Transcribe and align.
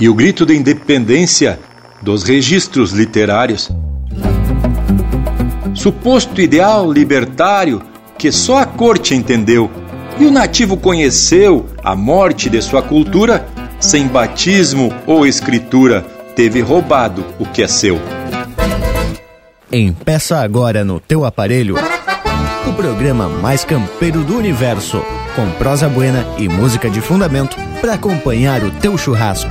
e 0.00 0.08
o 0.08 0.14
grito 0.14 0.46
de 0.46 0.56
independência 0.56 1.58
dos 2.02 2.22
registros 2.22 2.92
literários. 2.92 3.70
Suposto 5.74 6.40
ideal 6.40 6.90
libertário 6.90 7.82
que 8.16 8.32
só 8.32 8.58
a 8.58 8.66
corte 8.66 9.14
entendeu 9.14 9.70
e 10.18 10.26
o 10.26 10.30
nativo 10.30 10.76
conheceu 10.76 11.66
a 11.82 11.94
morte 11.94 12.50
de 12.50 12.60
sua 12.60 12.82
cultura, 12.82 13.46
sem 13.78 14.08
batismo 14.08 14.92
ou 15.06 15.24
escritura, 15.24 16.04
teve 16.34 16.60
roubado 16.60 17.24
o 17.38 17.46
que 17.46 17.62
é 17.62 17.68
seu. 17.68 18.00
Empeça 19.70 20.38
agora 20.38 20.84
no 20.84 20.98
teu 20.98 21.24
aparelho 21.24 21.76
o 22.66 22.72
programa 22.72 23.28
mais 23.28 23.64
campeiro 23.64 24.22
do 24.24 24.36
universo, 24.36 25.02
com 25.34 25.50
prosa 25.52 25.88
buena 25.88 26.26
e 26.36 26.48
música 26.48 26.90
de 26.90 27.00
fundamento 27.00 27.56
para 27.80 27.94
acompanhar 27.94 28.62
o 28.62 28.70
teu 28.70 28.98
churrasco. 28.98 29.50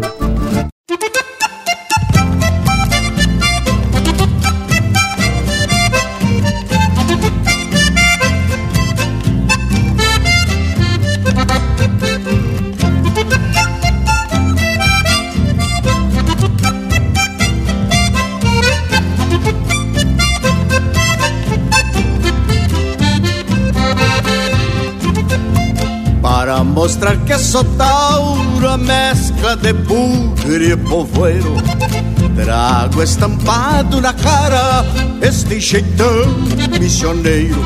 Mostrar 27.01 27.17
que 27.25 27.37
sou 27.39 27.63
tauro, 27.63 28.77
mescla 28.77 29.55
de 29.55 29.73
bugre 29.73 30.73
e 30.73 30.77
povoeiro. 30.77 31.55
Trago 32.35 33.01
estampado 33.01 33.99
na 33.99 34.13
cara 34.13 34.85
este 35.19 35.59
jeitão 35.59 36.27
missioneiro. 36.79 37.59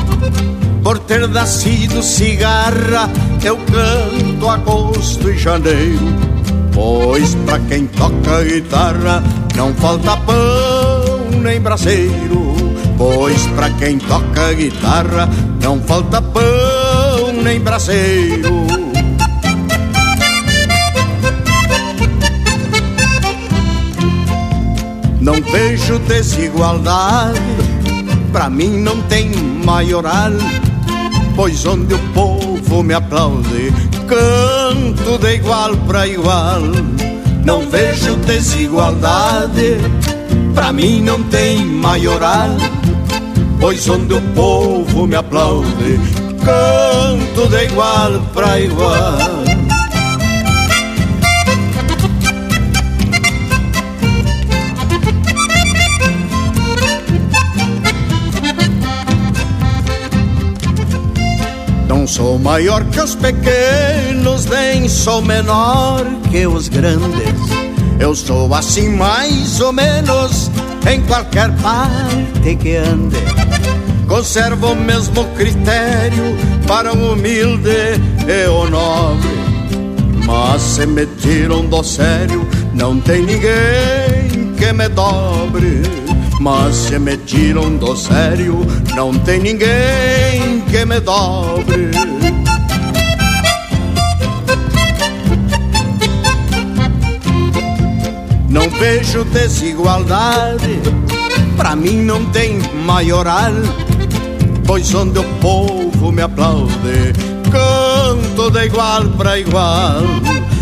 Por 0.82 0.98
ter 1.00 1.28
nascido 1.28 2.02
cigarra, 2.02 3.10
eu 3.44 3.58
canto 3.58 4.48
agosto 4.48 5.30
e 5.30 5.36
janeiro. 5.36 6.14
Pois 6.72 7.34
pra 7.46 7.58
quem 7.58 7.86
toca 7.86 8.42
guitarra, 8.42 9.22
não 9.54 9.74
falta 9.74 10.16
pão 10.16 11.40
nem 11.42 11.60
braseiro. 11.60 12.56
Pois 12.96 13.46
pra 13.48 13.68
quem 13.70 13.98
toca 13.98 14.54
guitarra, 14.54 15.28
não 15.60 15.78
falta 15.82 16.22
pão 16.22 17.32
nem 17.42 17.60
braseiro. 17.60 18.65
Vejo 25.56 25.98
desigualdade, 26.00 27.40
pra 28.30 28.50
mim 28.50 28.78
não 28.78 29.00
tem 29.02 29.30
maioral, 29.64 30.32
pois 31.34 31.64
onde 31.64 31.94
o 31.94 31.98
povo 32.12 32.82
me 32.82 32.92
aplaude, 32.92 33.72
canto 34.06 35.16
de 35.18 35.36
igual 35.36 35.74
pra 35.88 36.06
igual. 36.06 36.60
Não 37.42 37.66
vejo 37.70 38.16
desigualdade, 38.16 39.78
pra 40.54 40.74
mim 40.74 41.00
não 41.00 41.22
tem 41.22 41.64
maioral, 41.64 42.50
pois 43.58 43.88
onde 43.88 44.12
o 44.12 44.20
povo 44.34 45.06
me 45.06 45.16
aplaude, 45.16 45.98
canto 46.44 47.48
de 47.48 47.64
igual 47.64 48.20
pra 48.34 48.60
igual. 48.60 49.35
Sou 62.06 62.38
maior 62.38 62.84
que 62.84 63.00
os 63.00 63.16
pequenos, 63.16 64.46
nem 64.46 64.88
sou 64.88 65.20
menor 65.20 66.06
que 66.30 66.46
os 66.46 66.68
grandes. 66.68 67.34
Eu 67.98 68.14
sou 68.14 68.54
assim 68.54 68.90
mais 68.90 69.60
ou 69.60 69.72
menos 69.72 70.48
em 70.88 71.02
qualquer 71.02 71.50
parte 71.56 72.54
que 72.56 72.76
ande. 72.76 73.16
Conservo 74.06 74.72
o 74.72 74.76
mesmo 74.76 75.24
critério 75.34 76.36
para 76.66 76.94
o 76.94 77.12
humilde 77.12 77.70
e 78.28 78.48
o 78.48 78.70
nobre. 78.70 79.28
Mas 80.24 80.62
se 80.62 80.86
me 80.86 81.06
tiram 81.06 81.66
do 81.66 81.82
sério, 81.82 82.46
não 82.72 83.00
tem 83.00 83.22
ninguém 83.22 84.54
que 84.56 84.72
me 84.72 84.88
dobre. 84.88 85.82
Mas 86.40 86.76
se 86.76 86.98
me 87.00 87.16
tiram 87.16 87.76
do 87.76 87.96
sério, 87.96 88.64
não 88.94 89.12
tem 89.12 89.40
ninguém 89.40 90.55
que 90.76 90.84
me 90.84 91.00
dobre. 91.00 91.90
Não 98.50 98.68
vejo 98.68 99.24
desigualdade, 99.24 100.80
pra 101.56 101.74
mim 101.74 102.02
não 102.02 102.26
tem 102.26 102.60
maioral, 102.84 103.54
pois 104.66 104.94
onde 104.94 105.18
o 105.18 105.24
povo 105.40 106.12
me 106.12 106.20
aplaude, 106.20 107.14
canto 107.50 108.50
de 108.50 108.66
igual 108.66 109.04
pra 109.16 109.38
igual. 109.38 110.02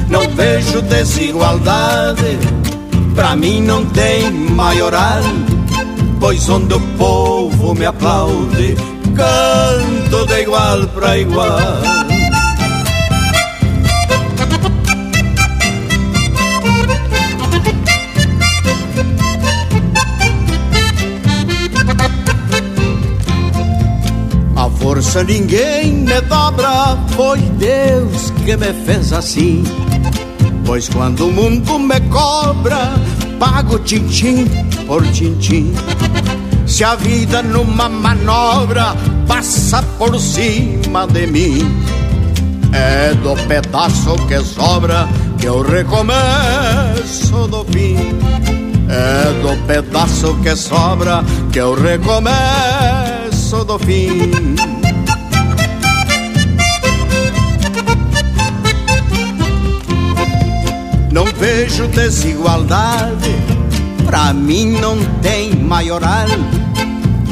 Não 0.09 0.29
vejo 0.31 0.81
desigualdade, 0.83 2.39
pra 3.17 3.35
mim 3.35 3.61
não 3.61 3.85
tem 3.87 4.31
maioral 4.31 5.23
pois 6.21 6.49
onde 6.49 6.73
o 6.73 6.81
povo 6.97 7.75
me 7.75 7.85
aplaude, 7.85 8.75
canto 9.15 10.04
de 10.23 10.43
igual 10.43 10.87
para 10.95 11.19
igual. 11.19 11.59
A 24.57 24.71
força 24.79 25.25
ninguém 25.25 25.93
me 25.93 26.21
dobra, 26.23 26.97
foi 27.17 27.41
Deus 27.59 28.31
que 28.45 28.57
me 28.57 28.73
fez 28.87 29.13
assim. 29.13 29.65
Pois 30.65 30.89
quando 30.89 31.27
o 31.27 31.33
mundo 31.33 31.79
me 31.79 32.01
cobra, 32.09 32.95
pago 33.41 33.79
tintim 33.81 34.47
por 34.87 35.03
tintim. 35.09 35.75
Se 36.67 36.85
a 36.85 36.95
vida 36.95 37.43
numa 37.43 37.89
manobra 37.89 38.95
passa 39.27 39.83
por 39.99 40.19
cima 40.19 41.07
de 41.07 41.27
mim, 41.27 41.59
é 42.73 43.15
do 43.15 43.35
pedaço 43.47 44.15
que 44.27 44.41
sobra 44.41 45.09
que 45.39 45.47
eu 45.47 45.63
recomeço 45.63 47.47
do 47.49 47.65
fim. 47.65 47.97
É 48.89 49.43
do 49.43 49.67
pedaço 49.67 50.35
que 50.43 50.55
sobra 50.55 51.25
que 51.53 51.59
eu 51.59 51.75
recomeço 51.75 53.65
do 53.65 53.79
fim. 53.79 54.31
Não 61.11 61.27
vejo 61.39 61.87
desigualdade, 61.89 63.35
pra 64.05 64.33
mim 64.33 64.73
não 64.81 64.97
tem 65.23 65.55
maioral, 65.55 66.27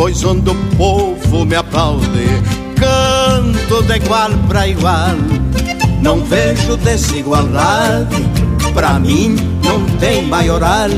pois 0.02 0.24
onde 0.24 0.50
o 0.50 0.54
povo 0.76 1.44
me 1.44 1.54
aplaude, 1.54 2.26
canto 2.74 3.82
de 3.84 3.94
igual 3.98 4.30
pra 4.48 4.66
igual. 4.66 5.14
Não 6.00 6.24
vejo 6.24 6.76
desigualdade, 6.78 8.16
pra 8.74 8.98
mim 8.98 9.36
não 9.62 9.86
tem 10.00 10.26
maioral, 10.26 10.90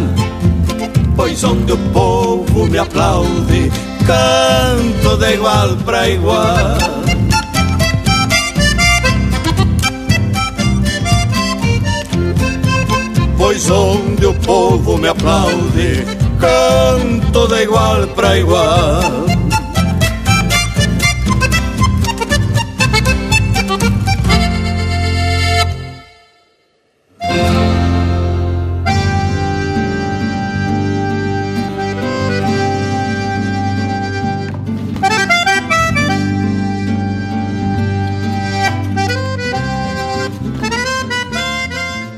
pois 1.15 1.45
onde 1.45 1.73
o 1.73 1.77
povo 1.93 2.65
me 2.65 2.79
aplaude, 2.79 3.71
canto 4.06 5.19
de 5.19 5.35
igual 5.35 5.77
pra 5.85 6.09
igual. 6.09 6.79
pois 13.37 13.69
onde 13.69 14.25
o 14.25 14.33
povo 14.33 14.97
me 14.97 15.09
aplaude, 15.09 16.24
canto 16.44 17.46
de 17.49 17.62
igual 17.62 18.08
para 18.14 18.38
igual. 18.38 19.33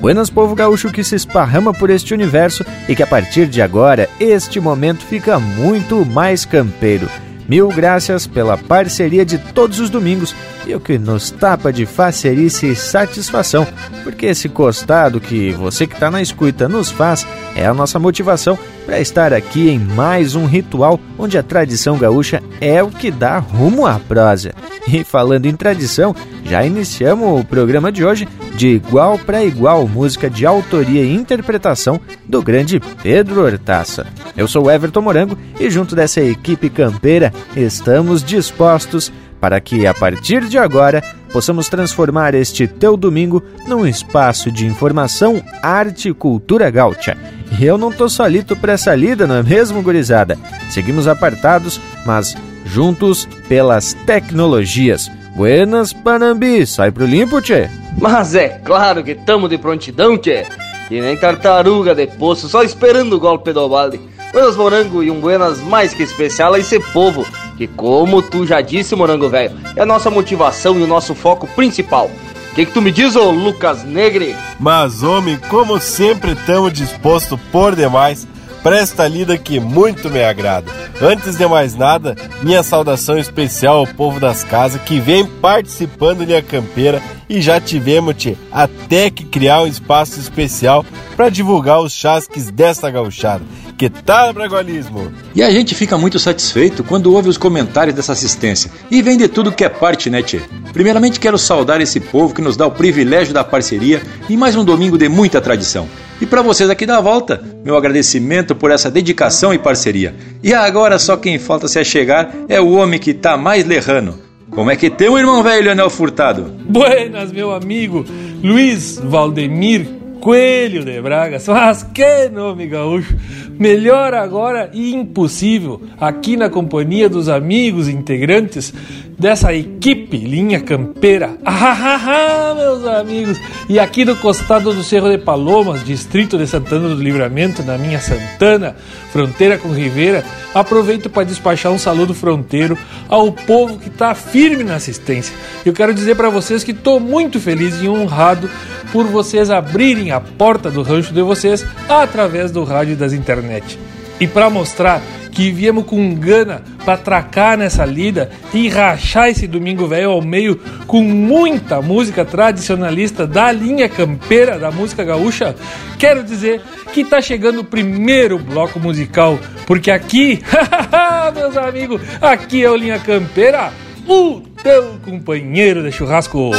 Buenas 0.07 0.31
povo 0.31 0.55
gaúcho 0.55 0.93
que 0.93 1.03
se 1.03 1.17
esparrama 1.17 1.75
por 1.75 1.91
este 1.91 2.15
universo 2.15 2.65
e 2.89 2.95
que 2.95 3.03
a 3.03 3.07
partir 3.09 3.49
de 3.49 3.61
agora 3.61 4.09
este 4.21 4.61
momento 4.61 5.05
fica 5.05 5.41
muito 5.41 6.07
mais 6.07 6.45
campeiro. 6.45 7.11
Mil 7.49 7.67
graças 7.71 8.25
pela 8.25 8.57
parceria 8.57 9.27
de 9.27 9.37
todos 9.37 9.81
os 9.81 9.91
domingos 9.91 10.33
e 10.65 10.73
o 10.77 10.79
que 10.79 10.97
nos 10.97 11.33
tapa 11.33 11.73
de 11.73 11.87
facerice 11.87 12.69
e 12.69 12.77
satisfação, 12.77 13.67
porque 14.05 14.27
esse 14.27 14.49
costado 14.49 15.21
que 15.21 15.51
você 15.51 15.89
que 15.89 15.95
está 15.95 16.09
na 16.09 16.23
escuta 16.23 16.69
nos 16.69 16.89
faz 16.89 17.27
é 17.57 17.67
a 17.67 17.75
nossa 17.75 17.99
motivação 17.99 18.57
para 18.85 19.01
estar 19.01 19.33
aqui 19.33 19.69
em 19.69 19.81
mais 19.81 20.37
um 20.37 20.47
ritual 20.47 21.01
onde 21.19 21.37
a 21.37 21.43
tradição 21.43 21.99
gaúcha 21.99 22.41
é 22.61 22.81
o 22.81 22.93
que 22.93 23.11
dá 23.11 23.39
rumo 23.39 23.85
à 23.85 23.99
prosa. 23.99 24.55
E 24.87 25.03
falando 25.03 25.47
em 25.47 25.57
tradição, 25.57 26.15
já 26.47 26.65
iniciamos 26.65 27.41
o 27.41 27.45
programa 27.45 27.91
de 27.91 28.05
hoje 28.05 28.29
de 28.55 28.69
igual 28.69 29.19
para 29.19 29.45
igual, 29.45 29.87
música 29.87 30.31
de 30.31 30.47
autoria 30.47 31.03
e 31.03 31.15
interpretação 31.15 32.01
do 32.25 32.43
grande 32.43 32.81
Pedro 33.03 33.45
Hortaça. 33.45 34.07
Eu 34.37 34.49
sou 34.49 34.71
Everton 34.71 35.03
Morango 35.03 35.37
e 35.59 35.69
junto 35.71 35.95
dessa 35.95 36.21
equipe 36.21 36.71
campeira 36.71 37.33
estamos 37.57 38.23
dispostos 38.23 39.13
para 39.41 39.61
que 39.61 39.87
a 39.87 39.93
partir 39.93 40.47
de 40.47 40.59
agora 40.59 41.03
possamos 41.33 41.69
transformar 41.69 42.35
este 42.35 42.67
teu 42.67 42.97
domingo 42.97 43.43
num 43.67 43.87
espaço 43.87 44.51
de 44.51 44.67
informação, 44.67 45.43
arte 45.63 46.09
e 46.09 46.15
cultura 46.15 46.71
gaúcha. 46.71 47.17
E 47.59 47.65
eu 47.65 47.77
não 47.77 47.93
tô 47.93 48.09
solito 48.09 48.57
para 48.57 48.73
essa 48.73 48.95
lida, 48.95 49.27
não 49.27 49.37
é 49.37 49.43
mesmo, 49.43 49.83
gurizada? 49.83 50.39
Seguimos 50.71 51.07
apartados, 51.07 51.81
mas 52.05 52.35
juntos 52.65 53.29
pelas 53.49 53.93
tecnologias. 54.07 55.11
Buenas, 55.37 55.93
Panambi, 55.93 56.67
sai 56.67 56.91
pro 56.91 57.05
limpo, 57.05 57.43
tchê. 57.43 57.69
Mas 58.01 58.35
é 58.35 58.49
claro 58.49 59.05
que 59.05 59.15
tamo 59.15 59.51
de 59.51 59.59
prontidão, 59.59 60.17
tchê. 60.17 60.47
Que 60.89 60.99
nem 60.99 61.15
tartaruga 61.15 61.95
de 61.95 62.07
poço, 62.07 62.49
só 62.49 62.63
esperando 62.63 63.13
o 63.13 63.21
golpe 63.21 63.53
do 63.53 63.69
balde. 63.69 64.01
Buenas, 64.33 64.57
morango, 64.57 65.03
e 65.03 65.11
um 65.11 65.21
buenas 65.21 65.61
mais 65.61 65.93
que 65.93 66.03
especial 66.03 66.55
a 66.55 66.59
esse 66.59 66.81
povo, 66.81 67.27
que 67.59 67.67
como 67.67 68.23
tu 68.23 68.47
já 68.47 68.63
disse, 68.63 68.97
morango 68.97 69.29
velho, 69.29 69.55
é 69.77 69.83
a 69.83 69.87
nossa 69.87 70.09
motivação 70.09 70.81
e 70.81 70.83
o 70.83 70.87
nosso 70.87 71.15
foco 71.15 71.47
principal. 71.49 72.11
O 72.51 72.55
que, 72.55 72.65
que 72.65 72.73
tu 72.73 72.81
me 72.81 72.91
diz, 72.91 73.15
ô 73.15 73.31
Lucas 73.31 73.85
Negre? 73.85 74.35
Mas, 74.59 75.03
homem, 75.03 75.39
como 75.51 75.79
sempre 75.79 76.33
estamos 76.33 76.73
dispostos 76.73 77.39
por 77.53 77.77
demais 77.77 78.27
para 78.63 78.79
esta 78.79 79.07
lida 79.07 79.39
que 79.39 79.61
muito 79.61 80.11
me 80.11 80.23
agrada. 80.23 80.71
Antes 81.01 81.37
de 81.37 81.47
mais 81.47 81.75
nada, 81.75 82.17
minha 82.43 82.63
saudação 82.63 83.19
especial 83.19 83.79
ao 83.79 83.87
povo 83.87 84.19
das 84.19 84.43
casas 84.43 84.81
que 84.83 84.99
vem 84.99 85.27
participando 85.27 86.25
linha 86.25 86.43
campeira 86.43 87.03
e 87.29 87.41
já 87.41 87.61
tivemos 87.61 88.15
te, 88.15 88.37
até 88.51 89.11
que 89.11 89.25
criar 89.25 89.63
um 89.63 89.67
espaço 89.67 90.19
especial 90.19 90.85
para 91.17 91.29
divulgar 91.29 91.81
os 91.81 91.93
chasques 91.93 92.51
desta 92.51 92.91
gauchada. 92.91 93.45
Que 93.77 93.91
tal, 93.91 94.33
Bragualismo? 94.33 95.13
E 95.35 95.43
a 95.43 95.51
gente 95.51 95.75
fica 95.75 95.99
muito 95.99 96.19
satisfeito 96.19 96.83
quando 96.83 97.13
ouve 97.13 97.29
os 97.29 97.37
comentários 97.37 97.95
dessa 97.95 98.13
assistência. 98.13 98.71
E 98.91 99.03
vem 99.03 99.19
de 99.19 99.29
tudo 99.29 99.53
que 99.53 99.65
é 99.65 99.69
parte, 99.69 100.09
né, 100.09 100.23
Tchê? 100.23 100.41
Primeiramente 100.73 101.21
quero 101.21 101.37
saudar 101.37 101.81
esse 101.81 102.01
povo 102.01 102.35
que 102.35 102.41
nos 102.41 102.57
dá 102.57 102.67
o 102.67 102.71
privilégio 102.71 103.35
da 103.35 103.45
parceria 103.45 104.03
e 104.31 104.37
mais 104.37 104.57
um 104.57 104.65
domingo 104.65 104.97
de 104.97 105.09
muita 105.11 105.43
tradição. 105.43 105.87
E 106.21 106.25
para 106.25 106.41
vocês 106.41 106.71
aqui 106.71 106.87
da 106.87 107.01
volta, 107.01 107.43
meu 107.63 107.77
agradecimento 107.77 108.55
por 108.55 108.71
essa 108.71 108.91
dedicação 108.91 109.53
e 109.53 109.59
parceria. 109.59 110.15
E 110.43 110.55
agora 110.55 110.99
só 110.99 111.17
quem 111.17 111.39
falta 111.39 111.69
se 111.69 111.79
achegar 111.79 112.33
é 112.49 112.59
o 112.61 112.73
homem 112.73 112.99
que 112.99 113.13
tá 113.13 113.37
mais 113.37 113.67
lerrano. 113.67 114.19
Como 114.51 114.71
é 114.71 114.77
que 114.77 114.89
tem 114.89 115.09
o 115.09 115.19
irmão 115.19 115.43
velho, 115.43 115.65
Leonel 115.65 115.91
Furtado? 115.91 116.55
Buenas, 116.67 117.33
meu 117.33 117.53
amigo 117.53 118.05
Luiz 118.43 118.99
Valdemir 119.03 119.87
Coelho 120.21 120.85
de 120.85 121.01
Bragas. 121.03 121.47
Mas 121.49 121.83
que 121.83 122.29
nome 122.31 122.67
gaúcho! 122.67 123.15
Melhor 123.59 124.15
agora 124.15 124.71
e 124.73 124.95
impossível, 124.95 125.83
aqui 126.01 126.37
na 126.37 126.51
companhia 126.51 127.09
dos 127.09 127.29
amigos 127.29 127.89
integrantes 127.89 128.73
dessa 129.19 129.53
equipe 129.55 130.17
linha 130.17 130.61
campeira. 130.61 131.37
Ah, 131.45 132.55
meus 132.57 132.87
amigos! 132.87 133.39
E 133.69 133.79
aqui 133.79 134.05
do 134.05 134.15
costado 134.17 134.73
do 134.73 134.83
Cerro 134.83 135.11
de 135.11 135.19
Palomas, 135.19 135.85
distrito 135.85 136.37
de 136.37 136.47
Santana 136.47 136.89
do 136.89 137.03
Livramento, 137.03 137.63
na 137.63 137.79
minha 137.79 137.99
Santana, 137.99 138.77
fronteira 139.11 139.59
com 139.59 139.73
Ribeira, 139.73 140.25
aproveito 140.55 141.09
para 141.09 141.25
despachar 141.25 141.73
um 141.73 141.79
saludo 141.79 142.15
fronteiro 142.15 142.79
ao 143.09 143.33
povo 143.33 143.79
que 143.79 143.89
está 143.89 144.15
firme 144.15 144.63
na 144.63 144.77
assistência. 144.77 145.35
Eu 145.65 145.73
quero 145.73 145.95
dizer 145.95 146.15
para 146.15 146.29
vocês 146.29 146.63
que 146.63 146.73
estou 146.73 147.01
muito 147.01 147.41
feliz 147.41 147.81
e 147.81 147.89
honrado 147.89 148.49
por 148.93 149.07
vocês 149.07 149.51
abrirem 149.51 150.11
a 150.11 150.21
porta 150.21 150.71
do 150.71 150.83
rancho 150.83 151.13
de 151.13 151.23
vocês 151.23 151.65
através 151.89 152.51
do 152.51 152.65
rádio 152.65 152.97
das 152.97 153.13
internet. 153.13 153.79
E 154.19 154.27
para 154.27 154.49
mostrar 154.49 155.03
que 155.37 155.51
viemos 155.51 155.85
com 155.85 156.15
gana 156.15 156.63
para 156.83 156.95
atracar 156.95 157.59
nessa 157.59 157.85
lida 157.85 158.31
e 158.55 158.71
rachar 158.71 159.29
esse 159.29 159.47
domingo 159.47 159.87
velho 159.87 160.11
ao 160.11 160.23
meio 160.23 160.59
com 160.87 161.03
muita 161.03 161.83
música 161.83 162.25
tradicionalista 162.25 163.27
da 163.27 163.53
linha 163.53 163.87
campeira 163.87 164.59
da 164.59 164.71
música 164.71 165.05
gaúcha, 165.05 165.55
quero 165.99 166.25
dizer 166.25 166.63
que 166.95 167.05
tá 167.05 167.21
chegando 167.21 167.61
o 167.61 167.65
primeiro 167.65 168.39
bloco 168.39 168.81
musical, 168.81 169.39
porque 169.67 169.91
aqui, 169.91 170.43
meus 171.37 171.55
amigos, 171.59 172.01
aqui 172.23 172.65
é 172.65 172.71
o 172.71 172.77
Linha 172.77 172.99
Campeira, 172.99 173.71
o 174.09 174.41
teu 174.63 174.99
companheiro 175.05 175.83
de 175.83 175.93
churrasco. 175.93 176.53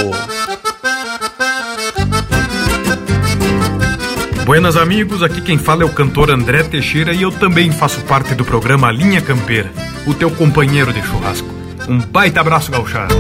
Buenas 4.47 4.77
amigos, 4.77 5.21
aqui 5.21 5.41
quem 5.41 5.57
fala 5.57 5.83
é 5.83 5.85
o 5.85 5.91
cantor 5.91 6.31
André 6.31 6.63
Teixeira 6.63 7.11
e 7.11 7.21
eu 7.21 7.33
também 7.33 7.69
faço 7.69 7.99
parte 8.05 8.33
do 8.33 8.45
programa 8.45 8.89
Linha 8.89 9.19
Campeira, 9.19 9.69
o 10.05 10.13
teu 10.13 10.31
companheiro 10.31 10.93
de 10.93 11.01
churrasco. 11.01 11.49
Um 11.85 11.99
baita 11.99 12.39
abraço 12.39 12.71
gauchado. 12.71 13.13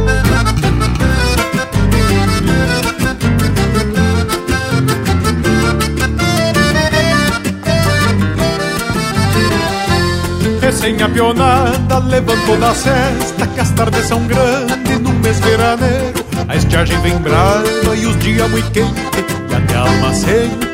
Recém-apionada, 10.61 11.99
levantou 11.99 12.57
da 12.57 12.73
cesta 12.73 13.47
Que 13.47 13.59
as 13.59 13.71
tardes 13.71 14.05
são 14.05 14.25
grandes 14.27 14.99
no 15.01 15.11
mês 15.13 15.39
veraneiro 15.39 16.13
A 16.47 16.55
estiagem 16.55 16.99
vem 17.01 17.17
brava 17.17 17.95
e 17.97 18.05
os 18.05 18.17
dias 18.19 18.49
muito 18.49 18.71
quentes 18.71 19.36
E 19.57 19.59
até 19.59 19.75
almacente 19.75 20.67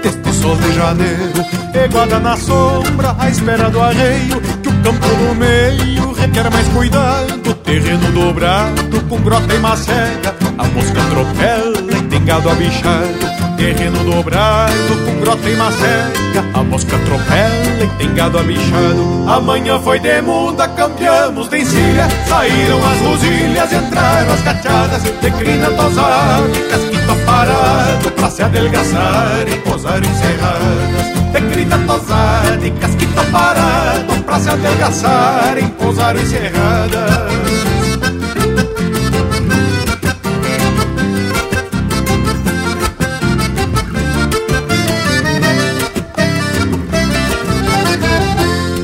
sol 0.44 0.58
de 0.58 0.74
janeiro 0.74 1.46
Eguada 1.74 2.20
na 2.20 2.36
sombra, 2.36 3.16
à 3.18 3.30
espera 3.30 3.70
do 3.70 3.82
arreio 3.82 4.42
Que 4.62 4.68
o 4.68 4.74
campo 4.84 5.08
no 5.08 5.36
meio 5.36 6.12
requer 6.14 6.52
mais 6.52 6.68
cuidado 6.68 7.54
Terreno 7.64 8.12
dobrado, 8.12 9.02
com 9.08 9.22
grota 9.22 9.54
e 9.54 9.60
macega 9.60 10.36
A 10.58 10.64
mosca 10.66 11.02
atropela 11.02 11.80
e 11.98 12.02
tem 12.10 12.26
gado 12.26 12.50
abichado. 12.50 13.34
Terreno 13.58 14.04
dobrado, 14.04 14.74
com 15.06 15.20
grota 15.22 15.50
e 15.50 15.56
macega 15.56 16.44
A 16.54 16.64
mosca 16.64 16.96
atropela 16.98 17.84
e 17.84 17.88
tem 17.98 18.14
gado 18.14 18.38
abichado. 18.38 19.26
Amanhã 19.28 19.80
foi 19.80 20.00
de 20.00 20.22
muda, 20.22 20.68
campeamos 20.68 21.48
de 21.48 21.62
encilha 21.62 22.08
Saíram 22.28 22.80
as 22.86 23.00
rosilhas, 23.00 23.72
entraram 23.72 24.34
as 24.34 24.42
cachadas 24.42 25.04
De 25.04 25.32
crina 25.32 25.70
tosada, 25.72 26.44
casquito 26.70 27.23
parado 27.46 28.12
Pra 28.12 28.30
se 28.30 28.42
adelgaçar 28.42 29.48
e 29.48 29.60
posar 29.60 30.02
encerradas 30.04 31.34
De 31.34 31.42
crina 31.52 31.78
tosada 31.86 32.66
e 32.66 32.72
casquito 32.72 33.32
parado 33.32 34.24
Pra 34.26 34.40
se 34.40 34.50
adelgaçar 34.50 35.58
e 35.58 35.64
posar 35.72 36.16
encerradas 36.16 37.34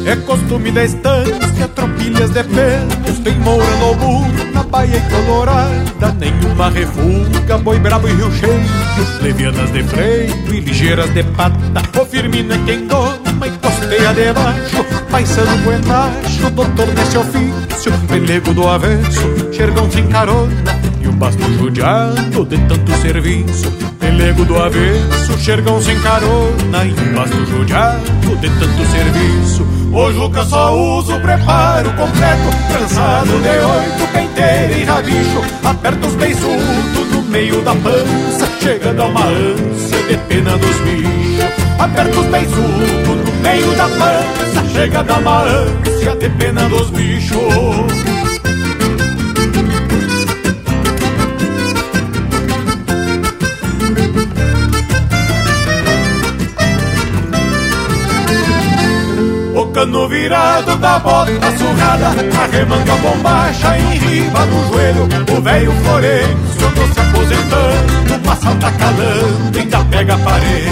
É 0.05 0.15
costume 0.15 0.71
da 0.71 0.83
estância, 0.83 1.67
tropilhas 1.75 2.31
de 2.31 2.43
pelos 2.43 3.19
Tem 3.19 3.37
moura 3.39 3.75
no 3.75 3.93
burro, 3.93 4.38
na 4.69 4.77
baia 4.77 4.97
e 4.97 5.01
colorada 5.09 6.15
Nenhuma 6.19 6.69
refuga, 6.69 7.57
boi 7.57 7.79
brabo 7.79 8.07
e 8.07 8.13
rio 8.13 8.31
cheio 8.31 9.21
Levianas 9.21 9.71
de 9.71 9.83
freio 9.83 10.53
e 10.53 10.59
ligeiras 10.59 11.09
de 11.13 11.23
pata. 11.23 11.57
O 11.99 12.05
firmino 12.05 12.53
é 12.53 12.57
quem 12.65 12.87
doma 12.87 13.47
e 13.47 13.51
costeia 13.51 14.13
debaixo 14.13 14.85
Paisano 15.09 15.57
buenacho, 15.63 16.49
doutor 16.51 16.87
nesse 16.93 17.17
ofício 17.17 17.91
Pelego 18.07 18.53
do 18.53 18.67
avesso, 18.67 19.53
xergão 19.53 19.89
sem 19.91 20.07
carona 20.07 20.88
Basto 21.19 21.43
judiado 21.53 22.45
de 22.45 22.57
tanto 22.59 22.91
serviço. 23.01 23.69
Pelego 23.99 24.45
do 24.45 24.55
avesso, 24.55 25.37
xergão 25.37 25.81
sem 25.81 25.99
carona 25.99 26.85
E 26.85 26.93
basto 27.13 27.45
judiado 27.45 28.35
de 28.39 28.49
tanto 28.49 28.85
serviço. 28.89 29.67
O 29.91 30.11
Juca 30.13 30.45
só 30.45 30.73
usa 30.73 31.15
o 31.15 31.21
preparo 31.21 31.89
completo 31.91 32.49
Trançado 32.71 33.27
de 33.27 33.49
oito, 33.49 34.13
penteiro 34.13 34.79
e 34.79 34.83
rabicho. 34.85 35.41
Aperta 35.65 36.07
os 36.07 36.15
beiçudos 36.15 37.11
no 37.11 37.21
meio 37.23 37.61
da 37.63 37.75
pança 37.75 38.49
Chegando 38.61 39.01
a 39.01 39.05
uma 39.07 39.25
ânsia 39.25 40.03
de 40.07 40.17
pena 40.29 40.57
dos 40.57 40.77
bichos. 40.77 41.79
Aperta 41.79 42.19
os 42.19 42.27
beiçudos 42.27 43.25
no 43.25 43.41
meio 43.43 43.75
da 43.75 43.89
pança 43.89 44.69
Chega 44.73 44.99
a 44.99 45.03
dar 45.03 45.19
uma 45.19 45.43
ânsia 45.43 46.15
de 46.15 46.29
pena 46.29 46.69
dos 46.69 46.89
bichos. 46.91 48.18
Cano 59.79 60.09
virado 60.09 60.75
da 60.75 60.99
bota 60.99 61.57
surrada 61.57 62.07
a 62.09 62.95
bombacha 62.97 63.77
em 63.77 63.97
riba 63.97 64.45
do 64.45 64.67
joelho. 64.67 65.07
O 65.37 65.41
velho 65.41 65.71
Florencio 65.71 66.67
andou 66.67 66.87
se 66.93 66.99
aposentando 66.99 68.19
Passa 68.25 68.55
tá 68.55 68.71
calando, 68.73 69.57
ainda 69.57 69.85
pega 69.85 70.15
aparelho 70.15 70.71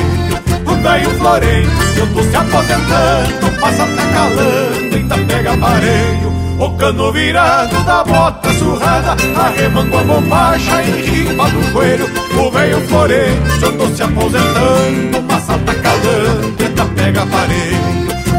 O 0.66 0.76
velho 0.76 1.10
Florencio 1.12 2.04
andou 2.04 2.24
se 2.24 2.36
aposentando 2.36 3.62
Passa 3.62 3.86
tá 3.86 4.06
calando, 4.14 4.96
ainda 4.96 5.18
pega 5.20 5.54
aparelho 5.54 6.38
o 6.60 6.72
cano 6.72 7.12
virado 7.12 7.84
da 7.84 8.04
bota 8.04 8.52
surrada 8.56 9.16
Arremango 9.40 9.96
a 9.96 10.04
bombacha 10.04 10.82
em 10.82 11.02
riba 11.04 11.48
do 11.52 11.72
joelho. 11.72 12.10
O 12.36 12.50
velho 12.50 12.82
Florencio 12.88 13.68
andou 13.68 13.96
se 13.96 14.02
aposentando 14.02 15.22
Passa 15.28 15.56
tá 15.60 15.76
calando, 15.76 16.56
ainda 16.60 16.86
pega 16.96 17.22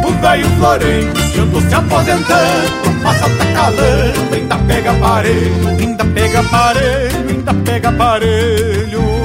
aparelho 0.09 0.13
velho 0.21 0.49
Florencio 0.57 1.43
andou 1.43 1.61
se 1.61 1.75
aposentando. 1.75 3.03
Passa 3.03 3.29
tá 3.31 3.45
calando, 3.55 4.35
ainda 4.35 4.59
pega 4.59 4.91
aparelho. 4.91 5.69
Ainda 5.79 6.05
pega 6.05 6.41
aparelho, 6.41 7.29
ainda 7.29 7.55
pega 7.55 7.89
aparelho. 7.89 9.19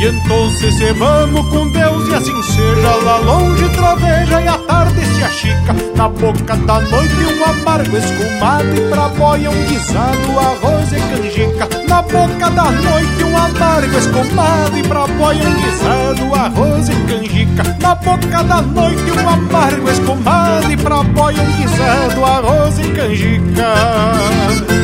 E 0.00 0.06
então 0.06 0.50
se 0.50 0.92
vamos 0.92 1.48
com 1.48 1.68
Deus 1.70 2.08
e 2.08 2.14
assim 2.14 2.42
seja. 2.42 2.94
Lá 3.04 3.16
longe 3.18 3.68
troveja 3.70 4.40
e 4.40 4.48
a 4.48 4.58
tarde 4.58 5.04
se 5.04 5.24
achica. 5.24 5.74
Na 5.96 6.08
boca 6.08 6.56
da 6.56 6.80
noite 6.80 7.14
um 7.16 7.44
amargo 7.44 7.96
escumado 7.96 8.76
E 8.76 8.88
pra 8.88 9.08
boia 9.08 9.50
um 9.50 9.64
guisado, 9.64 10.38
arroz 10.38 10.92
e 10.92 11.00
canjica. 11.00 11.68
Na 11.88 12.02
boca 12.02 12.50
da 12.50 12.70
noite 12.70 13.24
um 13.24 13.36
amargo 13.36 13.98
escumado 13.98 14.78
E 14.78 14.82
pra 14.84 15.07
boia 15.18 15.42
um 15.48 15.54
guisado, 15.54 16.34
arroz 16.34 16.88
e 16.88 16.94
canjica. 17.06 17.76
Na 17.80 17.94
boca 17.96 18.42
da 18.44 18.62
noite 18.62 19.10
um 19.10 19.28
amargo 19.28 19.90
escumado 19.90 20.72
E 20.72 20.76
pra 20.76 21.02
boia 21.02 21.42
um 21.42 21.52
guisado, 21.56 22.24
arroz 22.24 22.78
e 22.78 22.92
canjica 22.92 24.77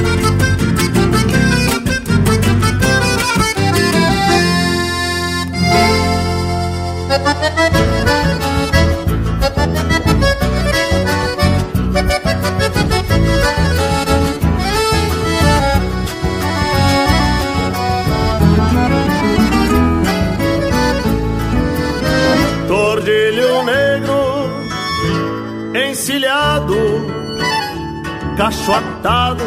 cachoatado, 28.44 29.42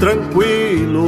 tranquilo 0.00 1.06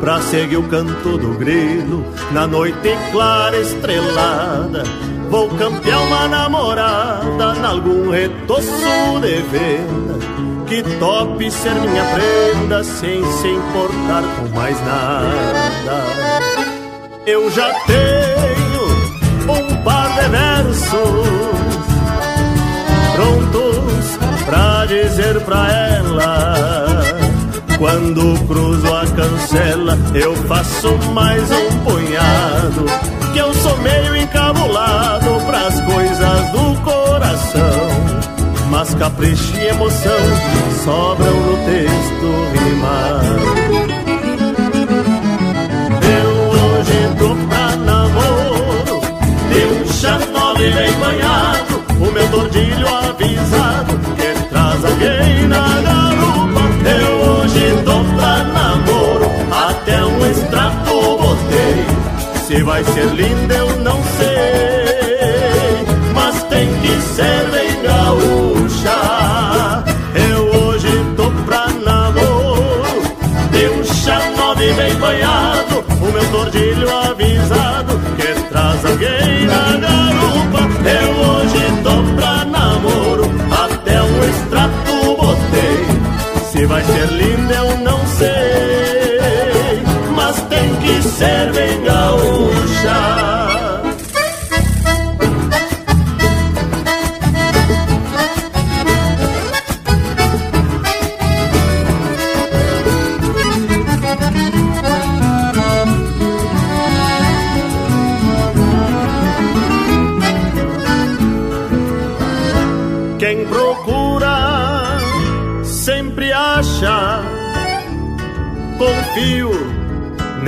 pra 0.00 0.20
seguir 0.20 0.56
o 0.56 0.64
canto 0.64 1.16
do 1.16 1.38
grilo 1.38 2.04
na 2.32 2.44
noite 2.44 2.96
clara 3.12 3.56
estrelada. 3.56 4.82
Vou 5.30 5.48
campear 5.50 6.00
uma 6.02 6.26
namorada 6.26 7.54
nalgum 7.54 8.10
retoço 8.10 9.20
de 9.20 9.42
venda 9.42 10.18
que 10.66 10.82
tope 10.98 11.50
ser 11.52 11.74
minha 11.74 12.04
prenda 12.06 12.82
sem 12.82 13.24
se 13.24 13.48
importar 13.48 14.24
com 14.24 14.56
mais 14.56 14.80
nada. 14.80 16.04
Eu 17.24 17.48
já 17.52 17.72
tenho 17.86 19.56
um 19.56 19.82
par 19.84 20.08
de 20.20 20.28
versos 20.30 21.28
prontos 23.14 23.77
pra 24.48 24.86
dizer 24.86 25.40
pra 25.42 25.70
ela 25.70 26.98
quando 27.78 28.46
cruzo 28.48 28.92
a 28.92 29.06
cancela, 29.06 29.96
eu 30.12 30.34
faço 30.48 30.92
mais 31.12 31.48
um 31.48 31.78
punhado. 31.84 32.84
Que 33.32 33.38
eu 33.38 33.54
sou 33.54 33.76
meio 33.78 34.16
encabulado 34.16 35.40
pras 35.46 35.80
coisas 35.82 36.50
do 36.50 36.80
coração. 36.82 37.88
Mas 38.68 38.92
capricho 38.94 39.56
e 39.56 39.68
emoção 39.68 40.12
sobram 40.84 41.40
no 41.40 41.56
texto 41.64 42.64
rimado. 42.64 43.57
Ser 62.94 63.06
linda 63.14 63.54
eu 63.54 63.78
não 63.80 64.02
sei, 64.18 65.84
mas 66.14 66.42
tem 66.44 66.68
que 66.80 67.00
ser 67.02 67.50
bem 67.50 67.82
gaúcha. 67.82 68.98
Eu 70.30 70.50
hoje 70.60 70.88
tô 71.16 71.30
pra 71.46 71.66
namoro, 71.68 73.02
de 73.50 73.68
um 73.68 73.84
chanove 73.84 74.72
bem 74.74 74.94
banhado, 74.96 75.84
o 76.00 76.12
meu 76.12 76.30
tordilho 76.30 76.96
avisado 76.96 78.00
que 78.16 78.40
traz 78.48 78.84
alguém 78.84 79.46
na 79.46 79.76
garupa. 79.76 80.60
Eu 80.88 81.10
hoje 81.28 81.62
tô 81.82 81.96
pra 82.16 82.44
namoro, 82.44 83.24
até 83.50 84.02
um 84.02 84.24
extrato 84.24 85.16
botei. 85.16 85.86
Se 86.50 86.66
vai 86.66 86.82
ser 86.84 87.06
linda 87.12 87.54
eu 87.54 87.76
não 87.78 88.06
sei, 88.06 89.82
mas 90.16 90.40
tem 90.42 90.74
que 90.76 91.02
ser 91.02 91.52
bem 91.52 91.87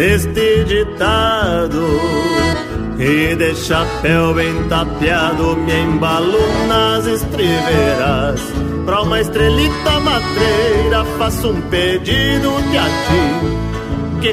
neste 0.00 0.64
ditado 0.64 1.87
e 2.99 3.37
de 3.37 3.54
chapéu 3.54 4.33
bem 4.33 4.66
tapeado 4.66 5.54
me 5.59 5.78
embalo 5.78 6.38
nas 6.66 7.07
estriveiras. 7.07 8.40
Pra 8.87 9.02
uma 9.02 9.21
estrelita 9.21 10.00
matreira 10.00 11.04
faço 11.19 11.50
um 11.50 11.61
pedido 11.69 12.50
de 12.71 12.78
a 12.78 12.85
ti 12.85 14.23
que 14.23 14.33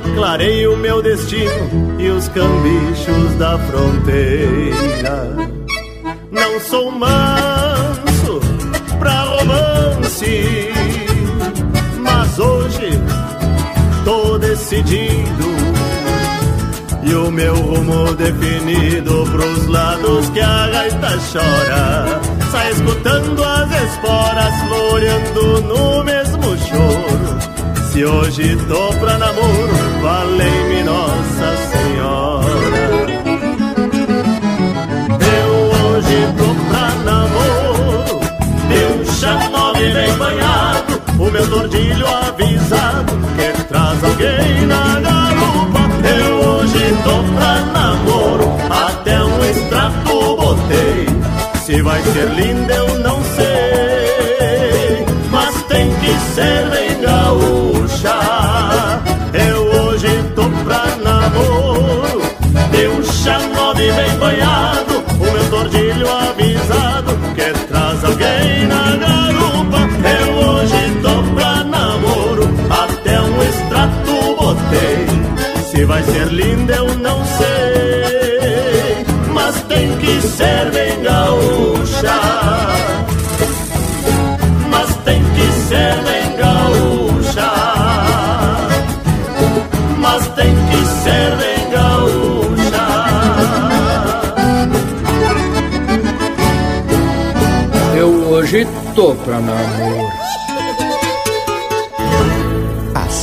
o 0.67 0.77
meu 0.77 1.01
destino 1.01 1.99
e 1.99 2.09
os 2.11 2.29
cambichos 2.29 3.35
da 3.37 3.57
fronteira. 3.59 5.35
Não 6.31 6.59
sou 6.61 6.91
manso 6.91 8.39
pra 8.99 9.21
romance, 9.23 10.71
mas 11.99 12.39
hoje 12.39 13.26
tô 14.07 14.37
decidido. 14.37 15.47
E 17.03 17.13
o 17.13 17.29
meu 17.29 17.55
rumo 17.55 18.15
definido 18.15 19.25
pros 19.31 19.67
lados 19.67 20.29
que 20.29 20.39
a 20.39 20.67
gaita 20.67 21.09
chora. 21.31 22.21
Sai 22.49 22.71
escutando 22.71 23.43
as 23.43 23.69
esporas, 23.83 24.53
floreando 24.67 25.61
no 25.63 26.03
mesmo 26.05 26.57
choro. 26.57 27.37
Se 27.91 28.05
hoje 28.05 28.55
tô 28.69 28.93
pra 28.99 29.17
namoro, 29.17 30.01
valei-me 30.01 30.83
Nossa 30.83 31.57
Senhora. 31.71 32.47
Eu 35.41 35.51
hoje 35.91 36.17
tô 36.37 36.49
pra 36.69 36.89
namoro 37.03 38.19
De 38.69 38.79
um 38.93 39.13
chanove 39.13 39.93
bem 39.93 40.17
banhado 40.17 41.01
O 41.19 41.31
meu 41.31 41.49
tordilho 41.49 42.07
avisado 42.07 43.17
Alguém 44.17 44.65
na 44.65 44.99
garupa 44.99 45.79
Eu 46.03 46.49
hoje 46.49 46.97
tô 47.03 47.33
pra 47.35 47.61
namoro 47.65 48.51
Até 48.67 49.23
um 49.23 49.45
extrato 49.45 50.35
botado 50.35 50.57
ser 52.13 52.29
linda 52.29 52.73
eu 52.73 52.99
não 52.99 53.21
sei, 53.35 55.05
mas 55.29 55.61
tem 55.63 55.93
que 55.95 56.33
ser 56.33 56.67
bem 56.69 56.99
gaúcha. 57.01 58.15
Eu 59.33 59.83
hoje 59.83 60.07
tô 60.33 60.49
pra 60.65 60.83
namoro, 61.03 62.21
de 62.71 62.87
um 62.87 63.03
xanove 63.03 63.91
bem 63.91 64.17
banhado, 64.17 65.03
o 65.19 65.31
meu 65.31 65.49
tordilho 65.51 66.09
avisado 66.09 67.15
que 67.35 67.67
traz 67.67 68.03
alguém 68.03 68.65
na 68.67 68.95
garupa. 68.97 69.16
Se 75.77 75.85
vai 75.85 76.01
ser 76.01 76.25
linda 76.29 76.73
eu 76.73 76.97
não 76.97 77.23
sei, 77.23 79.05
mas 79.31 79.61
tem 79.65 79.95
que 79.99 80.19
ser 80.21 80.71
bem 80.71 81.03
gaúcha. 81.03 82.19
Mas 84.71 84.95
tem 85.05 85.23
que 85.23 85.51
ser 85.67 85.93
bem 86.01 86.35
gaúcha. 86.35 87.51
Mas 89.99 90.27
tem 90.29 90.55
que 90.55 90.83
ser 91.03 91.35
bem 91.37 91.69
gaúcha. 91.69 92.87
Eu 97.95 98.09
hoje 98.31 98.67
tô 98.95 99.13
pra 99.13 99.39
namoro. 99.39 100.26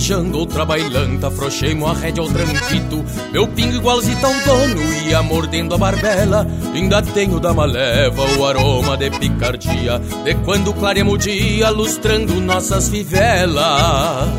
Farejando 0.00 0.38
outra 0.38 0.64
bailanta, 0.64 1.26
afrouxei-mo 1.26 1.86
a 1.86 1.92
rédea 1.92 2.22
ao 2.22 2.28
tranquito 2.30 3.04
Meu 3.30 3.46
pingo 3.46 3.74
igualzito 3.74 4.24
ao 4.24 4.32
dono, 4.32 4.82
ia 5.06 5.22
mordendo 5.22 5.74
a 5.74 5.78
barbela. 5.78 6.46
Ainda 6.72 7.02
tenho 7.02 7.38
da 7.38 7.52
maleva 7.52 8.22
o 8.38 8.46
aroma 8.46 8.96
de 8.96 9.10
picardia 9.10 9.98
De 10.24 10.34
quando 10.36 10.72
clareamos 10.72 11.12
o 11.12 11.18
dia, 11.18 11.68
lustrando 11.68 12.40
nossas 12.40 12.88
fivelas. 12.88 14.30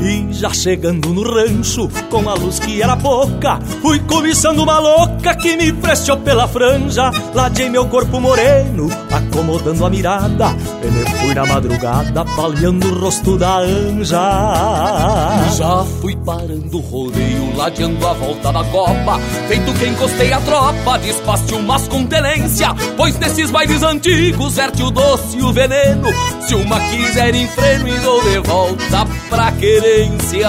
E 0.00 0.32
já 0.32 0.48
chegando 0.50 1.12
no 1.12 1.22
rancho, 1.22 1.88
com 2.08 2.26
a 2.26 2.34
luz 2.34 2.58
que 2.58 2.80
era 2.80 2.96
pouca, 2.96 3.60
fui 3.82 3.98
cobiçando 3.98 4.62
uma 4.62 4.78
louca 4.78 5.17
que 5.18 5.56
me 5.56 5.72
prestou 5.72 6.16
pela 6.18 6.48
franja. 6.48 7.10
Ladei 7.34 7.68
meu 7.68 7.86
corpo 7.86 8.20
moreno, 8.20 8.88
acomodando 9.10 9.84
a 9.84 9.90
mirada. 9.90 10.56
E 10.82 10.86
me 10.86 11.04
fui 11.18 11.34
na 11.34 11.46
madrugada, 11.46 12.24
palhando 12.36 12.88
o 12.88 12.98
rosto 12.98 13.36
da 13.36 13.58
anja. 13.58 14.18
Já 15.56 15.84
fui 16.00 16.16
parando 16.16 16.78
o 16.78 16.80
rodeio, 16.80 17.56
ladeando 17.56 18.06
a 18.06 18.12
volta 18.12 18.52
da 18.52 18.64
copa. 18.64 19.18
Feito 19.48 19.72
que 19.74 19.86
encostei 19.86 20.32
a 20.32 20.40
tropa, 20.40 20.98
despaste 20.98 21.54
umas 21.54 21.88
com 21.88 22.04
tenência. 22.06 22.74
Pois 22.96 23.18
nesses 23.18 23.50
bailes 23.50 23.82
antigos, 23.82 24.56
verte 24.56 24.82
o 24.82 24.90
doce 24.90 25.38
e 25.38 25.42
o 25.42 25.52
veneno. 25.52 26.08
Se 26.46 26.54
uma 26.54 26.80
quiser 26.80 27.34
em 27.34 27.46
freno, 27.48 27.88
e 27.88 27.98
dou 28.00 28.22
de 28.22 28.38
volta 28.38 29.06
pra 29.28 29.52
querência. 29.52 30.48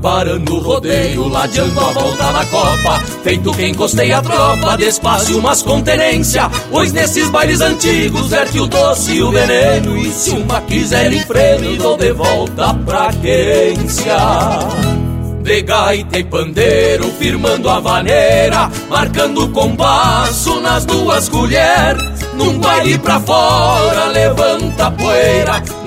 Parando 0.00 0.56
o 0.56 0.60
rodeio, 0.60 1.28
ladeando 1.28 1.78
a 1.80 1.92
volta 1.92 2.32
na 2.32 2.44
copa. 2.46 3.00
Feito 3.22 3.52
que 3.52 3.66
encostei 3.66 4.12
a 4.12 4.22
tropa, 4.22 4.76
despacio 4.76 5.40
mas 5.42 5.62
com 5.62 5.80
tenência. 5.82 6.50
Pois 6.70 6.92
nesses 6.92 7.28
bailes 7.30 7.60
antigos 7.60 8.28
verte 8.28 8.60
o 8.60 8.66
doce 8.66 9.12
e 9.12 9.22
o 9.22 9.30
veneno. 9.30 9.96
E 9.96 10.10
se 10.12 10.30
uma 10.30 10.60
quiser 10.62 11.12
em 11.12 11.20
freno, 11.20 11.76
dou 11.76 11.96
de 11.96 12.12
volta 12.12 12.74
pra 12.74 13.10
quência. 13.12 14.16
De 15.42 15.62
gaita 15.62 16.18
e 16.18 16.24
pandeiro, 16.24 17.10
firmando 17.18 17.68
a 17.70 17.80
vaneira, 17.80 18.70
marcando 18.90 19.44
o 19.44 19.48
compasso 19.48 20.60
nas 20.60 20.84
duas 20.84 21.28
colheres. 21.28 22.02
Num 22.34 22.58
baile 22.58 22.98
pra 22.98 23.18
fora, 23.20 24.06
levanta 24.06 24.86
a 24.86 24.90
poeira, 24.90 25.62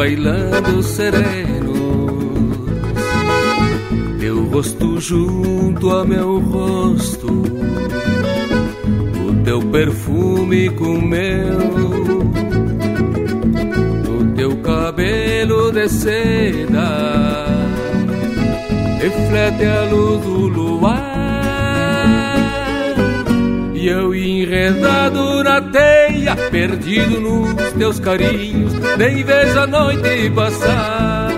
Bailando 0.00 0.82
sereno, 0.82 1.74
teu 4.18 4.44
rosto 4.46 4.98
junto 4.98 5.90
a 5.90 6.06
meu 6.06 6.38
rosto, 6.38 7.26
o 9.28 9.44
teu 9.44 9.60
perfume 9.60 10.70
com 10.70 10.98
meu, 11.02 11.58
o 14.08 14.24
teu 14.34 14.56
cabelo 14.62 15.70
de 15.70 15.86
seda, 15.90 17.46
reflete 19.02 19.64
a 19.66 19.82
luz 19.84 20.22
do 20.22 20.48
luar. 20.48 21.00
E 23.74 23.86
eu 23.86 24.14
enredado 24.14 25.44
na 25.44 25.60
teia, 25.60 26.34
perdido 26.50 27.20
nos 27.20 27.59
carinhos, 27.98 28.72
nem 28.96 29.24
vejo 29.24 29.58
a 29.58 29.66
noite 29.66 30.30
passar. 30.30 31.30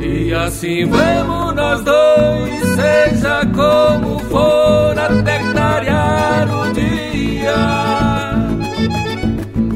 E 0.00 0.32
assim 0.32 0.86
vamos 0.86 1.54
nós 1.54 1.82
dois, 1.82 2.60
seja 2.74 3.46
como 3.54 4.18
for, 4.20 4.98
até 4.98 5.38
clarear 5.52 6.48
o 6.48 6.72
dia. 6.72 7.56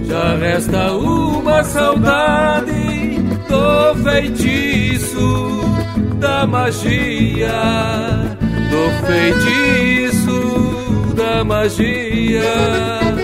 Já 0.06 0.36
resta 0.36 0.92
uma 0.92 1.62
saudade 1.64 3.18
do 3.48 3.94
feitiço 4.02 5.60
da 6.18 6.46
magia 6.46 8.30
do 8.70 9.06
feitiço 9.06 10.38
da 11.14 11.44
magia. 11.44 13.19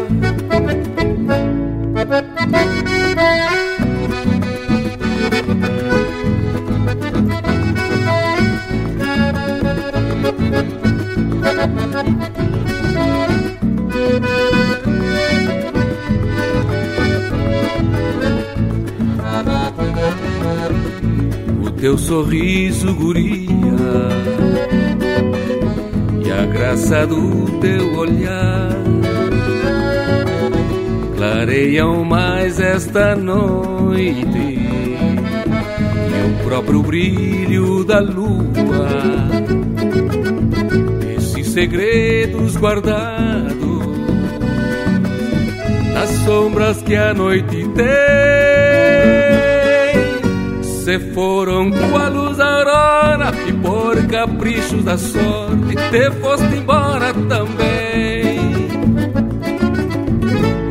O 21.64 21.70
teu 21.72 21.98
sorriso, 21.98 22.94
guria 22.94 23.57
a 26.38 26.44
graça 26.44 27.07
do 27.07 27.46
teu 27.61 27.96
olhar 27.96 28.76
clareiam 31.16 32.05
mais 32.05 32.61
esta 32.61 33.16
noite 33.16 34.38
e 34.38 36.31
o 36.31 36.44
próprio 36.44 36.83
brilho 36.83 37.85
da 37.85 38.00
lua. 38.00 39.26
Segredos 41.57 42.55
guardados 42.59 43.87
nas 45.95 46.11
sombras 46.27 46.83
que 46.83 46.95
a 46.95 47.14
noite 47.14 47.66
tem 47.75 47.85
se 50.62 50.99
foram 51.14 51.71
com 51.71 51.97
a 51.97 52.09
luz 52.09 52.38
aurora 52.38 53.33
e 53.49 53.55
por 53.55 54.07
caprichos 54.07 54.85
da 54.85 54.99
sorte 54.99 55.75
te 55.90 56.11
foste 56.21 56.57
embora 56.57 57.14
também. 57.27 58.69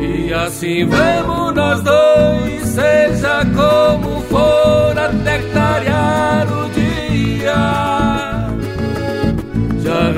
E 0.00 0.32
assim 0.32 0.86
vamos 0.86 1.52
nós 1.52 1.82
dois, 1.82 2.62
seja 2.62 3.44
como 3.56 4.20
for, 4.20 4.96
até 4.96 5.38
clarear 5.50 6.46
o 6.46 6.70
dia. 6.70 7.95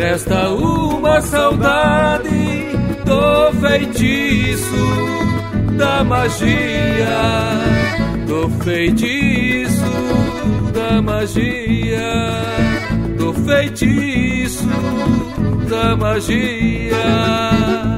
Resta 0.09 0.49
uma 0.49 1.21
saudade 1.21 2.73
do 3.05 3.61
feitiço 3.61 4.87
da 5.77 6.03
magia, 6.03 7.21
do 8.27 8.49
feitiço 8.65 9.85
da 10.73 11.03
magia, 11.03 12.43
do 13.19 13.35
feitiço 13.35 14.67
da 15.69 15.95
magia. 15.95 17.98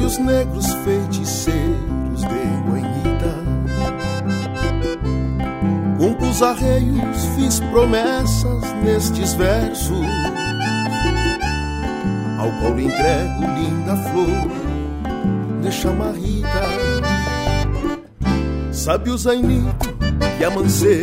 Olhos 0.00 0.18
negros 0.18 0.66
feiticeiros 0.84 2.20
de. 2.22 2.50
Com 5.98 6.28
os 6.28 6.42
arreios 6.42 7.24
fiz 7.36 7.60
promessas 7.60 8.62
nestes 8.82 9.34
versos, 9.34 10.06
ao 12.38 12.50
qual 12.60 12.74
lhe 12.74 12.86
entrego 12.86 13.40
linda 13.58 13.96
flor 13.96 14.50
de 15.60 15.72
chamarrita. 15.72 16.48
Sabe 18.72 19.10
o 19.10 19.18
zainito 19.18 19.94
que 20.38 20.44
amancei 20.44 21.02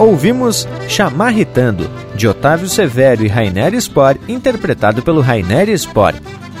Ouvimos 0.00 0.66
Chamarritando, 0.88 1.90
de 2.14 2.26
Otávio 2.26 2.66
Severo 2.70 3.22
e 3.22 3.28
Rainer 3.28 3.78
Spor, 3.78 4.16
interpretado 4.26 5.02
pelo 5.02 5.20
Rainer 5.20 5.68
Spor. 5.78 6.14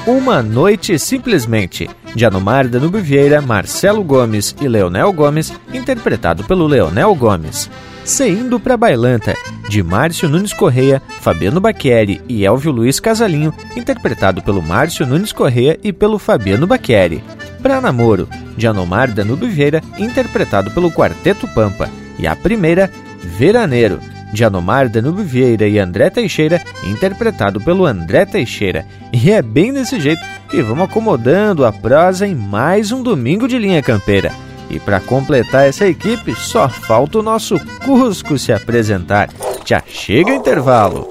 Uma 0.06 0.42
Noite 0.42 0.98
Simplesmente, 0.98 1.88
de 2.14 2.26
Anomar 2.26 2.68
Danube 2.68 3.00
Vieira, 3.00 3.40
Marcelo 3.40 4.04
Gomes 4.04 4.54
e 4.60 4.68
Leonel 4.68 5.10
Gomes, 5.14 5.54
interpretado 5.72 6.44
pelo 6.44 6.66
Leonel 6.66 7.14
Gomes. 7.14 7.70
Seindo 8.04 8.60
pra 8.60 8.76
Bailanta, 8.76 9.34
de 9.70 9.82
Márcio 9.82 10.28
Nunes 10.28 10.52
Correia, 10.52 11.00
Fabiano 11.22 11.62
Baqueri 11.62 12.20
e 12.28 12.44
Elvio 12.44 12.70
Luiz 12.70 13.00
Casalinho, 13.00 13.54
interpretado 13.74 14.42
pelo 14.42 14.60
Márcio 14.60 15.06
Nunes 15.06 15.32
Correia 15.32 15.80
e 15.82 15.94
pelo 15.94 16.18
Fabiano 16.18 16.66
Baqueri. 16.66 17.24
Pra 17.62 17.80
Namoro, 17.80 18.28
de 18.54 18.66
Anomar 18.66 19.10
Danube 19.10 19.46
Vieira, 19.46 19.82
interpretado 19.96 20.70
pelo 20.72 20.92
Quarteto 20.92 21.48
Pampa. 21.48 21.88
E 22.18 22.26
a 22.26 22.36
primeira, 22.36 22.90
Veraneiro, 23.22 24.00
de 24.32 24.44
Anomar 24.44 24.88
Danube 24.88 25.22
Vieira 25.22 25.66
e 25.66 25.78
André 25.78 26.10
Teixeira, 26.10 26.62
interpretado 26.84 27.60
pelo 27.60 27.86
André 27.86 28.24
Teixeira. 28.24 28.86
E 29.12 29.30
é 29.30 29.42
bem 29.42 29.72
desse 29.72 30.00
jeito 30.00 30.22
que 30.48 30.62
vamos 30.62 30.84
acomodando 30.84 31.64
a 31.64 31.72
prosa 31.72 32.26
em 32.26 32.34
mais 32.34 32.92
um 32.92 33.02
domingo 33.02 33.46
de 33.48 33.58
linha 33.58 33.82
campeira. 33.82 34.32
E 34.70 34.78
para 34.78 35.00
completar 35.00 35.68
essa 35.68 35.86
equipe, 35.86 36.34
só 36.34 36.68
falta 36.68 37.18
o 37.18 37.22
nosso 37.22 37.58
Cusco 37.84 38.38
se 38.38 38.52
apresentar. 38.52 39.28
Já 39.66 39.82
chega 39.86 40.30
o 40.30 40.34
intervalo. 40.34 41.08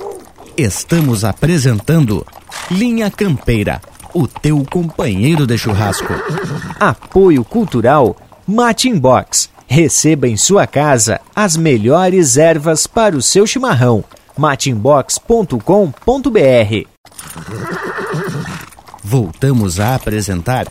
Estamos 0.56 1.26
apresentando 1.26 2.26
Linha 2.72 3.10
Campeira, 3.12 3.82
o 4.14 4.28
teu 4.28 4.66
companheiro 4.70 5.46
de 5.46 5.58
churrasco. 5.58 6.14
Apoio 6.80 7.44
Cultural 7.44 8.16
Matin 8.48 8.98
Box. 8.98 9.49
Receba 9.72 10.28
em 10.28 10.36
sua 10.36 10.66
casa 10.66 11.22
as 11.36 11.56
melhores 11.56 12.38
ervas 12.38 12.88
para 12.88 13.16
o 13.16 13.22
seu 13.22 13.46
chimarrão. 13.46 14.04
matinbox.com.br 14.36 15.60
Voltamos 19.04 19.80
a 19.80 19.94
apresentar 19.94 20.66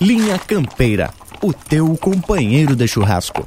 Linha 0.00 0.38
Campeira, 0.38 1.10
o 1.42 1.52
teu 1.52 1.94
companheiro 1.98 2.74
de 2.74 2.88
churrasco. 2.88 3.46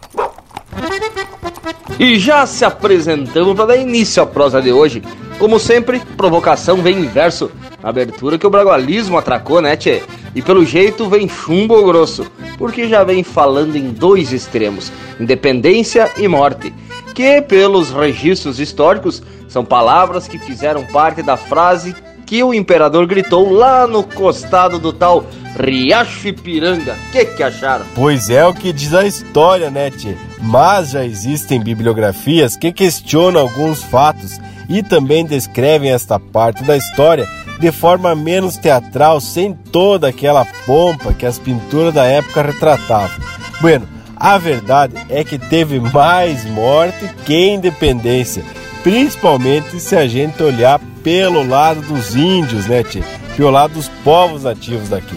E 2.00 2.20
já 2.20 2.46
se 2.46 2.64
apresentamos 2.64 3.56
para 3.56 3.66
dar 3.66 3.78
início 3.78 4.22
à 4.22 4.28
prosa 4.28 4.62
de 4.62 4.72
hoje. 4.72 5.02
Como 5.40 5.60
sempre, 5.60 6.00
provocação 6.16 6.78
vem 6.78 7.00
em 7.00 7.08
verso. 7.08 7.52
Abertura 7.82 8.38
que 8.38 8.46
o 8.46 8.52
bragualismo 8.52 9.18
atracou, 9.18 9.64
né, 9.64 9.76
tchê? 9.76 10.04
E 10.34 10.41
pelo 10.41 10.65
jeito 10.65 11.10
vem 11.10 11.28
chumbo 11.28 11.84
grosso, 11.84 12.26
porque 12.58 12.88
já 12.88 13.04
vem 13.04 13.24
falando 13.24 13.76
em 13.76 13.89
dois 13.89 14.32
extremos: 14.32 14.91
independência 15.20 16.12
e 16.17 16.28
morte. 16.28 16.74
Que, 17.13 17.41
pelos 17.41 17.91
registros 17.91 18.60
históricos, 18.60 19.22
são 19.50 19.65
palavras 19.65 20.28
que 20.28 20.39
fizeram 20.39 20.86
parte 20.86 21.22
da 21.22 21.36
frase 21.36 21.94
que 22.26 22.41
o 22.41 22.54
imperador 22.54 23.06
gritou 23.06 23.52
lá 23.52 23.86
no 23.86 24.04
costado 24.04 24.80
do 24.80 24.94
tal 24.94 25.26
Riacho 25.60 26.30
Ipiranga. 26.30 26.96
Que 27.12 27.26
que 27.26 27.44
acharam? 27.44 27.86
Pois 27.94 28.30
é 28.30 28.48
o 28.48 28.54
que 28.54 28.72
diz 28.72 28.94
a 28.94 29.06
história, 29.06 29.70
né, 29.70 29.91
tchê? 29.91 30.15
Mas 30.41 30.91
já 30.91 31.04
existem 31.06 31.60
bibliografias 31.60 32.56
que 32.56 32.72
questionam 32.72 33.41
alguns 33.41 33.84
fatos 33.84 34.39
e 34.70 34.82
também 34.82 35.26
descrevem 35.26 35.91
esta 35.91 36.17
parte 36.17 36.63
da 36.63 36.78
história 36.78 37.28
de 37.62 37.71
forma 37.71 38.15
menos 38.15 38.58
teatral, 38.58 39.21
sem 39.21 39.54
toda 39.54 40.08
aquela 40.08 40.43
pompa 40.65 41.13
que 41.13 41.28
as 41.28 41.38
pinturas 41.38 41.93
da 41.93 42.06
época 42.06 42.41
retratavam. 42.41 43.15
Bueno, 43.62 43.88
a 44.15 44.39
verdade 44.39 44.95
é 45.08 45.24
que 45.24 45.38
teve 45.38 45.80
mais 45.80 46.43
morte 46.45 47.08
que 47.24 47.50
independência, 47.50 48.43
principalmente 48.84 49.80
se 49.80 49.95
a 49.95 50.08
gente 50.08 50.41
olhar 50.41 50.82
pelo 51.04 51.47
lado 51.47 51.82
dos 51.82 52.15
índios, 52.15 52.65
né, 52.65 52.84
tchê? 52.84 53.04
Pelo 53.38 53.52
lado 53.52 53.76
dos 53.76 53.88
povos 54.04 54.43
nativos 54.43 54.89
daqui. 54.89 55.15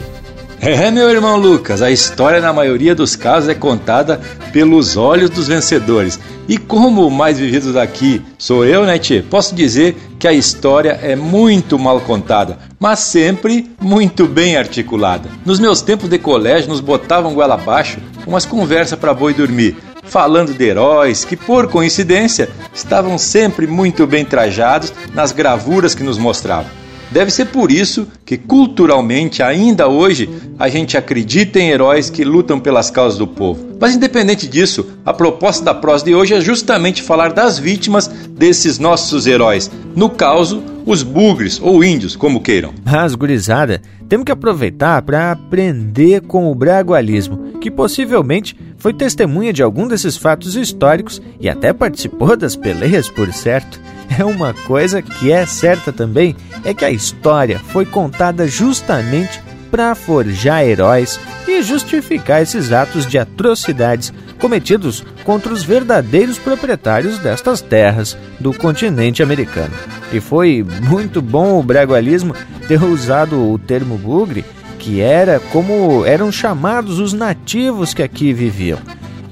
É, 0.61 0.90
meu 0.90 1.11
irmão 1.11 1.38
Lucas, 1.38 1.83
a 1.83 1.90
história 1.90 2.40
na 2.40 2.52
maioria 2.52 2.94
dos 2.94 3.16
casos 3.16 3.48
é 3.48 3.54
contada 3.54 4.20
pelos 4.52 4.96
olhos 4.96 5.28
dos 5.28 5.48
vencedores. 5.48 6.20
E 6.48 6.57
como 6.57 7.07
o 7.07 7.11
mais 7.11 7.38
vivido 7.38 7.72
daqui 7.72 8.22
sou 8.38 8.64
eu, 8.64 8.85
né, 8.85 8.98
tchê? 8.98 9.22
Posso 9.22 9.54
dizer 9.54 9.96
que 10.24 10.28
a 10.28 10.32
história 10.32 10.98
é 11.02 11.14
muito 11.14 11.78
mal 11.78 12.00
contada, 12.00 12.56
mas 12.80 13.00
sempre 13.00 13.70
muito 13.78 14.26
bem 14.26 14.56
articulada. 14.56 15.28
Nos 15.44 15.60
meus 15.60 15.82
tempos 15.82 16.08
de 16.08 16.18
colégio, 16.18 16.70
nos 16.70 16.80
botavam 16.80 17.34
goela 17.34 17.56
abaixo 17.56 17.98
umas 18.26 18.46
conversas 18.46 18.98
para 18.98 19.12
boi 19.12 19.34
dormir, 19.34 19.76
falando 20.02 20.54
de 20.54 20.64
heróis 20.64 21.26
que, 21.26 21.37
por 21.37 21.68
coincidência, 21.68 22.48
estavam 22.72 23.18
sempre 23.18 23.66
muito 23.66 24.06
bem 24.06 24.24
trajados 24.24 24.94
nas 25.12 25.30
gravuras 25.30 25.94
que 25.94 26.02
nos 26.02 26.16
mostravam. 26.16 26.84
Deve 27.14 27.31
ser 27.31 27.44
por 27.44 27.70
isso 27.70 28.09
que, 28.24 28.37
culturalmente, 28.37 29.40
ainda 29.40 29.87
hoje, 29.87 30.29
a 30.59 30.68
gente 30.68 30.96
acredita 30.96 31.61
em 31.61 31.70
heróis 31.70 32.11
que 32.11 32.24
lutam 32.24 32.59
pelas 32.59 32.90
causas 32.90 33.16
do 33.16 33.24
povo. 33.24 33.64
Mas, 33.81 33.94
independente 33.94 34.48
disso, 34.48 34.85
a 35.07 35.12
proposta 35.12 35.64
da 35.64 35.72
prosa 35.72 36.05
de 36.05 36.12
hoje 36.12 36.35
é 36.35 36.40
justamente 36.40 37.05
falar 37.05 37.33
das 37.33 37.57
vítimas 37.57 38.09
desses 38.09 38.81
nossos 38.81 39.29
heróis. 39.29 39.70
No 39.94 40.11
caso, 40.11 40.61
os 40.85 41.05
bugres 41.05 41.61
ou 41.62 41.85
índios, 41.85 42.16
como 42.16 42.40
queiram. 42.40 42.74
Mas, 42.85 43.14
gurizada, 43.14 43.81
temos 44.09 44.24
que 44.24 44.33
aproveitar 44.33 45.00
para 45.03 45.31
aprender 45.31 46.20
com 46.22 46.50
o 46.50 46.55
bragualismo, 46.55 47.53
que 47.61 47.70
possivelmente 47.70 48.57
foi 48.77 48.92
testemunha 48.92 49.53
de 49.53 49.62
algum 49.62 49.87
desses 49.87 50.16
fatos 50.16 50.57
históricos 50.57 51.22
e 51.38 51.48
até 51.48 51.72
participou 51.72 52.37
das 52.37 52.57
peleias, 52.57 53.09
por 53.09 53.33
certo. 53.33 53.81
É 54.19 54.25
uma 54.25 54.55
coisa 54.55 55.03
que 55.03 55.33
é 55.33 55.45
certa 55.45 55.93
também, 55.93 56.37
é 56.64 56.73
que 56.73 56.85
a 56.85 56.90
história 56.90 57.59
foi 57.59 57.85
contada 57.85 58.47
justamente 58.47 59.43
para 59.71 59.95
forjar 59.95 60.64
heróis 60.64 61.19
e 61.49 61.61
justificar 61.62 62.43
esses 62.43 62.71
atos 62.71 63.07
de 63.07 63.19
atrocidades 63.19 64.12
cometidos 64.38 65.05
contra 65.25 65.53
os 65.53 65.64
verdadeiros 65.64 66.38
proprietários 66.38 67.19
destas 67.19 67.61
terras 67.61 68.17
do 68.38 68.53
continente 68.53 69.23
americano. 69.23 69.75
E 70.12 70.21
foi 70.21 70.64
muito 70.83 71.21
bom 71.21 71.59
o 71.59 71.62
bragualismo 71.62 72.35
ter 72.69 72.83
usado 72.83 73.51
o 73.51 73.59
termo 73.59 73.99
bugre 73.99 74.45
que 74.85 75.01
era 75.01 75.40
como 75.51 76.05
eram 76.05 76.31
chamados 76.31 76.99
os 76.99 77.14
nativos 77.14 77.95
que 77.95 78.03
aqui 78.03 78.35
viviam. 78.35 78.79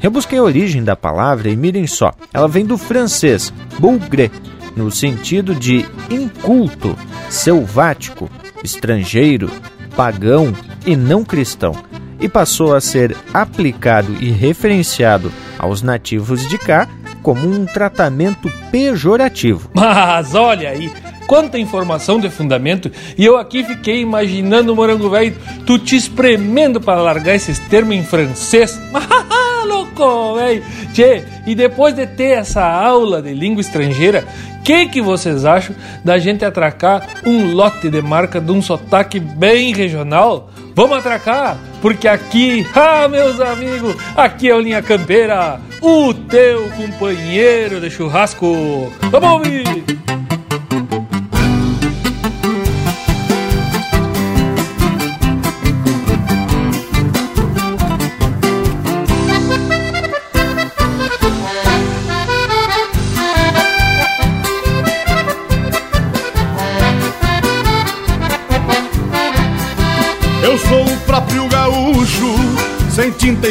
Rebusquei 0.00 0.38
a 0.38 0.42
origem 0.42 0.82
da 0.82 0.96
palavra 0.96 1.50
e 1.50 1.56
mirem 1.56 1.86
só, 1.86 2.10
ela 2.32 2.48
vem 2.48 2.64
do 2.64 2.78
francês 2.78 3.52
bougre, 3.78 4.32
no 4.76 4.90
sentido 4.90 5.54
de 5.54 5.84
inculto, 6.10 6.96
selvático, 7.28 8.30
estrangeiro, 8.62 9.50
pagão 9.96 10.52
e 10.86 10.96
não 10.96 11.24
cristão, 11.24 11.74
e 12.20 12.28
passou 12.28 12.74
a 12.74 12.80
ser 12.80 13.16
aplicado 13.32 14.14
e 14.20 14.30
referenciado 14.30 15.32
aos 15.58 15.82
nativos 15.82 16.48
de 16.48 16.58
cá 16.58 16.88
como 17.22 17.48
um 17.48 17.64
tratamento 17.64 18.50
pejorativo. 18.70 19.70
Mas 19.74 20.34
olha 20.34 20.70
aí, 20.70 20.90
quanta 21.26 21.58
informação 21.58 22.18
de 22.18 22.28
fundamento, 22.28 22.90
e 23.16 23.24
eu 23.24 23.36
aqui 23.36 23.62
fiquei 23.64 24.00
imaginando 24.00 24.74
morango 24.74 25.08
velho, 25.08 25.36
tu 25.64 25.78
te 25.78 25.96
espremendo 25.96 26.80
para 26.80 27.00
largar 27.00 27.34
esses 27.34 27.58
termos 27.58 27.94
em 27.94 28.04
francês. 28.04 28.78
louco, 29.66 30.34
velho! 30.34 30.62
Tchê, 30.92 31.24
e 31.46 31.54
depois 31.54 31.94
de 31.94 32.06
ter 32.06 32.38
essa 32.38 32.64
aula 32.64 33.22
de 33.22 33.32
língua 33.32 33.60
estrangeira, 33.60 34.26
que 34.64 34.86
que 34.86 35.02
vocês 35.02 35.44
acham 35.44 35.74
da 36.04 36.18
gente 36.18 36.44
atracar 36.44 37.06
um 37.24 37.52
lote 37.52 37.90
de 37.90 38.00
marca 38.00 38.40
de 38.40 38.52
um 38.52 38.62
sotaque 38.62 39.18
bem 39.18 39.74
regional? 39.74 40.50
Vamos 40.74 40.98
atracar, 40.98 41.58
porque 41.82 42.08
aqui, 42.08 42.66
ah, 42.74 43.06
meus 43.08 43.40
amigos, 43.40 43.94
aqui 44.16 44.48
é 44.48 44.54
o 44.54 44.60
Linha 44.60 44.82
Campeira, 44.82 45.60
o 45.80 46.14
teu 46.14 46.70
companheiro 46.70 47.80
de 47.80 47.90
churrasco. 47.90 48.92
Vamos 49.10 49.30
ouvir! 49.30 50.31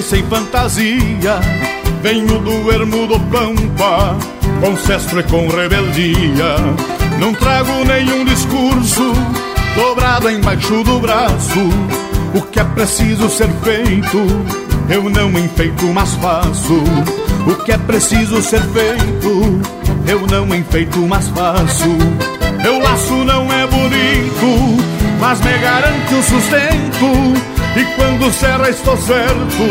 Sem 0.01 0.23
fantasia. 0.23 1.39
Venho 2.01 2.39
do 2.39 2.71
ermo 2.71 3.07
do 3.07 3.19
Pampa, 3.19 4.17
com 4.59 4.75
cestro 4.77 5.19
e 5.19 5.23
com 5.23 5.47
rebeldia. 5.47 6.55
Não 7.19 7.33
trago 7.33 7.85
nenhum 7.85 8.25
discurso 8.25 9.13
dobrado 9.75 10.29
embaixo 10.29 10.83
do 10.83 10.99
braço. 10.99 11.59
O 12.33 12.41
que 12.41 12.59
é 12.59 12.63
preciso 12.63 13.29
ser 13.29 13.49
feito, 13.63 14.17
eu 14.89 15.09
não 15.09 15.29
enfeito, 15.37 15.85
mas 15.93 16.13
faço. 16.15 16.83
O 17.47 17.55
que 17.63 17.71
é 17.71 17.77
preciso 17.77 18.41
ser 18.41 18.61
feito, 18.61 19.61
eu 20.07 20.25
não 20.27 20.55
enfeito, 20.55 20.99
mas 20.99 21.27
faço. 21.29 21.89
Meu 22.63 22.79
laço 22.79 23.13
não 23.25 23.51
é 23.51 23.67
bonito, 23.67 24.83
mas 25.19 25.39
me 25.41 25.57
garante 25.57 26.13
o 26.13 26.23
sustento 26.23 27.60
e 27.75 27.85
quando 27.95 28.31
serra 28.33 28.69
estou 28.69 28.97
certo 28.97 29.63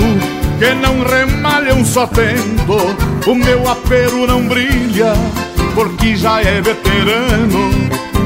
Que 0.58 0.74
não 0.74 1.02
remalha 1.02 1.74
um 1.74 1.84
só 1.84 2.06
tento. 2.06 3.30
O 3.30 3.34
meu 3.34 3.68
apelo 3.68 4.26
não 4.26 4.46
brilha 4.46 5.12
Porque 5.74 6.16
já 6.16 6.40
é 6.40 6.60
veterano. 6.60 7.70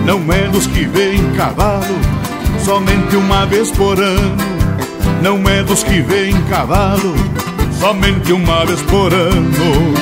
Não 0.05 0.33
é 0.33 0.49
dos 0.49 0.67
que 0.67 0.85
vem 0.85 1.31
cavalo 1.33 1.99
Somente 2.65 3.17
uma 3.17 3.47
vez 3.47 3.71
por 3.71 3.99
ano. 4.01 4.37
Não 5.23 5.49
é 5.49 5.63
dos 5.63 5.83
que 5.83 6.01
vem 6.01 6.33
cavalo 6.51 7.15
Somente 7.81 8.33
uma 8.33 8.65
vez 8.65 8.81
por 8.83 9.13
ano. 9.13 9.95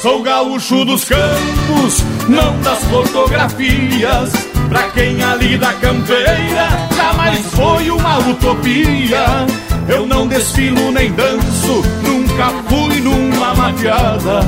Sou 0.00 0.22
gaúcho 0.22 0.84
dos 0.84 1.04
campos, 1.04 2.04
não 2.28 2.56
das 2.60 2.78
fotografias 2.84 4.47
Pra 4.68 4.82
quem 4.90 5.22
ali 5.22 5.56
da 5.56 5.72
campeira 5.74 6.68
jamais 6.94 7.46
foi 7.46 7.90
uma 7.90 8.18
utopia. 8.18 9.46
Eu 9.88 10.06
não 10.06 10.26
desfilo 10.26 10.92
nem 10.92 11.10
danço, 11.12 11.82
nunca 12.02 12.50
fui 12.68 13.00
numa 13.00 13.54
mateada. 13.54 14.40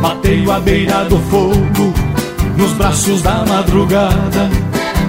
Bateio 0.00 0.50
à 0.52 0.60
beira 0.60 1.04
do 1.06 1.18
fogo, 1.30 1.92
nos 2.56 2.72
braços 2.72 3.22
da 3.22 3.44
madrugada. 3.44 4.50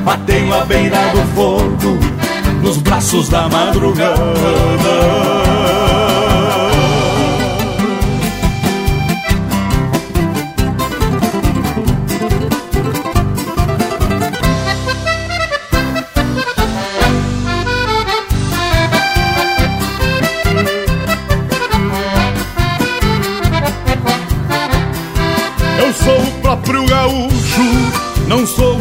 Bateio 0.04 0.54
à 0.54 0.66
beira 0.66 0.98
do 1.14 1.36
fogo, 1.36 2.00
nos 2.64 2.78
braços 2.78 3.30
da 3.30 3.48
madrugada. 3.48 5.27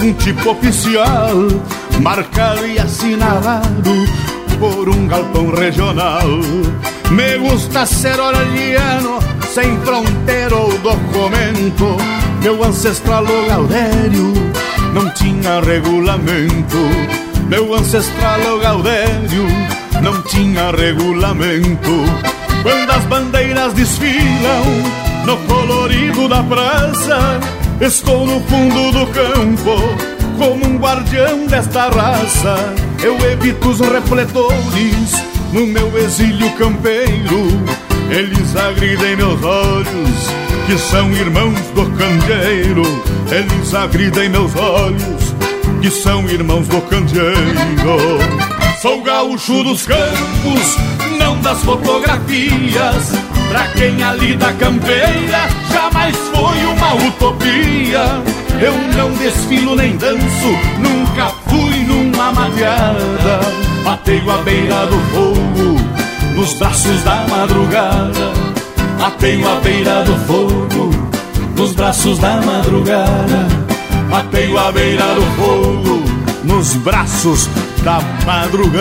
Um 0.06 0.12
tipo 0.12 0.50
oficial, 0.50 1.34
marcado 2.00 2.64
e 2.64 2.78
assinalado 2.78 3.90
por 4.60 4.88
um 4.88 5.08
galpão 5.08 5.50
regional. 5.50 6.28
Me 7.10 7.38
gusta 7.38 7.84
ser 7.84 8.20
oraliano, 8.20 9.18
sem 9.52 9.76
fronteira 9.80 10.54
ou 10.54 10.70
documento. 10.78 11.96
Meu 12.40 12.62
ancestral 12.62 13.24
Gaudério 13.48 14.32
não 14.94 15.10
tinha 15.10 15.60
regulamento. 15.60 16.78
Meu 17.48 17.74
ancestral 17.74 18.60
Gaudério 18.60 19.46
não 20.02 20.22
tinha 20.22 20.70
regulamento. 20.70 22.04
Quando 22.62 22.90
as 22.92 23.04
bandeiras 23.06 23.72
desfilam 23.72 24.64
no 25.24 25.36
colorido 25.48 26.28
da 26.28 26.44
praça, 26.44 27.40
Estou 27.80 28.26
no 28.26 28.40
fundo 28.40 28.90
do 28.90 29.06
campo, 29.08 29.76
como 30.38 30.66
um 30.66 30.78
guardião 30.78 31.46
desta 31.46 31.90
raça. 31.90 32.74
Eu 33.02 33.16
evito 33.30 33.68
os 33.68 33.80
refletores 33.80 35.12
no 35.52 35.66
meu 35.66 35.96
exílio 35.98 36.50
campeiro. 36.52 37.48
Eles 38.10 38.56
agridem 38.56 39.16
meus 39.16 39.42
olhos, 39.42 40.30
que 40.66 40.78
são 40.78 41.12
irmãos 41.12 41.60
do 41.74 41.84
candeeiro. 41.90 42.82
Eles 43.30 43.74
agridem 43.74 44.30
meus 44.30 44.56
olhos, 44.56 45.34
que 45.82 45.90
são 45.90 46.26
irmãos 46.30 46.66
do 46.68 46.80
candeeiro. 46.80 47.36
Sou 48.80 49.02
gaúcho 49.02 49.62
dos 49.62 49.86
campos, 49.86 50.76
das 51.42 51.62
fotografias. 51.62 53.12
Pra 53.48 53.68
quem 53.68 54.02
ali 54.02 54.36
da 54.36 54.52
campeira 54.54 55.48
jamais 55.72 56.16
foi 56.16 56.64
uma 56.66 56.94
utopia. 56.94 58.22
Eu 58.60 58.74
não 58.96 59.10
desfilo 59.12 59.76
nem 59.76 59.96
danço, 59.96 60.58
nunca 60.78 61.30
fui 61.48 61.78
numa 61.84 62.32
mateada. 62.32 63.40
Bateio 63.84 64.30
à 64.30 64.38
beira 64.38 64.86
do 64.86 64.98
fogo, 65.12 65.80
nos 66.34 66.54
braços 66.54 67.02
da 67.04 67.26
madrugada. 67.28 68.32
Bateio 68.98 69.48
à 69.48 69.60
beira 69.60 70.02
do 70.04 70.16
fogo, 70.26 70.90
nos 71.56 71.72
braços 71.74 72.18
da 72.18 72.40
madrugada. 72.40 73.46
Bateio 74.10 74.58
à 74.58 74.72
beira 74.72 75.14
do 75.14 75.22
fogo 75.36 76.16
nos 76.46 76.74
braços 76.76 77.48
da 77.82 78.00
madrugada. 78.24 78.76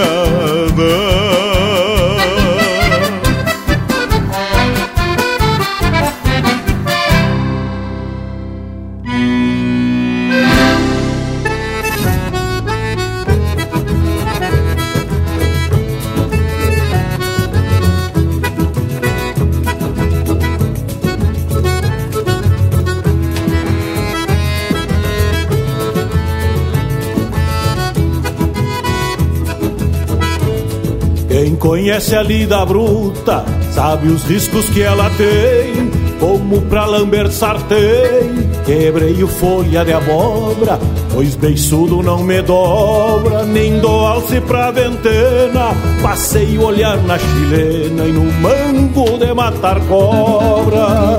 Conhece 31.66 32.16
a 32.16 32.22
lida 32.22 32.64
bruta, 32.64 33.44
sabe 33.72 34.08
os 34.10 34.24
riscos 34.26 34.70
que 34.70 34.84
ela 34.84 35.10
tem. 35.18 35.90
Como 36.20 36.62
pra 36.62 36.86
lamber 36.86 37.32
sartém, 37.32 38.52
quebrei 38.64 39.24
o 39.24 39.28
folha 39.28 39.84
de 39.84 39.92
abóbora, 39.92 40.80
pois 41.12 41.36
beiçudo 41.36 42.04
não 42.04 42.24
me 42.24 42.40
dobra, 42.44 43.46
nem 43.46 43.80
dou 43.80 44.06
alce 44.06 44.40
pra 44.42 44.70
ventena. 44.70 45.74
Passei 46.04 46.56
o 46.56 46.66
olhar 46.66 46.98
na 47.02 47.18
chilena 47.18 48.06
e 48.06 48.12
no 48.12 48.32
mango 48.34 49.18
de 49.18 49.34
matar 49.34 49.80
cobra. 49.88 51.18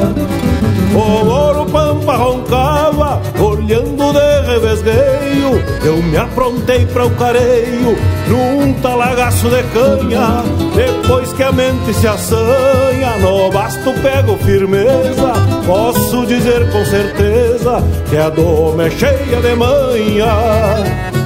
O 0.95 1.29
ouro 1.29 1.67
pampa 1.67 2.17
roncava, 2.17 3.21
olhando 3.39 4.13
de 4.13 4.51
revesgueio. 4.51 5.63
Eu 5.85 6.03
me 6.03 6.17
aprontei 6.17 6.87
para 6.87 7.07
o 7.07 7.11
careio, 7.11 7.97
num 8.29 8.73
talagaço 8.81 9.49
de 9.49 9.63
canha. 9.75 10.43
Depois 10.75 11.33
que 11.35 11.43
a 11.43 11.53
mente 11.53 11.93
se 11.95 12.07
assanha, 12.07 13.19
no 13.21 13.51
basto 13.51 13.93
pego 14.03 14.37
firmeza. 14.39 15.33
Posso 15.67 16.27
dizer 16.27 16.71
com 16.71 16.85
certeza 16.85 17.83
que 18.09 18.17
a 18.17 18.31
doma 18.31 18.87
é 18.87 18.91
cheia 18.91 19.41
de 19.43 19.55
manha. 19.55 21.26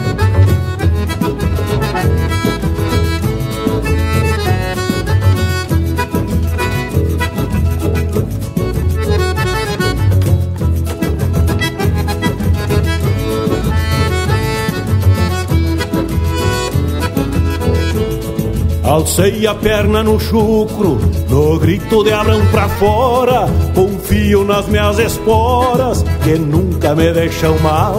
Alcei 18.90 19.46
a 19.46 19.54
perna 19.54 20.02
no 20.02 20.18
chucro, 20.18 20.98
no 21.28 21.60
grito 21.60 22.02
de 22.02 22.10
Abrão 22.12 22.44
pra 22.46 22.68
fora. 22.70 23.46
Confio 23.72 24.44
nas 24.44 24.66
minhas 24.66 24.98
esporas, 24.98 26.04
que 26.24 26.36
nunca 26.36 26.92
me 26.96 27.12
deixam 27.12 27.56
mal. 27.60 27.94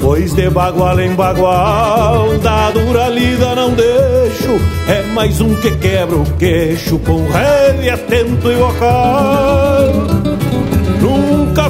Pois 0.00 0.32
de 0.32 0.48
bagual 0.48 0.98
em 0.98 1.14
bagual, 1.14 2.38
da 2.38 2.70
dura 2.70 3.10
lida 3.10 3.54
não 3.54 3.74
deixo. 3.74 4.58
É 4.88 5.02
mais 5.12 5.42
um 5.42 5.54
que 5.56 5.70
quebra 5.72 6.16
o 6.16 6.24
queixo, 6.38 6.98
com 7.00 7.26
rede 7.28 7.90
atento 7.90 8.50
e 8.50 8.54
vocal. 8.54 10.23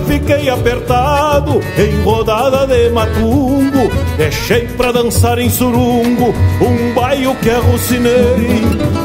Fiquei 0.07 0.49
apertado 0.49 1.61
em 1.79 2.03
rodada 2.03 2.67
de 2.67 2.91
matungo. 2.91 3.91
Deixei 4.17 4.67
pra 4.69 4.93
dançar 4.93 5.39
em 5.39 5.51
surungo 5.51 6.35
um 6.61 6.95
baio 6.95 7.35
que 7.37 7.51
arrucinei. 7.51 8.63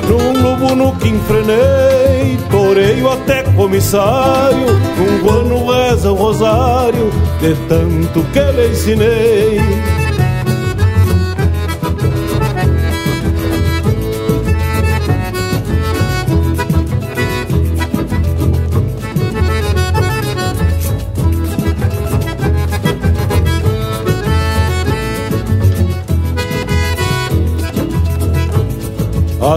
Num 0.08 0.42
lobo 0.42 0.76
no 0.76 0.96
que 0.96 1.10
enfrenei, 1.10 2.38
toreio 2.50 3.12
até 3.12 3.44
comissário. 3.44 4.68
Um 5.00 5.24
guano 5.24 5.72
reza 5.72 6.12
o 6.12 6.16
rosário, 6.16 7.12
de 7.40 7.56
tanto 7.68 8.24
que 8.32 8.40
lhe 8.40 8.68
ensinei. 8.70 9.99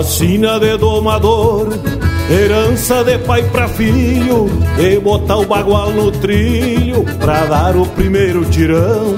Sina 0.00 0.58
de 0.58 0.76
domador, 0.78 1.68
herança 2.30 3.04
de 3.04 3.18
pai 3.18 3.42
pra 3.44 3.68
filho, 3.68 4.46
e 4.78 4.98
botar 4.98 5.36
o 5.36 5.46
bagual 5.46 5.90
no 5.90 6.10
trilho 6.10 7.04
pra 7.18 7.44
dar 7.46 7.76
o 7.76 7.86
primeiro 7.86 8.44
tirão. 8.46 9.14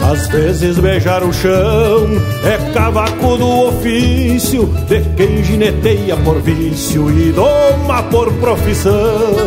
Às 0.00 0.28
vezes 0.28 0.78
beijar 0.78 1.22
o 1.22 1.32
chão 1.32 2.06
é 2.44 2.72
cavaco 2.72 3.36
do 3.36 3.68
ofício 3.68 4.66
de 4.88 5.00
quem 5.16 5.42
gineteia 5.42 6.16
por 6.18 6.40
vício 6.40 7.10
e 7.10 7.32
doma 7.32 8.02
por 8.04 8.32
profissão. 8.34 9.46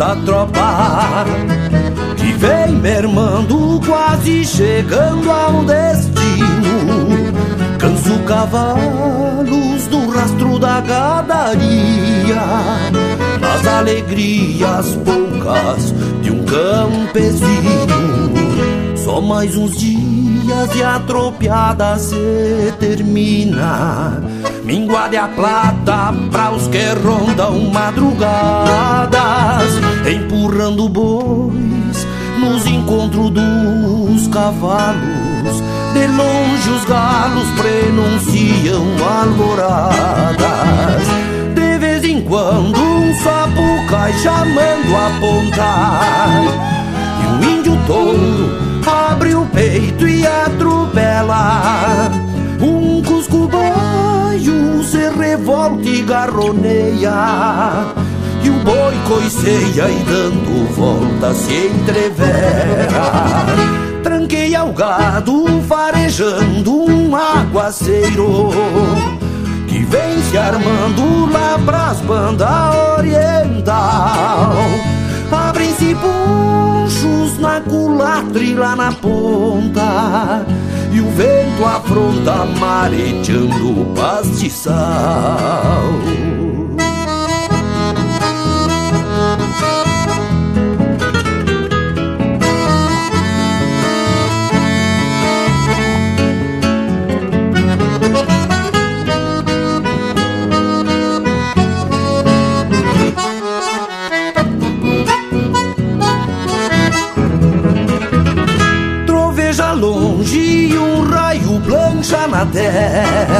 Esta 0.00 0.16
tropa 0.24 1.26
que 2.16 2.32
vem 2.32 2.74
mermando, 2.76 3.78
quase 3.84 4.46
chegando 4.46 5.30
ao 5.30 5.62
destino. 5.62 7.34
Canso 7.78 8.18
cavalos 8.20 9.86
do 9.88 10.08
rastro 10.08 10.58
da 10.58 10.80
gadaria, 10.80 12.40
nas 13.42 13.66
alegrias 13.66 14.96
poucas 15.04 15.94
de 16.22 16.30
um 16.30 16.46
campesino. 16.46 18.30
Só 18.96 19.20
mais 19.20 19.54
uns 19.54 19.76
dias 19.76 20.74
e 20.76 20.82
a 20.82 20.98
tropiada 21.00 21.98
se 21.98 22.72
termina 22.80 24.18
Míngua 24.64 25.08
de 25.08 25.16
a 25.16 25.28
plata 25.28 26.14
pra 26.30 26.50
os 26.52 26.66
que 26.68 26.84
rondam 27.02 27.70
madrugadas 27.70 29.10
Empurrando 30.06 30.88
bois 30.88 32.06
nos 32.40 32.66
encontros 32.66 33.30
dos 33.30 34.28
cavalos. 34.28 35.62
De 35.92 36.06
longe 36.06 36.70
os 36.70 36.84
galos 36.84 37.48
prenunciam 37.58 38.82
alvoradas. 39.06 40.40
De 41.54 41.78
vez 41.78 42.04
em 42.04 42.22
quando 42.22 42.80
um 42.80 43.14
sapo 43.22 43.86
cai 43.90 44.12
chamando 44.14 44.96
a 44.96 45.10
ponta 45.20 46.00
E 47.22 47.26
um 47.26 47.58
índio 47.58 47.76
touro 47.86 48.70
abre 48.86 49.34
o 49.34 49.44
peito 49.46 50.06
e 50.08 50.26
atropela 50.26 51.69
revolta 55.60 55.88
e 55.88 56.02
garroneia 56.02 57.12
E 58.42 58.50
o 58.50 58.54
boi 58.64 58.94
coiceia 59.06 59.90
e 59.90 60.02
dando 60.04 60.74
volta 60.74 61.34
se 61.34 61.66
entrevera. 61.66 63.44
Tranqueia 64.02 64.64
o 64.64 64.72
gado 64.72 65.62
farejando 65.68 66.84
um 66.84 67.14
aguaceiro 67.14 68.50
Que 69.68 69.84
vem 69.84 70.22
se 70.30 70.38
armando 70.38 71.30
lá 71.30 71.58
pras 71.64 72.00
bandas 72.00 72.48
oriental. 72.98 74.54
Abrem-se 75.30 75.94
ponchos 75.96 77.38
na 77.38 77.60
culatra 77.60 78.58
lá 78.58 78.74
na 78.74 78.92
ponta 78.92 80.44
E 80.92 81.00
o 81.00 81.08
vento 81.10 81.64
afronta 81.64 82.44
marejando 82.58 83.82
o 83.82 83.86
pastiçal 83.94 84.74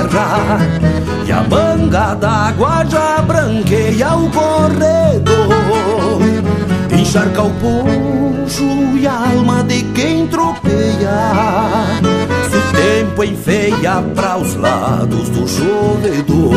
terra. 0.08 0.58
E 1.26 1.32
a 1.32 1.42
manga 1.42 2.14
d'água 2.14 2.84
já 2.88 3.22
branqueia 3.22 4.14
o 4.14 4.30
corredor. 4.30 6.20
Encharca 6.98 7.42
o 7.42 7.50
poncho 7.50 8.96
e 8.98 9.06
a 9.06 9.30
alma 9.30 9.62
de 9.64 9.82
quem 9.94 10.26
tropeia. 10.26 12.00
Se 12.50 12.56
o 12.56 12.62
tempo 12.72 13.24
enfeia 13.24 14.02
para 14.14 14.38
os 14.38 14.56
lados 14.56 15.28
do 15.28 15.46
chovedor 15.46 16.50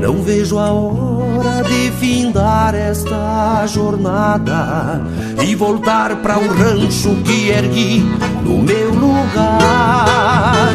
Não 0.00 0.22
vejo 0.22 0.58
a 0.58 0.72
hora 0.72 1.62
de 1.62 1.90
findar 1.92 2.74
esta 2.74 3.64
jornada 3.66 5.00
e 5.42 5.54
voltar 5.54 6.16
para 6.16 6.38
o 6.38 6.48
rancho 6.48 7.14
que 7.24 7.50
ergui 7.50 8.04
no 8.42 8.58
meu 8.58 8.90
lugar. 8.90 10.74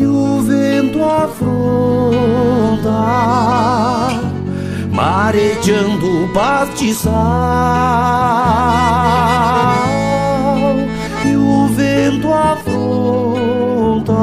E 0.00 0.06
o 0.06 0.40
vento 0.40 1.04
afronta 1.04 1.50
marejando 4.90 6.24
o 6.24 6.28
pastiçal. 6.32 7.12
E 11.26 11.36
o 11.36 11.66
vento 11.76 12.32
afronta 12.32 14.14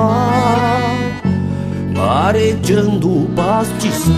marejando 1.96 3.08
o 3.08 3.30
pastiçal. 3.36 4.18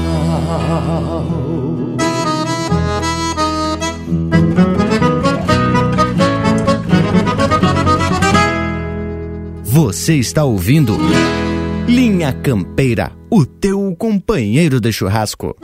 Você 9.66 10.16
está 10.16 10.45
ouvindo 10.45 10.97
Linha 11.89 12.31
Campeira, 12.31 13.11
o 13.31 13.43
teu 13.47 13.95
companheiro 13.97 14.79
de 14.79 14.93
churrasco. 14.93 15.55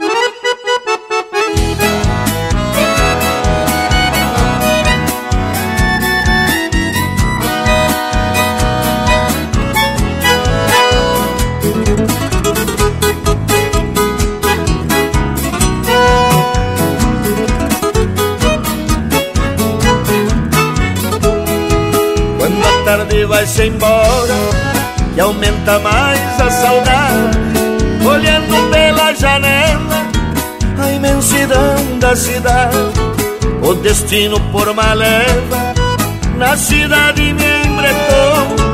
vai-se 23.28 23.64
embora 23.64 24.75
e 25.16 25.20
aumenta 25.20 25.78
mais 25.78 26.40
a 26.40 26.50
saudade. 26.50 27.38
Olhando 28.06 28.70
pela 28.70 29.14
janela 29.14 30.06
a 30.78 30.92
imensidão 30.92 31.98
da 31.98 32.14
cidade, 32.14 32.76
o 33.62 33.74
destino 33.74 34.38
por 34.52 34.68
uma 34.68 34.92
leva 34.92 35.74
na 36.36 36.56
cidade 36.56 37.32
me 37.32 37.66
embretou. 37.66 38.66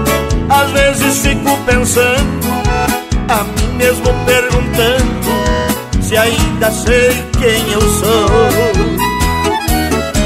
Às 0.50 0.70
vezes 0.72 1.18
fico 1.18 1.56
pensando, 1.64 2.48
a 3.28 3.44
mim 3.44 3.76
mesmo 3.76 4.12
perguntando 4.26 6.02
se 6.02 6.16
ainda 6.16 6.70
sei 6.70 7.24
quem 7.40 7.72
eu 7.72 7.80
sou. 7.80 8.28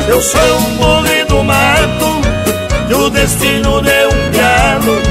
Eu 0.08 0.20
sou 0.22 0.58
um 0.58 0.76
boi 0.76 1.24
do 1.28 1.44
mato 1.44 2.20
e 2.88 2.94
o 2.94 3.10
destino 3.10 3.82
deu 3.82 4.08
um 4.08 4.30
galo 4.32 5.05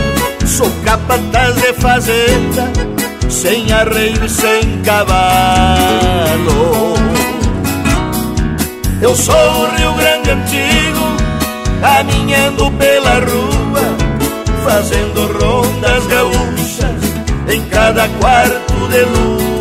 Sou 0.56 0.72
capataz 0.86 1.53
de 1.56 1.74
fazenda 1.74 2.72
Sem 3.30 3.74
arreio 3.74 4.24
e 4.24 4.30
sem 4.30 4.82
cavalo. 4.84 5.26
Eu 9.01 9.14
sou 9.14 9.36
o 9.36 9.76
Rio 9.76 9.93
Grande 9.95 10.32
Antigo 10.32 11.18
Caminhando 11.82 12.72
pela 12.72 13.16
rua 13.16 13.97
Fazendo 14.64 15.28
rondas 15.38 16.08
gaúchas 16.08 17.53
Em 17.53 17.62
cada 17.66 18.08
quarto 18.08 18.88
de 18.88 19.01
lua 19.01 19.56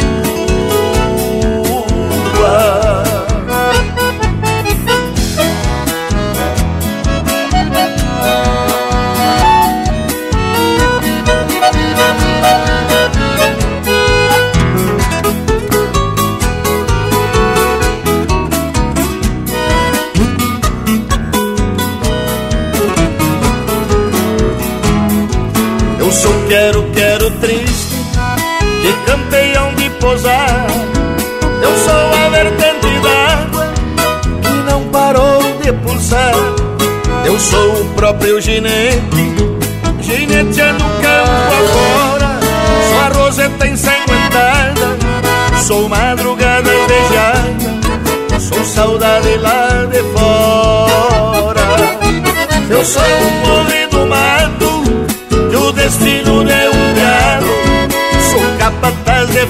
pousar. 30.15 30.67
Eu 31.63 31.79
sou 31.79 32.25
a 32.25 32.29
vertente 32.29 33.01
d'água 33.03 33.73
que 34.43 34.71
não 34.71 34.89
parou 34.89 35.43
de 35.61 35.73
pulsar. 35.73 36.35
Eu 37.25 37.41
sou 37.41 37.81
o 37.81 37.85
próprio 37.95 38.41
ginete, 38.41 39.35
gineteando 40.01 40.85
campo 40.85 41.55
afora. 41.65 42.39
Sou 42.89 43.01
a 43.01 43.25
roseta 43.25 43.67
ensanguentada, 43.67 44.97
sou 45.67 45.89
madrugada 45.89 46.71
beijada, 46.87 48.41
sou 48.41 48.65
saudade 48.65 49.37
lá 49.39 49.87
de 49.91 50.03
fora. 50.13 51.65
Eu 52.71 52.85
sou 52.85 53.44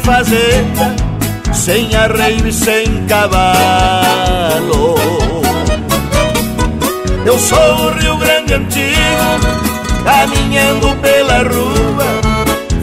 fazenda, 0.05 0.95
sem 1.53 1.95
arreio 1.97 2.47
e 2.47 2.53
sem 2.53 3.07
cavalo. 3.07 4.95
Eu 7.27 7.39
sou 7.39 7.59
o 7.59 7.91
Rio 7.99 8.17
Grande 8.19 8.55
antigo, 8.55 8.95
caminhando 10.05 10.95
pela 10.97 11.39
rua, 11.39 12.05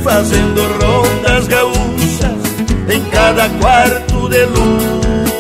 fazendo 0.04 0.62
rondas 0.84 1.48
gaúchas 1.48 2.42
em 2.90 3.02
cada 3.12 3.48
quarto 3.50 4.28
de 4.28 4.46
lua. 4.46 5.31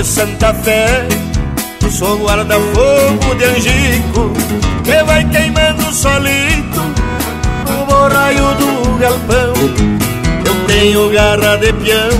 De 0.00 0.06
Santa 0.06 0.54
Fé. 0.54 1.06
Sou 1.90 2.16
guarda-fogo 2.18 3.34
de 3.36 3.44
Angico 3.44 4.32
Que 4.84 5.02
vai 5.04 5.24
queimando 5.28 5.92
solito. 5.92 6.80
No 7.68 7.84
borraio 7.84 8.54
do 8.54 8.98
galpão 8.98 9.52
Eu 10.46 10.54
tenho 10.66 11.10
garra 11.10 11.56
de 11.56 11.72
peão 11.72 12.10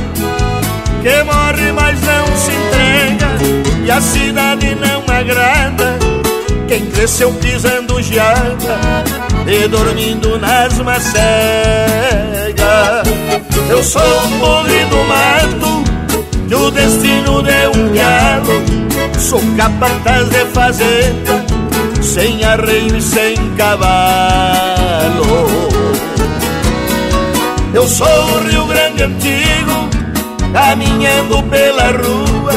Que 1.03 1.23
morre 1.23 1.73
mas 1.73 2.01
não 2.03 2.27
se 2.37 2.51
entrega 2.51 3.29
E 3.87 3.91
a 3.91 4.01
cidade 4.01 4.75
não 4.75 5.03
agrada. 5.15 5.99
Quem 6.67 6.85
cresceu 6.87 7.33
pisando 7.35 8.03
geada 8.03 9.05
E 9.47 9.69
dormindo 9.69 10.39
nas 10.39 10.77
macegas. 10.81 11.15
Eu 13.71 13.83
sou 13.85 14.03
um 14.03 14.39
bugre 14.39 14.85
do 14.87 15.05
mato 15.05 15.90
que 16.51 16.55
o 16.57 16.69
destino 16.73 17.43
deu 17.43 17.71
um 17.71 17.95
galo. 17.95 19.21
Sou 19.21 19.41
capataz 19.57 20.29
de 20.31 20.45
fazenda 20.47 21.45
Sem 22.03 22.43
arreio 22.43 22.97
e 22.97 23.01
sem 23.01 23.37
cavalo. 23.55 25.47
Eu 27.73 27.87
sou 27.87 28.09
o 28.09 28.49
Rio 28.49 28.67
Grande 28.67 29.05
antigo 29.05 29.89
Caminhando 30.53 31.41
pela 31.45 31.93
rua 31.93 32.53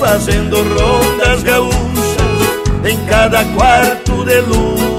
Fazendo 0.00 0.56
rondas 0.56 1.42
gaúchas 1.44 1.76
Em 2.84 2.98
cada 3.06 3.44
quarto 3.44 4.24
de 4.24 4.40
lua 4.40 4.93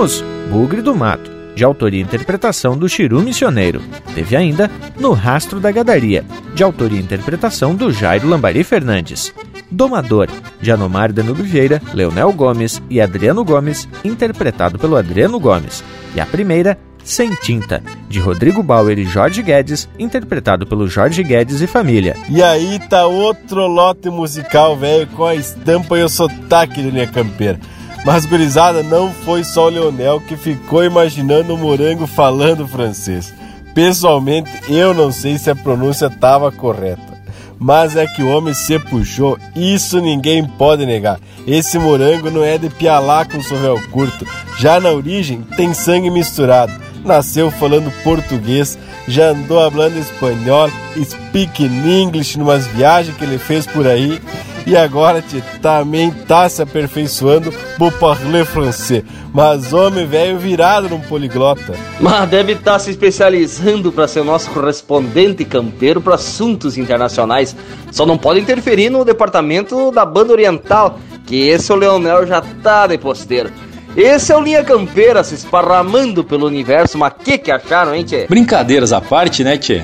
Ouvimos 0.00 0.24
Bugre 0.50 0.80
do 0.80 0.96
Mato, 0.96 1.30
de 1.54 1.62
autoria 1.62 2.00
e 2.00 2.02
interpretação 2.02 2.74
do 2.74 2.88
Chiru 2.88 3.20
Missioneiro. 3.20 3.82
Teve 4.14 4.34
ainda 4.34 4.70
No 4.98 5.12
Rastro 5.12 5.60
da 5.60 5.70
Gadaria, 5.70 6.24
de 6.54 6.64
autoria 6.64 6.98
e 6.98 7.02
interpretação 7.02 7.74
do 7.74 7.92
Jairo 7.92 8.26
Lambari 8.26 8.64
Fernandes. 8.64 9.34
Domador, 9.70 10.28
de 10.58 10.72
Anomar 10.72 11.12
Danilo 11.12 11.34
Vieira, 11.34 11.82
Leonel 11.92 12.32
Gomes 12.32 12.82
e 12.88 12.98
Adriano 12.98 13.44
Gomes, 13.44 13.86
interpretado 14.02 14.78
pelo 14.78 14.96
Adriano 14.96 15.38
Gomes. 15.38 15.84
E 16.14 16.20
a 16.20 16.24
primeira, 16.24 16.78
Sem 17.04 17.34
Tinta, 17.34 17.82
de 18.08 18.18
Rodrigo 18.18 18.62
Bauer 18.62 18.98
e 18.98 19.04
Jorge 19.04 19.42
Guedes, 19.42 19.86
interpretado 19.98 20.66
pelo 20.66 20.88
Jorge 20.88 21.22
Guedes 21.22 21.60
e 21.60 21.66
família. 21.66 22.16
E 22.30 22.42
aí 22.42 22.80
tá 22.88 23.06
outro 23.06 23.66
lote 23.66 24.08
musical, 24.08 24.78
velho, 24.78 25.06
com 25.08 25.26
a 25.26 25.34
estampa 25.34 25.98
e 25.98 26.02
o 26.02 26.08
sotaque 26.08 26.82
da 26.82 26.88
linha 26.88 27.06
campeira. 27.06 27.60
Mas, 28.04 28.24
gurizada, 28.24 28.82
não 28.82 29.12
foi 29.12 29.44
só 29.44 29.66
o 29.66 29.70
Leonel 29.70 30.20
que 30.20 30.36
ficou 30.36 30.82
imaginando 30.84 31.54
o 31.54 31.58
morango 31.58 32.06
falando 32.06 32.66
francês. 32.66 33.32
Pessoalmente, 33.74 34.50
eu 34.68 34.94
não 34.94 35.12
sei 35.12 35.38
se 35.38 35.50
a 35.50 35.54
pronúncia 35.54 36.06
estava 36.06 36.50
correta. 36.50 37.10
Mas 37.58 37.94
é 37.94 38.06
que 38.06 38.22
o 38.22 38.28
homem 38.30 38.54
se 38.54 38.78
puxou, 38.78 39.38
isso 39.54 40.00
ninguém 40.00 40.46
pode 40.46 40.86
negar. 40.86 41.20
Esse 41.46 41.78
morango 41.78 42.30
não 42.30 42.42
é 42.42 42.56
de 42.56 42.70
pialá 42.70 43.24
com 43.26 43.42
sovel 43.42 43.78
curto. 43.90 44.26
Já 44.58 44.80
na 44.80 44.90
origem, 44.90 45.42
tem 45.56 45.74
sangue 45.74 46.10
misturado. 46.10 46.72
Nasceu 47.04 47.50
falando 47.50 47.90
português, 48.02 48.78
já 49.08 49.30
andou 49.30 49.70
falando 49.70 49.98
espanhol, 49.98 50.70
speaking 51.02 52.02
English 52.02 52.38
numas 52.38 52.66
viagens 52.68 53.16
que 53.16 53.24
ele 53.24 53.38
fez 53.38 53.66
por 53.66 53.86
aí 53.86 54.20
e 54.66 54.76
agora 54.76 55.22
te, 55.22 55.42
também 55.62 56.10
tá 56.10 56.48
se 56.48 56.62
aperfeiçoando 56.62 57.52
pro 57.76 57.90
parler 57.92 58.44
français. 58.44 59.02
Mas 59.32 59.72
homem 59.72 60.06
velho 60.06 60.38
virado 60.38 60.88
num 60.88 61.00
poliglota. 61.00 61.74
Mas 61.98 62.28
deve 62.28 62.52
estar 62.52 62.72
tá 62.72 62.78
se 62.78 62.90
especializando 62.90 63.90
para 63.92 64.08
ser 64.08 64.20
o 64.20 64.24
nosso 64.24 64.50
correspondente 64.50 65.44
campeiro 65.44 66.00
para 66.00 66.16
assuntos 66.16 66.76
internacionais. 66.76 67.56
Só 67.90 68.04
não 68.04 68.18
pode 68.18 68.40
interferir 68.40 68.90
no 68.90 69.04
departamento 69.04 69.90
da 69.92 70.04
banda 70.04 70.32
oriental, 70.32 70.98
que 71.26 71.48
esse 71.48 71.72
o 71.72 71.76
Leonel 71.76 72.26
já 72.26 72.42
tá 72.62 72.86
de 72.86 72.98
posteiro. 72.98 73.50
Esse 73.96 74.32
é 74.32 74.36
o 74.36 74.40
Linha 74.40 74.62
Campeira 74.62 75.24
se 75.24 75.34
esparramando 75.34 76.22
pelo 76.22 76.46
universo, 76.46 76.96
mas 76.96 77.12
que 77.24 77.36
que 77.36 77.50
acharam, 77.50 77.92
hein, 77.92 78.04
tchê? 78.04 78.26
Brincadeiras 78.28 78.92
à 78.92 79.00
parte, 79.00 79.42
né, 79.42 79.58
tchê? 79.58 79.82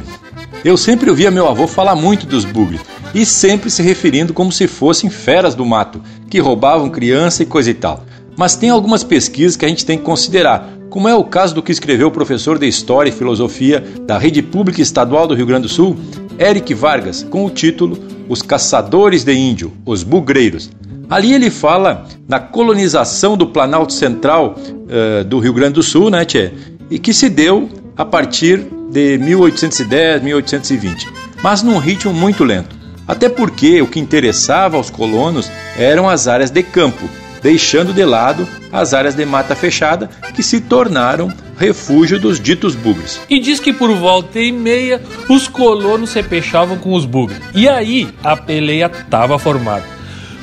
Eu 0.65 0.77
sempre 0.77 1.11
ouvia 1.11 1.31
meu 1.31 1.49
avô 1.49 1.67
falar 1.67 1.97
muito 1.97 2.25
dos 2.25 2.45
bugres 2.45 2.81
e 3.13 3.27
sempre 3.27 3.69
se 3.69 3.83
referindo 3.83 4.33
como 4.33 4.53
se 4.53 4.69
fossem 4.69 5.11
feras 5.11 5.57
do 5.57 5.67
mato, 5.67 6.01
que 6.31 6.39
roubavam 6.39 6.89
criança 6.89 7.43
e 7.43 7.47
coisa 7.47 7.71
e 7.71 7.75
tal. 7.75 8.05
Mas 8.37 8.55
tem 8.55 8.71
algumas 8.71 9.03
pesquisas 9.03 9.57
que 9.57 9.65
a 9.65 9.69
gente 9.69 9.85
tem 9.85 9.99
que 9.99 10.05
considerar, 10.05 10.71
como 10.89 11.09
é 11.09 11.15
o 11.15 11.25
caso 11.25 11.55
do 11.55 11.63
que 11.63 11.73
escreveu 11.73 12.09
o 12.09 12.13
professor 12.13 12.59
de 12.59 12.69
História 12.69 13.11
e 13.11 13.13
Filosofia 13.13 13.85
da 14.03 14.19
Rede 14.19 14.41
Pública 14.41 14.81
Estadual 14.81 15.27
do 15.27 15.35
Rio 15.35 15.47
Grande 15.47 15.63
do 15.63 15.69
Sul, 15.69 15.97
Eric 16.39 16.73
Vargas, 16.75 17.25
com 17.25 17.45
o 17.45 17.51
título 17.51 17.99
Os 18.29 18.41
Caçadores 18.41 19.25
de 19.25 19.35
Índio, 19.35 19.73
os 19.85 20.05
Bugreiros. 20.05 20.71
Ali 21.09 21.33
ele 21.33 21.51
fala 21.51 22.07
na 22.29 22.41
colonização 22.41 23.37
do 23.37 23.47
Planalto 23.47 23.93
Central 23.93 24.57
uh, 24.59 25.25
do 25.25 25.39
Rio 25.39 25.53
Grande 25.53 25.75
do 25.75 25.83
Sul, 25.83 26.11
né, 26.11 26.25
tchê? 26.25 26.53
E 26.91 26.99
que 26.99 27.15
se 27.15 27.29
deu 27.29 27.69
a 27.97 28.05
partir 28.05 28.67
de 28.91 29.19
1810, 29.19 30.23
1820, 30.23 31.09
mas 31.43 31.63
num 31.63 31.79
ritmo 31.79 32.13
muito 32.13 32.45
lento. 32.45 32.77
Até 33.07 33.29
porque 33.29 33.81
o 33.81 33.87
que 33.87 34.01
interessava 34.01 34.77
aos 34.77 34.91
colonos 34.91 35.51
eram 35.79 36.09
as 36.09 36.27
áreas 36.27 36.51
de 36.51 36.63
campo, 36.63 37.09
deixando 37.41 37.93
de 37.93 38.05
lado 38.05 38.47
as 38.73 38.93
áreas 38.93 39.15
de 39.15 39.25
mata 39.25 39.55
fechada 39.55 40.11
que 40.35 40.43
se 40.43 40.61
tornaram 40.61 41.33
refúgio 41.57 42.19
dos 42.19 42.41
ditos 42.41 42.75
bugres. 42.75 43.21
E 43.31 43.39
diz 43.39 43.61
que 43.61 43.73
por 43.73 43.95
volta 43.95 44.41
e 44.41 44.51
meia 44.51 45.01
os 45.29 45.47
colonos 45.47 46.11
se 46.11 46.23
fechavam 46.23 46.77
com 46.77 46.93
os 46.95 47.05
bugres. 47.05 47.41
E 47.55 47.69
aí 47.69 48.09
a 48.25 48.37
peleia 48.37 48.91
estava 48.93 49.39
formada. 49.39 49.96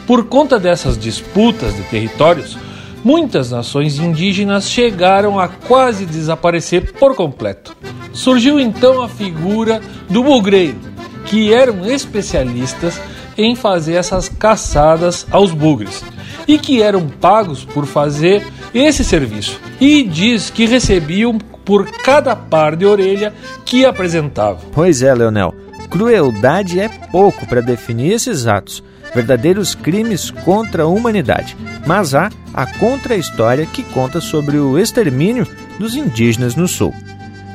Por 0.05 0.25
conta 0.25 0.59
dessas 0.59 0.97
disputas 0.97 1.75
de 1.75 1.83
territórios, 1.83 2.57
muitas 3.03 3.51
nações 3.51 3.99
indígenas 3.99 4.69
chegaram 4.69 5.39
a 5.39 5.47
quase 5.47 6.05
desaparecer 6.05 6.93
por 6.93 7.15
completo. 7.15 7.75
Surgiu 8.11 8.59
então 8.59 9.01
a 9.01 9.09
figura 9.09 9.81
do 10.09 10.23
bugreiro, 10.23 10.77
que 11.25 11.53
eram 11.53 11.85
especialistas 11.85 12.99
em 13.37 13.55
fazer 13.55 13.93
essas 13.93 14.29
caçadas 14.29 15.25
aos 15.31 15.51
bugres 15.51 16.03
e 16.47 16.57
que 16.59 16.81
eram 16.81 17.07
pagos 17.07 17.63
por 17.63 17.85
fazer 17.85 18.45
esse 18.73 19.03
serviço. 19.03 19.59
E 19.79 20.03
diz 20.03 20.49
que 20.49 20.65
recebiam 20.65 21.37
por 21.37 21.89
cada 21.89 22.35
par 22.35 22.75
de 22.75 22.85
orelha 22.85 23.33
que 23.65 23.85
apresentavam. 23.85 24.61
Pois 24.73 25.01
é, 25.01 25.13
Leonel. 25.13 25.55
Crueldade 25.89 26.79
é 26.79 26.89
pouco 26.89 27.45
para 27.47 27.61
definir 27.61 28.13
esses 28.13 28.47
atos, 28.47 28.83
verdadeiros 29.13 29.75
crimes 29.75 30.31
contra 30.31 30.83
a 30.83 30.87
humanidade. 30.87 31.55
Mas 31.85 32.15
há 32.15 32.29
a 32.53 32.65
contra-história 32.65 33.65
que 33.65 33.83
conta 33.83 34.19
sobre 34.19 34.57
o 34.57 34.77
extermínio 34.77 35.47
dos 35.79 35.95
indígenas 35.95 36.55
no 36.55 36.67
sul. 36.67 36.93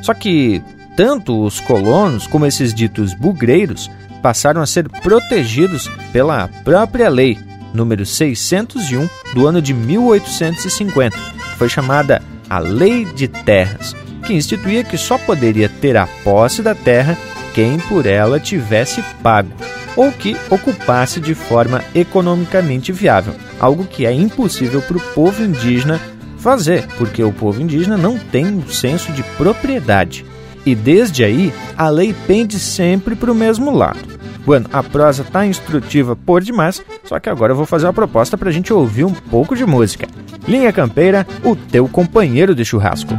Só 0.02 0.14
que 0.14 0.62
tanto 0.96 1.44
os 1.44 1.60
colonos 1.60 2.26
como 2.26 2.46
esses 2.46 2.74
ditos 2.74 3.14
bugreiros 3.14 3.90
passaram 4.22 4.60
a 4.60 4.66
ser 4.66 4.88
protegidos 4.88 5.88
pela 6.12 6.48
própria 6.64 7.08
lei 7.08 7.38
número 7.72 8.04
601 8.04 9.08
do 9.34 9.46
ano 9.46 9.60
de 9.60 9.74
1850, 9.74 11.16
que 11.16 11.58
foi 11.58 11.68
chamada 11.68 12.22
a 12.48 12.58
Lei 12.58 13.04
de 13.04 13.28
Terras, 13.28 13.94
que 14.26 14.32
instituía 14.32 14.82
que 14.82 14.96
só 14.96 15.18
poderia 15.18 15.68
ter 15.68 15.96
a 15.96 16.06
posse 16.24 16.62
da 16.62 16.74
terra 16.74 17.16
quem 17.54 17.78
por 17.78 18.06
ela 18.06 18.40
tivesse 18.40 19.02
pago 19.22 19.50
ou 19.98 20.12
que 20.12 20.36
ocupasse 20.48 21.20
de 21.20 21.34
forma 21.34 21.82
economicamente 21.92 22.92
viável, 22.92 23.34
algo 23.58 23.84
que 23.84 24.06
é 24.06 24.12
impossível 24.12 24.80
para 24.80 24.96
o 24.96 25.00
povo 25.00 25.42
indígena 25.42 26.00
fazer, 26.38 26.86
porque 26.96 27.20
o 27.20 27.32
povo 27.32 27.60
indígena 27.60 27.96
não 27.96 28.16
tem 28.16 28.46
um 28.46 28.68
senso 28.68 29.10
de 29.10 29.24
propriedade. 29.36 30.24
E 30.64 30.72
desde 30.72 31.24
aí, 31.24 31.52
a 31.76 31.88
lei 31.88 32.14
pende 32.28 32.60
sempre 32.60 33.16
para 33.16 33.32
o 33.32 33.34
mesmo 33.34 33.74
lado. 33.74 33.98
Bueno, 34.46 34.68
a 34.72 34.84
prosa 34.84 35.24
tá 35.24 35.44
instrutiva 35.44 36.14
por 36.14 36.42
demais, 36.42 36.80
só 37.04 37.18
que 37.18 37.28
agora 37.28 37.52
eu 37.52 37.56
vou 37.56 37.66
fazer 37.66 37.86
uma 37.86 37.92
proposta 37.92 38.38
para 38.38 38.50
a 38.50 38.52
gente 38.52 38.72
ouvir 38.72 39.04
um 39.04 39.12
pouco 39.12 39.56
de 39.56 39.66
música. 39.66 40.06
Linha 40.46 40.72
Campeira, 40.72 41.26
o 41.44 41.56
teu 41.56 41.88
companheiro 41.88 42.54
de 42.54 42.64
churrasco. 42.64 43.14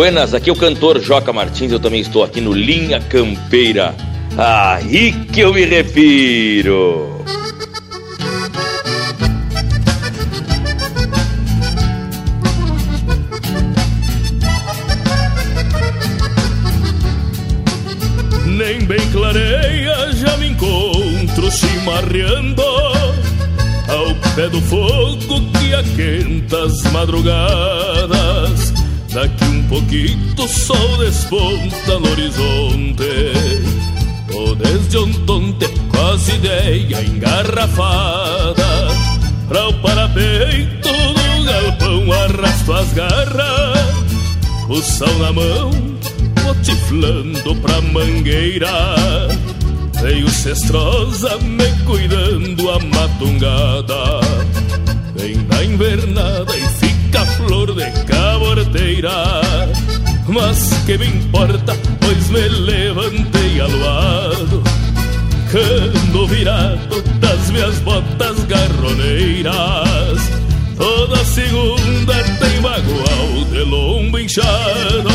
Buenas, 0.00 0.32
aqui 0.32 0.48
é 0.48 0.52
o 0.54 0.56
cantor 0.56 0.98
Joca 0.98 1.30
Martins, 1.30 1.70
eu 1.70 1.78
também 1.78 2.00
estou 2.00 2.24
aqui 2.24 2.40
no 2.40 2.54
Linha 2.54 2.98
Campeira. 3.00 3.94
Aí 4.34 5.12
que 5.12 5.40
eu 5.40 5.52
me 5.52 5.66
refiro. 5.66 7.22
Nem 18.46 18.80
bem 18.86 19.06
clareia, 19.12 20.12
já 20.14 20.34
me 20.38 20.48
encontro 20.48 21.50
chimarreando 21.50 22.62
ao 22.62 24.14
pé 24.34 24.48
do 24.48 24.62
fogo 24.62 25.42
que 25.58 25.74
aquenta 25.74 26.64
as 26.64 26.90
madrugadas 26.90 28.79
Daqui 29.12 29.44
um 29.44 29.62
pouquinho 29.68 30.34
o 30.38 30.48
sol 30.48 30.96
desponta 30.98 31.98
no 31.98 32.10
horizonte. 32.10 33.32
Tô 34.30 34.54
desde 34.54 34.98
ontem 34.98 35.68
com 35.90 36.06
as 36.06 36.28
ideias 36.28 37.08
engarrafadas 37.08 38.54
Pra 39.48 39.68
o 39.68 39.74
parapeito 39.80 40.88
do 40.88 41.44
galpão 41.44 42.12
arrasto 42.12 42.72
as 42.72 42.92
garras. 42.92 43.90
O 44.68 44.80
sal 44.80 45.12
na 45.18 45.32
mão, 45.32 45.72
motiflando 46.44 47.56
pra 47.56 47.80
mangueira. 47.80 48.70
Veio 50.00 50.30
cestrosa 50.30 51.36
me 51.38 51.68
cuidando 51.84 52.70
a 52.70 52.78
matungada 52.78 54.20
Vem 55.14 55.36
da 55.44 55.64
invernada 55.64 56.56
e 56.56 56.89
fica 57.10 57.26
flor 57.26 57.74
de 57.74 57.90
caborteira 58.06 59.10
Mas 60.28 60.72
que 60.86 60.96
me 60.96 61.06
importa, 61.06 61.76
pois 62.00 62.30
me 62.30 62.48
levantei 62.48 63.60
aluado. 63.60 64.62
Cando 65.50 66.26
virado 66.28 67.02
das 67.18 67.50
minhas 67.50 67.78
botas 67.80 68.44
garroneiras 68.44 70.20
Toda 70.76 71.24
segunda 71.24 72.14
tem 72.38 72.60
bagual 72.60 73.44
de 73.50 73.64
lombo 73.64 74.18
inchado 74.18 75.10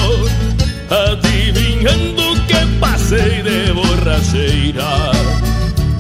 Adivinhando 0.90 2.42
que 2.48 2.80
passei 2.80 3.42
de 3.42 3.74
borracheira. 3.74 5.12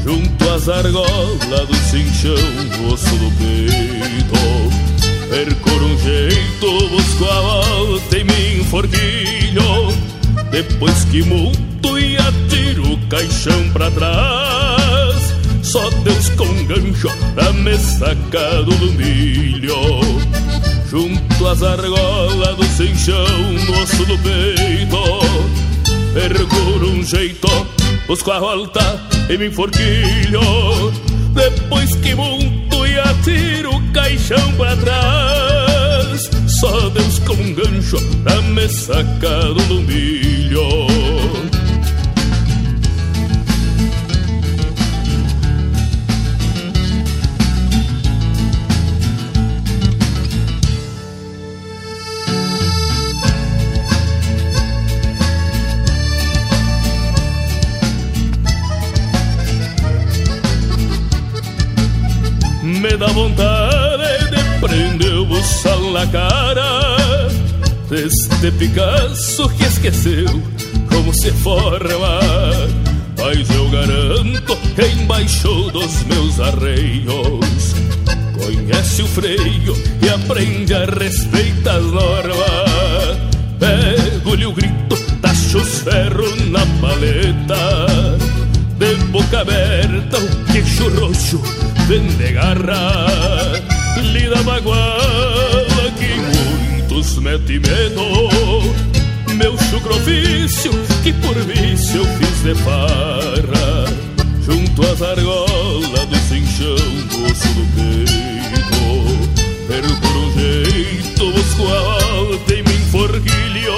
Junto 0.03 0.49
às 0.51 0.69
argolas 0.69 1.67
do 1.67 1.75
cinchão, 1.75 2.91
osso 2.91 3.15
do 3.15 3.31
peito 3.37 4.94
Percoro 5.35 5.87
um 5.87 5.97
jeito, 5.97 6.87
busco 6.87 7.25
a 7.25 7.41
volta 7.41 8.17
e 8.17 8.23
me 8.23 8.61
enforquilho 8.61 9.93
Depois 10.49 11.03
que 11.11 11.21
multo 11.23 11.99
e 11.99 12.15
atiro 12.15 12.93
o 12.93 13.07
caixão 13.09 13.69
pra 13.73 13.91
trás 13.91 15.35
Só 15.61 15.89
Deus 15.89 16.29
com 16.29 16.47
gancho 16.63 17.09
pra 17.33 17.51
me 17.51 17.77
sacar 17.77 18.63
do 18.63 18.93
milho 18.93 19.75
Junto 20.89 21.47
às 21.47 21.61
argolas 21.61 22.55
do 22.55 22.63
cinchão, 22.63 23.51
no 23.67 23.81
osso 23.81 24.05
do 24.05 24.17
peito 24.19 24.97
Percoro 26.13 26.91
um 26.91 27.03
jeito, 27.03 27.47
busco 28.07 28.31
a 28.31 28.39
volta 28.39 29.01
e 29.29 29.37
me 29.37 29.47
enforquilho 29.47 30.93
Depois 31.33 31.93
que 31.97 32.15
monto 32.15 32.64
atiro 33.25 33.75
o 33.75 33.91
caixão 33.91 34.53
pra 34.53 34.75
trás. 34.77 36.29
Só 36.47 36.89
Deus 36.89 37.19
com 37.19 37.33
um 37.33 37.53
gancho 37.53 37.97
pra 38.23 38.39
me 38.41 38.69
sacar 38.69 39.53
do 39.53 39.81
milho 39.81 40.94
me 62.95 62.97
dá 62.97 63.07
vontade 63.07 64.29
de 64.29 64.59
prender 64.59 65.13
o 65.15 65.25
buçal 65.25 65.91
na 65.91 66.07
cara 66.07 67.27
Deste 67.89 68.51
Picasso 68.57 69.49
que 69.49 69.65
esqueceu 69.65 70.41
como 70.89 71.13
se 71.13 71.31
forma 71.31 72.19
Mas 73.17 73.49
eu 73.49 73.69
garanto 73.69 74.55
que 74.75 74.85
embaixo 74.87 75.71
dos 75.71 76.03
meus 76.03 76.39
arreios 76.39 77.75
Conhece 78.37 79.01
o 79.01 79.07
freio 79.07 79.75
e 80.01 80.09
aprende 80.09 80.73
a 80.73 80.85
respeitar 80.85 81.75
as 81.75 81.85
normas 81.85 83.17
Pego-lhe 83.59 84.45
o 84.45 84.53
grito, 84.53 84.95
tacho 85.21 85.57
os 85.57 85.79
ferros 85.79 86.49
na 86.49 86.65
paleta. 86.81 88.17
De 88.77 88.95
boca 89.05 89.39
aberta, 89.39 90.17
o 90.17 90.51
queixo 90.51 90.89
roxo 90.89 91.64
vende 91.87 92.31
garra 92.31 93.61
Lida 94.01 94.41
magoada 94.43 95.91
que 95.97 96.15
muitos 96.71 97.17
mete 97.19 97.59
medo 97.59 98.73
Meu 99.35 99.57
chucro 99.69 99.95
ofício 99.95 100.71
que 101.03 101.13
por 101.13 101.35
vício 101.35 102.03
fiz 102.17 102.43
de 102.43 102.55
farra 102.55 103.85
Junto 104.41 104.81
às 104.83 105.01
argolas 105.01 106.07
do 106.07 106.15
cinchão, 106.27 106.75
osso 106.75 107.47
do 107.53 107.65
peito 107.75 108.85
Perco 109.67 110.07
um 110.07 110.39
jeito, 110.39 111.31
busco 111.31 111.67
a 111.67 111.79
volta 111.81 112.53
e 112.53 112.63
me 112.63 112.73
enforquilho 112.73 113.75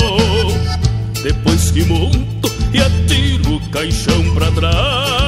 Depois 1.23 1.71
que 1.71 1.83
monto 1.83 2.51
e 2.73 2.79
atiro 2.79 3.55
o 3.55 3.69
caixão 3.69 4.33
pra 4.33 4.51
trás 4.51 5.26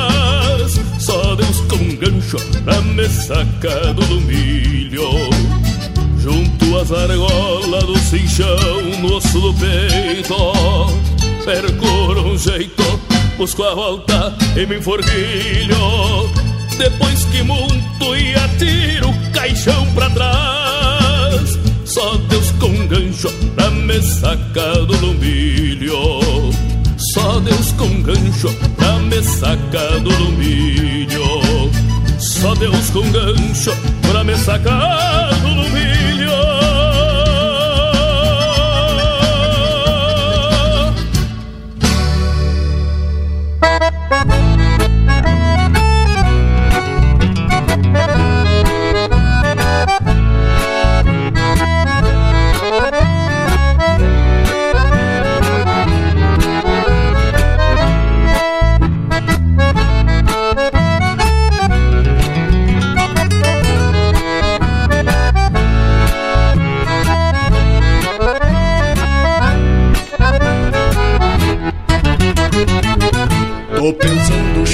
com 2.29 2.37
gancho 2.37 2.37
pra 2.63 2.81
me 2.81 3.09
sacar 3.09 3.93
do 3.93 4.21
milho. 4.21 5.29
Junto 6.19 6.77
às 6.77 6.91
argolas 6.91 7.83
do 7.83 7.97
cinchão, 7.97 8.81
no 9.01 9.15
osso 9.15 9.39
do 9.39 9.53
peito 9.53 10.35
Percuro 11.45 12.33
um 12.33 12.37
jeito, 12.37 12.83
busco 13.37 13.63
a 13.63 13.73
volta 13.73 14.35
e 14.55 14.65
me 14.65 14.77
enforquilho. 14.77 16.29
Depois 16.77 17.23
que 17.25 17.41
monto 17.43 18.15
e 18.15 18.35
atiro 18.35 19.09
o 19.09 19.31
caixão 19.31 19.85
pra 19.93 20.09
trás 20.11 21.59
Só 21.83 22.15
Deus 22.29 22.51
com 22.51 22.87
gancho 22.87 23.29
pra 23.55 23.69
me 23.71 24.01
sacar 24.01 24.85
do 24.85 25.13
milho. 25.15 26.19
Só 27.13 27.39
Deus 27.39 27.71
com 27.73 28.01
gancho 28.01 28.53
pra 28.77 28.93
me 28.99 29.21
sacar 29.23 29.99
do 30.01 30.31
milho 30.33 30.98
só 32.39 32.53
Deus 32.55 32.89
com 32.89 33.01
gancho 33.11 33.71
pra 34.09 34.23
me 34.23 34.37
sacar 34.37 35.29
do 35.41 35.49
milho 35.71 36.08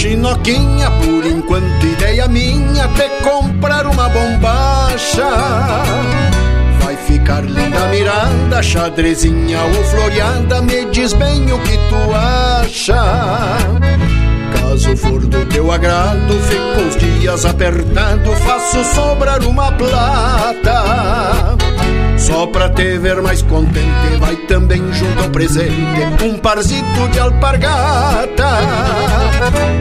chinoquinha, 0.05 0.91
por 0.91 1.25
enquanto 1.25 1.83
ideia 1.83 2.27
minha 2.27 2.87
te 2.89 3.09
comprar 3.23 3.87
uma 3.87 4.07
bombacha. 4.07 5.27
Vai 6.79 6.95
ficar 6.95 7.43
linda 7.43 7.87
mirada, 7.87 8.61
xadrezinha 8.61 9.59
ou 9.63 9.83
floreada, 9.85 10.61
me 10.61 10.85
diz 10.91 11.13
bem 11.13 11.51
o 11.51 11.59
que 11.59 11.77
tu 11.89 12.13
acha. 12.13 13.57
Caso 14.59 14.95
for 14.95 15.25
do 15.25 15.43
teu 15.47 15.71
agrado, 15.71 16.39
fico 16.39 16.81
uns 16.81 16.97
dias 16.97 17.43
apertado, 17.43 18.31
faço 18.33 18.83
sobrar 18.93 19.43
uma 19.43 19.71
plata. 19.71 21.55
Só 22.25 22.47
pra 22.47 22.69
te 22.69 22.97
ver 22.97 23.21
mais 23.21 23.43
contente, 23.43 24.17
vai 24.19 24.35
também 24.47 24.81
junto 24.91 25.21
ao 25.21 25.29
presente 25.29 26.23
um 26.23 26.39
parzito 26.39 27.07
de 27.11 27.19
alpargata. 27.19 28.49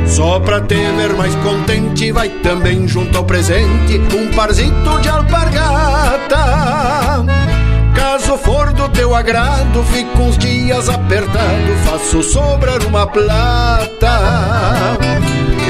Só 0.06 0.38
pra 0.40 0.60
te 0.60 0.74
ver 0.74 1.14
mais 1.14 1.34
contente, 1.36 2.12
vai 2.12 2.28
também 2.28 2.86
junto 2.86 3.16
ao 3.16 3.24
presente 3.24 3.98
um 4.14 4.28
parzito 4.36 5.00
de 5.00 5.08
alpargata. 5.08 7.24
Caso 7.94 8.36
for 8.36 8.74
do 8.74 8.90
teu 8.90 9.14
agrado, 9.14 9.82
fico 9.84 10.20
uns 10.20 10.36
dias 10.36 10.90
apertado, 10.90 11.74
faço 11.86 12.22
sobrar 12.22 12.84
uma 12.86 13.06
plata. 13.06 14.18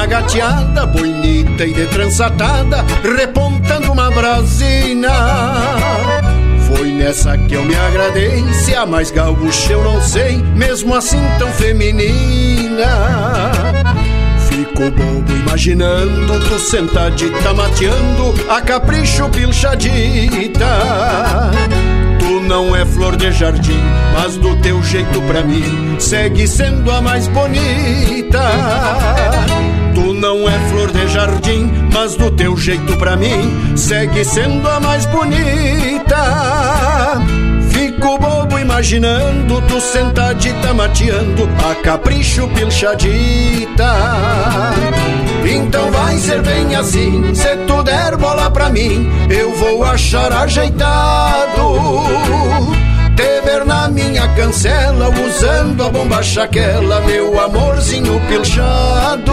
na 0.00 0.06
gateada, 0.06 0.86
bonita 0.86 1.66
e 1.66 1.74
de 1.74 1.86
trançatada, 1.88 2.82
repontando 3.18 3.92
uma 3.92 4.10
brasina. 4.10 5.10
Foi 6.66 6.90
nessa 6.90 7.36
que 7.36 7.52
eu 7.52 7.62
me 7.62 7.74
agradei, 7.74 8.42
se 8.54 8.74
a 8.74 8.86
mais 8.86 9.10
gaúcha 9.10 9.74
eu 9.74 9.84
não 9.84 10.00
sei, 10.00 10.38
mesmo 10.56 10.94
assim 10.94 11.20
tão 11.38 11.48
feminina. 11.48 12.86
Fico 14.48 14.90
bobo 14.90 15.32
imaginando 15.32 16.48
tu 16.48 16.58
sentadita 16.58 17.52
mateando, 17.52 18.34
a 18.48 18.62
capricho 18.62 19.28
pilchadita. 19.28 20.66
Tu 22.18 22.40
não 22.40 22.74
é 22.74 22.86
flor 22.86 23.16
de 23.16 23.30
jardim, 23.32 23.82
mas 24.14 24.38
do 24.38 24.56
teu 24.62 24.82
jeito 24.82 25.20
pra 25.22 25.42
mim 25.42 25.96
segue 25.98 26.48
sendo 26.48 26.90
a 26.90 27.02
mais 27.02 27.28
bonita. 27.28 28.40
Não 30.20 30.46
é 30.46 30.58
flor 30.68 30.92
de 30.92 31.08
jardim, 31.08 31.72
mas 31.94 32.14
do 32.14 32.30
teu 32.30 32.54
jeito 32.54 32.94
pra 32.98 33.16
mim 33.16 33.74
segue 33.74 34.22
sendo 34.22 34.68
a 34.68 34.78
mais 34.78 35.06
bonita. 35.06 36.14
Fico 37.70 38.18
bobo 38.18 38.58
imaginando 38.58 39.62
tu 39.62 39.80
sentadita 39.80 40.74
mateando, 40.74 41.48
a 41.70 41.74
capricho 41.76 42.46
pilchadita. 42.48 43.94
Então 45.42 45.90
vai 45.90 46.18
ser 46.18 46.42
bem 46.42 46.76
assim, 46.76 47.34
se 47.34 47.56
tu 47.66 47.82
der 47.82 48.14
bola 48.18 48.50
pra 48.50 48.68
mim, 48.68 49.08
eu 49.30 49.54
vou 49.54 49.82
achar 49.84 50.30
ajeitado. 50.34 51.60
Te 53.20 53.40
ver 53.44 53.66
na 53.66 53.86
minha 53.88 54.26
cancela, 54.28 55.10
usando 55.10 55.84
a 55.84 55.90
bombacha 55.90 56.44
aquela, 56.44 57.02
meu 57.02 57.38
amorzinho 57.38 58.18
pilchado. 58.26 59.32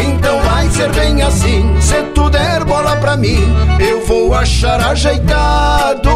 Então 0.00 0.40
vai 0.42 0.70
ser 0.70 0.88
bem 0.92 1.20
assim, 1.20 1.80
se 1.80 2.00
tu 2.14 2.30
der 2.30 2.62
bola 2.62 2.94
pra 2.98 3.16
mim, 3.16 3.42
eu 3.80 4.06
vou 4.06 4.32
achar 4.34 4.80
ajeitado. 4.80 6.10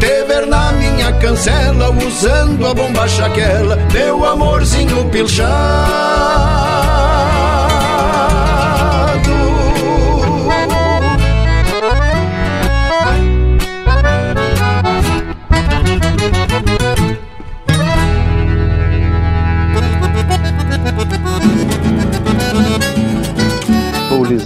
Te 0.00 0.24
ver 0.24 0.46
na 0.46 0.72
minha 0.72 1.12
cancela, 1.20 1.90
usando 1.90 2.66
a 2.66 2.72
bombacha 2.72 3.26
aquela, 3.26 3.76
meu 3.92 4.24
amorzinho 4.24 5.04
pilchado. 5.10 6.25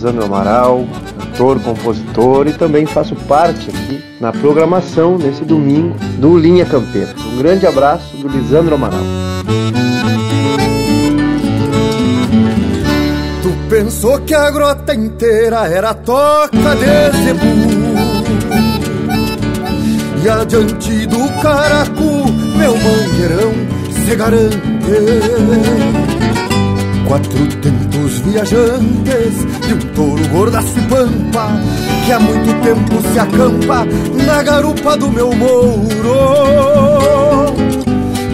Lisandro 0.00 0.24
Amaral, 0.24 0.86
cantor, 1.18 1.60
compositor 1.60 2.46
e 2.48 2.54
também 2.54 2.86
faço 2.86 3.14
parte 3.14 3.68
aqui 3.68 4.02
na 4.18 4.32
programação 4.32 5.18
nesse 5.18 5.44
domingo 5.44 5.94
do 6.18 6.38
Linha 6.38 6.64
Campeira. 6.64 7.14
Um 7.18 7.36
grande 7.36 7.66
abraço 7.66 8.16
do 8.16 8.26
Lisandro 8.26 8.76
Amaral. 8.76 9.02
Tu 13.42 13.52
pensou 13.68 14.18
que 14.20 14.32
a 14.32 14.50
grota 14.50 14.94
inteira 14.94 15.68
era 15.68 15.92
toca 15.92 16.56
de 16.76 17.22
zebu 17.22 17.44
E 20.24 20.28
adiante 20.30 21.06
do 21.08 21.28
caracu, 21.42 22.24
meu 22.56 22.74
mangueirão 22.74 23.52
se 24.06 24.16
garante 24.16 24.56
Quatro 27.06 27.46
tempos 27.60 27.89
viajantes 28.20 29.34
de 29.66 29.74
um 29.74 29.78
touro 29.94 30.28
gordaço 30.28 30.78
e 30.78 30.82
pampa 30.82 31.48
Que 32.04 32.12
há 32.12 32.20
muito 32.20 32.62
tempo 32.62 33.02
se 33.12 33.18
acampa 33.18 33.86
na 34.26 34.42
garupa 34.42 34.96
do 34.96 35.10
meu 35.10 35.32
mouro. 35.32 36.16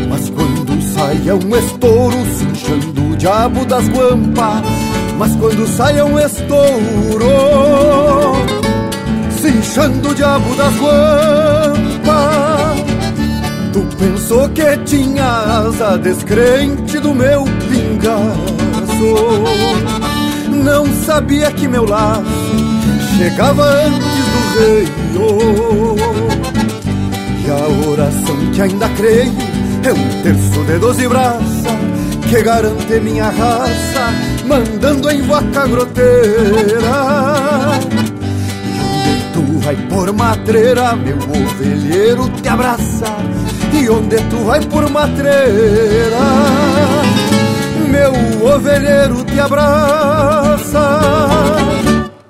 Mas 0.08 0.30
quando 0.30 0.82
sai 0.94 1.28
é 1.28 1.34
um 1.34 1.56
estouro 1.56 2.16
cinchando 2.38 3.12
o 3.12 3.16
diabo 3.16 3.64
das 3.64 3.88
guampas 3.88 4.62
Mas 5.18 5.36
quando 5.36 5.66
sai 5.66 5.98
é 5.98 6.04
um 6.04 6.18
estouro 6.18 7.26
cinchando 9.40 10.10
o 10.10 10.14
diabo 10.14 10.54
das 10.54 10.74
guampas 10.76 11.86
Tu 13.72 13.82
pensou 13.96 14.48
que 14.50 14.76
tinha 14.86 15.24
asa 15.24 15.98
descrente 15.98 16.98
do 16.98 17.14
meu 17.14 17.44
pingaço 18.96 19.14
Não 20.50 20.86
sabia 21.04 21.50
que 21.52 21.68
meu 21.68 21.84
laço 21.84 22.24
chegava 23.16 23.64
antes 23.64 24.00
do 25.12 25.36
reio. 25.38 25.96
E 27.44 27.50
a 27.50 27.88
oração 27.88 28.36
que 28.52 28.62
ainda 28.62 28.88
creio 28.90 29.32
é 29.84 29.92
um 29.92 30.22
terço 30.22 30.64
de 30.64 30.78
doze 30.78 31.06
braças 31.06 31.78
Que 32.28 32.42
garante 32.42 33.00
minha 33.00 33.30
raça 33.30 34.12
mandando 34.46 35.10
em 35.10 35.22
vaca 35.22 35.66
groteira. 35.66 36.10
Tu 39.32 39.58
vai 39.58 39.76
por 39.88 40.12
matreira, 40.12 40.94
meu 40.94 41.16
ovelheiro 41.16 42.28
te 42.40 42.48
abraça. 42.48 43.16
E 43.72 43.88
onde 43.90 44.16
tu 44.30 44.36
vai 44.44 44.60
por 44.60 44.88
matreira, 44.88 46.16
meu 47.86 48.12
ovelheiro 48.54 49.24
te 49.24 49.40
abraça. 49.40 51.00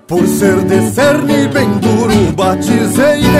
Por 0.06 0.26
ser 0.26 0.60
de 0.62 0.90
cerne 0.92 1.48
bem 1.48 1.68
duro, 1.78 2.32
batizei 2.36 3.22
de 3.22 3.36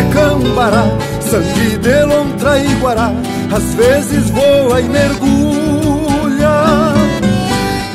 sangue 1.31 1.79
de 1.79 2.05
lontra 2.05 2.59
e 2.59 2.75
guará, 2.81 3.13
às 3.55 3.75
vezes 3.75 4.31
voa 4.31 4.81
e 4.81 4.89
mergulha. 4.89 6.51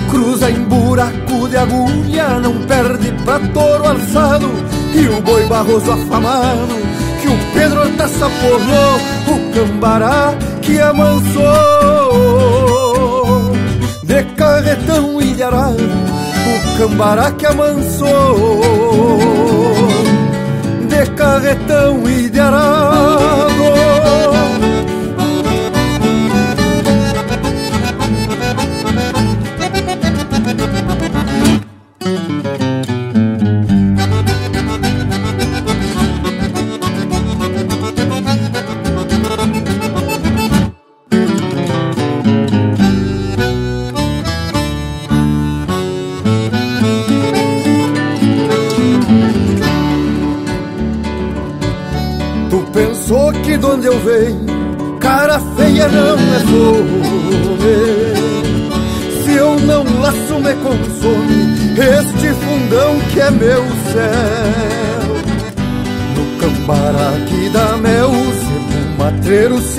Cruza 0.09 0.49
em 0.49 0.63
buraco 0.63 1.49
de 1.49 1.57
agulha, 1.57 2.39
não 2.39 2.53
perde 2.65 3.11
pra 3.25 3.39
touro 3.39 3.87
alçado, 3.87 4.49
e 4.93 5.07
o 5.07 5.21
boi 5.21 5.45
barroso 5.47 5.91
afamado 5.91 6.75
que 7.21 7.27
o 7.27 7.37
Pedro 7.53 7.89
Taça 7.97 8.29
porrou, 8.41 9.35
o 9.35 9.53
cambará 9.53 10.33
que 10.61 10.79
amansou 10.79 12.10
carretão 14.61 15.19
arado, 15.41 15.83
o 15.83 16.77
cambará 16.77 17.31
que 17.31 17.45
amansou. 17.47 18.61
De 20.87 21.05
carretão 21.15 22.07
e 22.07 22.29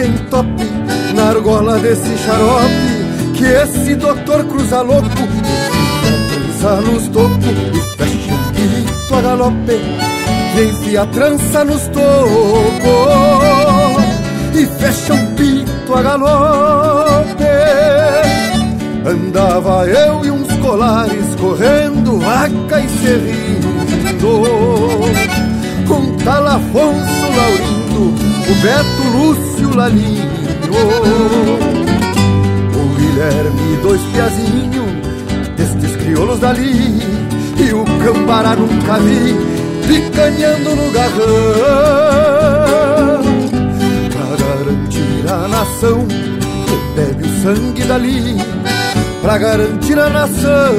matreiro 0.03 0.13
sem 0.13 0.13
tope, 0.29 0.65
na 1.15 1.29
argola 1.29 1.79
desse 1.79 2.17
xarope, 2.19 3.33
que 3.35 3.45
esse 3.45 3.95
doutor 3.95 4.45
cruza 4.45 4.83
louco, 4.83 5.09
trança 6.03 6.81
nos 6.81 7.09
tocos 7.09 7.47
e 7.73 7.81
fecha 7.97 8.35
o 8.35 8.39
pito 8.53 9.15
a 9.15 9.21
galope, 9.21 9.81
e 10.57 10.63
enfia 10.65 11.03
a 11.03 11.07
trança 11.07 11.65
nos 11.65 11.83
tocos 11.89 12.03
e 14.55 14.67
fecha 14.67 15.15
um 15.15 15.27
pito 15.35 15.95
a 15.95 16.03
galope. 16.03 17.45
Andava 19.05 19.87
eu 19.87 20.25
e 20.25 20.31
uns 20.31 20.53
colares 20.59 21.35
correndo, 21.41 22.19
vaca 22.19 22.81
e 22.81 22.89
serrindo. 22.89 23.63
Beto 28.63 29.03
Lúcio 29.13 29.77
Lalinho. 29.77 30.31
O 32.75 32.83
Guilherme, 32.97 33.77
dois 33.83 34.01
piazinhos, 34.13 34.93
destes 35.57 35.97
crioulos 35.97 36.39
dali. 36.39 37.03
E 37.59 37.73
o 37.73 37.85
Cambará 37.85 38.57
nunca 38.57 38.99
vi, 38.99 39.37
picanhando 39.87 40.77
no 40.77 40.91
garrão 40.93 42.13
garantir 44.63 45.29
a 45.29 45.49
nação 45.49 46.07
que 46.07 46.77
bebe 46.95 47.25
o 47.25 47.43
sangue 47.43 47.85
dali, 47.85 48.37
pra 49.21 49.39
garantir 49.39 49.99
a 49.99 50.09
nação 50.09 50.73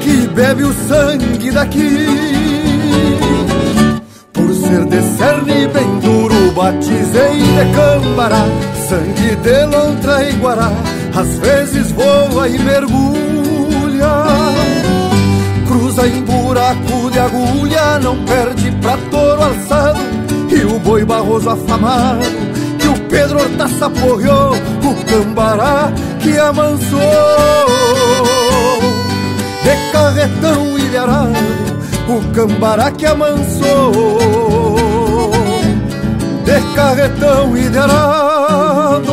que 0.00 0.26
bebe 0.28 0.64
o 0.64 0.72
sangue 0.88 1.50
daqui. 1.50 2.29
Ser 4.70 4.84
de 4.84 5.02
cerne 5.18 5.66
bem 5.66 5.98
duro, 5.98 6.52
batizei 6.52 7.40
de 7.40 7.74
cambará, 7.74 8.44
sangue 8.88 9.34
de 9.34 9.64
lontra 9.66 10.30
e 10.30 10.32
guará, 10.34 10.70
às 11.12 11.38
vezes 11.38 11.90
voa 11.90 12.48
e 12.48 12.56
mergulha. 12.56 14.12
Cruza 15.66 16.06
em 16.06 16.22
buraco 16.22 17.10
de 17.10 17.18
agulha, 17.18 17.98
não 17.98 18.24
perde 18.24 18.70
pra 18.80 18.96
touro 19.10 19.42
alçado 19.42 19.98
e 20.48 20.64
o 20.64 20.78
boi 20.78 21.04
barroso 21.04 21.50
afamado 21.50 22.20
que 22.78 22.86
o 22.86 22.94
Pedro 23.08 23.40
Hortaça 23.40 23.90
porreou, 23.90 24.52
o 24.54 25.04
cambará 25.04 25.92
que 26.20 26.38
amansou. 26.38 27.00
De 29.64 29.92
carretão 29.92 30.78
e 30.78 30.82
de 30.82 30.96
arado, 30.96 31.34
o 32.08 32.32
cambará 32.32 32.92
que 32.92 33.04
amansou. 33.04 34.49
De 36.50 36.74
carretão 36.74 37.52
de 37.54 37.78
arado. 37.78 39.12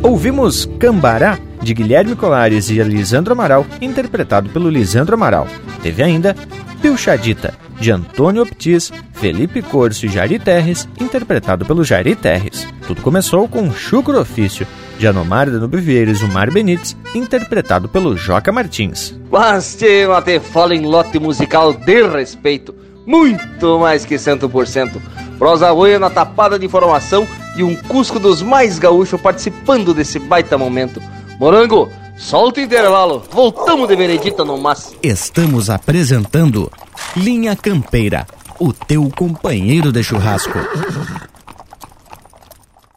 Ouvimos 0.00 0.70
Cambará, 0.78 1.36
de 1.60 1.74
Guilherme 1.74 2.14
Colares 2.14 2.70
e 2.70 2.80
Lisandro 2.84 3.32
Amaral, 3.32 3.66
interpretado 3.80 4.48
pelo 4.50 4.70
Lisandro 4.70 5.16
Amaral. 5.16 5.48
Teve 5.82 6.04
ainda 6.04 6.36
Pilchadita, 6.80 7.52
de 7.80 7.90
Antônio 7.90 8.42
Optis, 8.42 8.92
Felipe 9.12 9.62
Corso 9.62 10.06
e 10.06 10.08
Jari 10.08 10.38
Terres, 10.38 10.88
interpretado 11.00 11.64
pelo 11.64 11.84
Jari 11.84 12.14
Terres. 12.14 12.66
Tudo 12.86 13.02
começou 13.02 13.48
com 13.48 13.72
Chucro 13.72 14.20
Ofício, 14.20 14.66
de 14.98 15.06
Anomar 15.06 15.50
Danube 15.50 15.78
Vieiras 15.78 16.20
e 16.20 16.24
Umar 16.24 16.50
Benites, 16.50 16.96
interpretado 17.14 17.88
pelo 17.88 18.16
Joca 18.16 18.50
Martins. 18.50 19.14
Mas 19.30 19.78
até 20.16 20.40
fala 20.40 20.74
em 20.74 20.86
lote 20.86 21.18
musical 21.18 21.72
de 21.72 22.06
respeito, 22.06 22.74
muito 23.06 23.78
mais 23.78 24.04
que 24.04 24.14
100%. 24.14 25.00
Prosa 25.38 25.68
na 25.98 26.08
tapada 26.08 26.58
de 26.58 26.64
informação 26.64 27.26
e 27.56 27.62
um 27.62 27.74
Cusco 27.74 28.18
dos 28.18 28.40
mais 28.42 28.78
gaúchos 28.78 29.20
participando 29.20 29.92
desse 29.92 30.18
baita 30.18 30.56
momento. 30.56 31.00
Morango, 31.38 31.90
solta 32.16 32.60
o 32.60 32.62
intervalo, 32.62 33.22
voltamos 33.30 33.88
de 33.88 33.96
Benedita 33.96 34.44
no 34.44 34.58
Mas. 34.58 34.94
Estamos 35.02 35.70
apresentando 35.70 36.70
Linha 37.16 37.54
Campeira, 37.54 38.26
o 38.58 38.72
teu 38.72 39.10
companheiro 39.10 39.92
de 39.92 40.02
churrasco. 40.02 40.58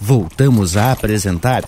Voltamos 0.00 0.76
a 0.76 0.92
apresentar 0.92 1.64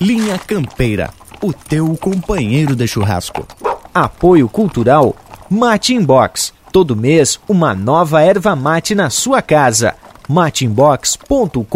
Linha 0.00 0.38
Campeira, 0.38 1.10
o 1.42 1.52
teu 1.52 1.96
companheiro 1.96 2.74
de 2.74 2.86
churrasco. 2.86 3.46
Apoio 3.94 4.48
Cultural 4.48 5.14
Mate 5.48 5.94
Inbox. 5.94 6.52
Todo 6.72 6.96
mês, 6.96 7.38
uma 7.48 7.74
nova 7.74 8.20
erva 8.20 8.56
mate 8.56 8.94
na 8.94 9.08
sua 9.08 9.40
casa. 9.40 9.94
mateinbox.com.br 10.28 11.66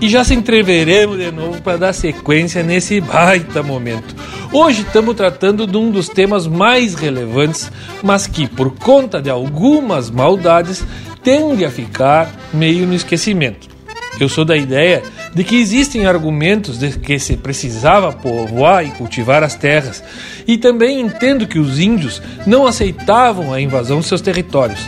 E 0.00 0.08
já 0.08 0.24
se 0.24 0.34
entreveremos 0.34 1.18
de 1.18 1.30
novo 1.30 1.62
para 1.62 1.78
dar 1.78 1.92
sequência 1.92 2.62
nesse 2.62 3.00
baita 3.00 3.62
momento. 3.62 4.14
Hoje 4.52 4.82
estamos 4.82 5.14
tratando 5.14 5.66
de 5.66 5.76
um 5.76 5.90
dos 5.90 6.08
temas 6.08 6.48
mais 6.48 6.94
relevantes, 6.94 7.70
mas 8.02 8.26
que, 8.26 8.48
por 8.48 8.72
conta 8.72 9.22
de 9.22 9.30
algumas 9.30 10.10
maldades, 10.10 10.84
tende 11.22 11.64
a 11.64 11.70
ficar 11.70 12.30
meio 12.52 12.86
no 12.86 12.94
esquecimento. 12.94 13.68
Eu 14.18 14.28
sou 14.28 14.44
da 14.44 14.56
ideia 14.56 15.02
de 15.34 15.44
que 15.44 15.56
existem 15.56 16.06
argumentos 16.06 16.78
de 16.78 16.90
que 16.98 17.18
se 17.18 17.36
precisava 17.36 18.12
povoar 18.12 18.84
e 18.84 18.90
cultivar 18.90 19.42
as 19.42 19.54
terras, 19.54 20.02
e 20.46 20.58
também 20.58 21.00
entendo 21.00 21.46
que 21.46 21.58
os 21.58 21.78
índios 21.78 22.20
não 22.46 22.66
aceitavam 22.66 23.52
a 23.52 23.60
invasão 23.60 24.00
de 24.00 24.06
seus 24.06 24.20
territórios. 24.20 24.80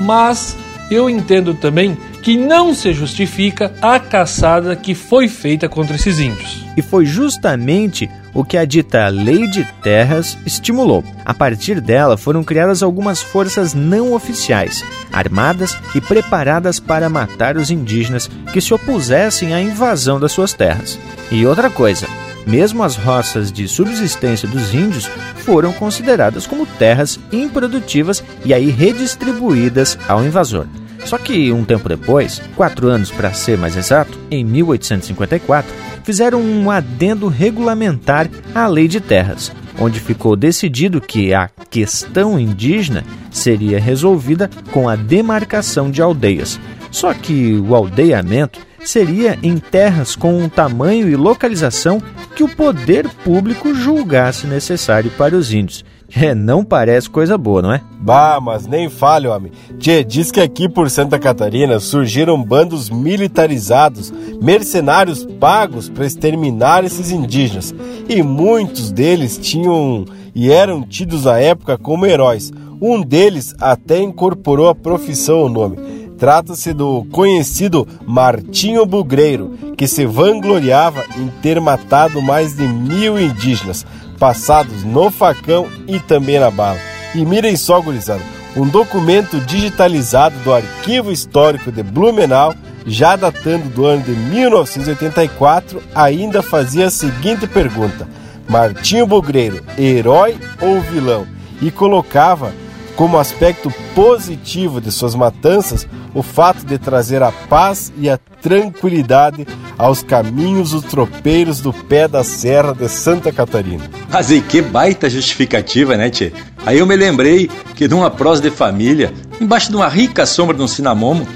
Mas 0.00 0.56
eu 0.90 1.08
entendo 1.08 1.54
também 1.54 1.96
que 2.22 2.36
não 2.36 2.74
se 2.74 2.92
justifica 2.92 3.72
a 3.80 3.98
caçada 3.98 4.76
que 4.76 4.94
foi 4.94 5.28
feita 5.28 5.68
contra 5.68 5.96
esses 5.96 6.18
índios. 6.18 6.64
E 6.76 6.82
foi 6.82 7.06
justamente 7.06 8.10
o 8.36 8.44
que 8.44 8.58
a 8.58 8.66
dita 8.66 9.08
Lei 9.08 9.48
de 9.48 9.64
Terras 9.82 10.36
estimulou. 10.44 11.02
A 11.24 11.32
partir 11.32 11.80
dela 11.80 12.18
foram 12.18 12.44
criadas 12.44 12.82
algumas 12.82 13.22
forças 13.22 13.72
não 13.72 14.12
oficiais, 14.12 14.84
armadas 15.10 15.74
e 15.94 16.02
preparadas 16.02 16.78
para 16.78 17.08
matar 17.08 17.56
os 17.56 17.70
indígenas 17.70 18.28
que 18.52 18.60
se 18.60 18.74
opusessem 18.74 19.54
à 19.54 19.60
invasão 19.62 20.20
das 20.20 20.32
suas 20.32 20.52
terras. 20.52 20.98
E 21.30 21.46
outra 21.46 21.70
coisa, 21.70 22.06
mesmo 22.46 22.82
as 22.82 22.94
roças 22.94 23.50
de 23.50 23.66
subsistência 23.66 24.46
dos 24.46 24.74
índios 24.74 25.06
foram 25.36 25.72
consideradas 25.72 26.46
como 26.46 26.66
terras 26.66 27.18
improdutivas 27.32 28.22
e 28.44 28.52
aí 28.52 28.70
redistribuídas 28.70 29.98
ao 30.06 30.22
invasor. 30.22 30.66
Só 31.06 31.16
que 31.18 31.52
um 31.52 31.64
tempo 31.64 31.88
depois, 31.88 32.42
quatro 32.56 32.88
anos 32.88 33.12
para 33.12 33.32
ser 33.32 33.56
mais 33.56 33.76
exato, 33.76 34.18
em 34.28 34.44
1854, 34.44 35.72
fizeram 36.02 36.40
um 36.40 36.68
adendo 36.68 37.28
regulamentar 37.28 38.28
à 38.52 38.66
Lei 38.66 38.88
de 38.88 39.00
Terras, 39.00 39.52
onde 39.78 40.00
ficou 40.00 40.34
decidido 40.34 41.00
que 41.00 41.32
a 41.32 41.48
questão 41.70 42.38
indígena 42.38 43.04
seria 43.30 43.78
resolvida 43.78 44.50
com 44.72 44.88
a 44.88 44.96
demarcação 44.96 45.92
de 45.92 46.02
aldeias. 46.02 46.58
Só 46.90 47.14
que 47.14 47.54
o 47.54 47.74
aldeamento 47.76 48.58
seria 48.84 49.38
em 49.44 49.58
terras 49.58 50.16
com 50.16 50.36
um 50.36 50.48
tamanho 50.48 51.08
e 51.08 51.14
localização 51.14 52.02
que 52.34 52.42
o 52.42 52.48
poder 52.48 53.08
público 53.24 53.72
julgasse 53.72 54.46
necessário 54.46 55.10
para 55.12 55.36
os 55.36 55.52
índios. 55.52 55.84
É, 56.18 56.34
não 56.34 56.64
parece 56.64 57.10
coisa 57.10 57.36
boa, 57.36 57.60
não 57.60 57.72
é? 57.72 57.82
Bah, 58.00 58.38
mas 58.40 58.66
nem 58.66 58.88
fale, 58.88 59.28
homem. 59.28 59.52
Tchê, 59.78 60.02
diz 60.04 60.30
que 60.30 60.40
aqui 60.40 60.68
por 60.68 60.88
Santa 60.88 61.18
Catarina 61.18 61.78
surgiram 61.80 62.42
bandos 62.42 62.88
militarizados, 62.88 64.12
mercenários 64.40 65.26
pagos 65.38 65.88
para 65.88 66.06
exterminar 66.06 66.84
esses 66.84 67.10
indígenas. 67.10 67.74
E 68.08 68.22
muitos 68.22 68.90
deles 68.92 69.36
tinham 69.36 70.04
e 70.34 70.52
eram 70.52 70.82
tidos 70.82 71.26
à 71.26 71.40
época 71.40 71.78
como 71.78 72.06
heróis. 72.06 72.52
Um 72.80 73.00
deles 73.00 73.54
até 73.58 73.98
incorporou 74.00 74.68
a 74.68 74.74
profissão 74.74 75.38
ao 75.38 75.48
nome. 75.48 75.78
Trata-se 76.18 76.72
do 76.72 77.06
conhecido 77.10 77.86
Martinho 78.06 78.84
Bugreiro, 78.86 79.54
que 79.76 79.86
se 79.86 80.06
vangloriava 80.06 81.04
em 81.18 81.28
ter 81.42 81.60
matado 81.60 82.22
mais 82.22 82.54
de 82.54 82.66
mil 82.66 83.18
indígenas, 83.18 83.86
passados 84.18 84.82
no 84.82 85.10
facão 85.10 85.68
e 85.86 85.98
também 86.00 86.38
na 86.38 86.50
bala. 86.50 86.78
E 87.14 87.24
mirem 87.24 87.56
só, 87.56 87.80
gurizada, 87.80 88.22
um 88.56 88.66
documento 88.66 89.38
digitalizado 89.40 90.34
do 90.40 90.52
Arquivo 90.52 91.12
Histórico 91.12 91.70
de 91.70 91.82
Blumenau, 91.82 92.54
já 92.86 93.16
datando 93.16 93.68
do 93.68 93.84
ano 93.84 94.02
de 94.02 94.12
1984, 94.12 95.82
ainda 95.94 96.42
fazia 96.42 96.86
a 96.86 96.90
seguinte 96.90 97.46
pergunta: 97.46 98.08
Martinho 98.48 99.06
Bugreiro, 99.06 99.62
herói 99.76 100.38
ou 100.60 100.80
vilão? 100.80 101.26
E 101.60 101.70
colocava 101.70 102.52
como 102.96 103.18
aspecto 103.18 103.70
positivo 103.94 104.80
de 104.80 104.90
suas 104.90 105.14
matanças 105.14 105.86
o 106.14 106.22
fato 106.22 106.64
de 106.64 106.78
trazer 106.78 107.22
a 107.22 107.30
paz 107.30 107.92
e 107.98 108.08
a 108.08 108.18
tranquilidade 108.40 109.46
aos 109.76 110.02
caminhos 110.02 110.72
tropeiros 110.82 111.60
do 111.60 111.72
pé 111.72 112.08
da 112.08 112.24
Serra 112.24 112.72
de 112.72 112.88
Santa 112.88 113.30
Catarina. 113.30 113.84
Mas 114.10 114.30
e 114.30 114.40
que 114.40 114.62
baita 114.62 115.10
justificativa, 115.10 115.96
né, 115.96 116.08
tchê? 116.08 116.32
Aí 116.64 116.78
eu 116.78 116.86
me 116.86 116.96
lembrei 116.96 117.50
que 117.74 117.86
numa 117.86 118.10
prosa 118.10 118.40
de 118.40 118.50
família, 118.50 119.12
embaixo 119.38 119.68
de 119.68 119.76
uma 119.76 119.88
rica 119.88 120.24
sombra 120.24 120.56
de 120.56 120.62
um 120.62 120.68
cinamomo, 120.68 121.28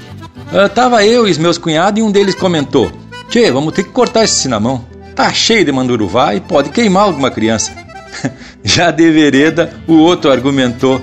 uh, 0.51 0.67
tava 0.69 1.05
eu 1.05 1.27
e 1.27 1.31
os 1.31 1.37
meus 1.37 1.59
cunhados 1.59 1.99
e 1.99 2.03
um 2.03 2.11
deles 2.11 2.33
comentou: 2.33 2.91
Tchê, 3.29 3.51
vamos 3.51 3.73
ter 3.73 3.83
que 3.83 3.91
cortar 3.91 4.23
esse 4.23 4.41
cinamão. 4.41 4.83
Tá 5.15 5.31
cheio 5.31 5.63
de 5.63 5.71
manduruvá 5.71 6.33
e 6.33 6.39
pode 6.39 6.71
queimar 6.71 7.03
alguma 7.03 7.29
criança. 7.29 7.71
Já 8.63 8.89
de 8.89 9.11
vereda, 9.11 9.71
o 9.87 9.93
outro 9.97 10.31
argumentou: 10.31 10.99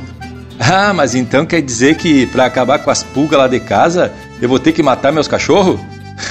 ah, 0.59 0.93
mas 0.93 1.15
então 1.15 1.47
quer 1.47 1.63
dizer 1.63 1.97
que 1.97 2.27
para 2.27 2.45
acabar 2.45 2.79
com 2.81 2.91
as 2.91 3.03
pulgas 3.03 3.39
lá 3.39 3.49
de 3.49 3.61
casa, 3.61 4.13
eu 4.41 4.49
vou 4.49 4.59
ter 4.59 4.73
que 4.73 4.83
matar 4.83 5.13
meus 5.13 5.29
cachorros? 5.29 5.81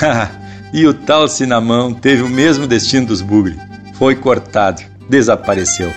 e 0.73 0.85
o 0.85 0.93
tal 0.93 1.27
Cinamão 1.27 1.93
teve 1.93 2.23
o 2.23 2.29
mesmo 2.29 2.67
destino 2.67 3.07
dos 3.07 3.21
bugre. 3.21 3.57
Foi 3.93 4.15
cortado, 4.15 4.81
desapareceu. 5.09 5.91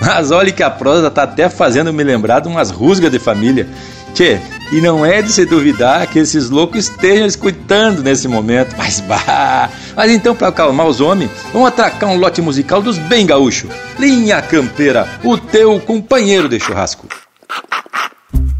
Mas 0.00 0.30
olha 0.30 0.52
que 0.52 0.62
a 0.62 0.70
prosa 0.70 1.10
tá 1.10 1.22
até 1.22 1.48
fazendo 1.48 1.92
me 1.92 2.04
lembrar 2.04 2.40
de 2.40 2.48
umas 2.48 2.70
rusgas 2.70 3.10
de 3.10 3.18
família. 3.18 3.66
Tchê, 4.14 4.38
e 4.72 4.80
não 4.80 5.04
é 5.04 5.20
de 5.22 5.30
se 5.30 5.44
duvidar 5.44 6.06
que 6.06 6.18
esses 6.18 6.48
loucos 6.50 6.88
estejam 6.88 7.26
escutando 7.26 8.02
nesse 8.02 8.26
momento. 8.26 8.74
Mas 8.76 9.00
bah! 9.00 9.70
Mas 9.94 10.10
então, 10.10 10.34
para 10.34 10.48
acalmar 10.48 10.86
os 10.86 11.00
homens, 11.00 11.30
vamos 11.52 11.68
atracar 11.68 12.10
um 12.10 12.16
lote 12.16 12.42
musical 12.42 12.82
dos 12.82 12.98
bem 12.98 13.26
gaúcho. 13.26 13.68
Linha 13.98 14.40
Campeira, 14.42 15.08
o 15.22 15.38
teu 15.38 15.78
companheiro 15.80 16.48
de 16.48 16.58
churrasco. 16.58 17.06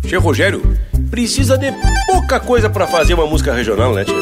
Tchê 0.03 0.17
Rogério, 0.17 0.63
precisa 1.11 1.59
de 1.59 1.73
pouca 2.07 2.39
coisa 2.39 2.71
para 2.71 2.87
fazer 2.87 3.15
uma 3.15 3.27
música 3.27 3.53
regional, 3.53 3.93
né, 3.95 4.05
tchê? 4.05 4.13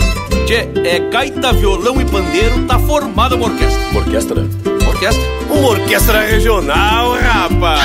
Tchê, 0.47 0.69
é 0.89 0.99
gaita, 1.11 1.53
violão 1.53 2.01
e 2.01 2.05
pandeiro, 2.05 2.65
tá 2.67 2.79
formada 2.79 3.37
uma 3.37 3.47
orquestra. 3.47 3.81
Uma 3.91 4.01
orquestra? 4.01 4.41
Orquestra? 4.87 5.23
Uma 5.51 5.69
orquestra 5.69 6.21
regional, 6.21 7.15
rapaz! 7.15 7.83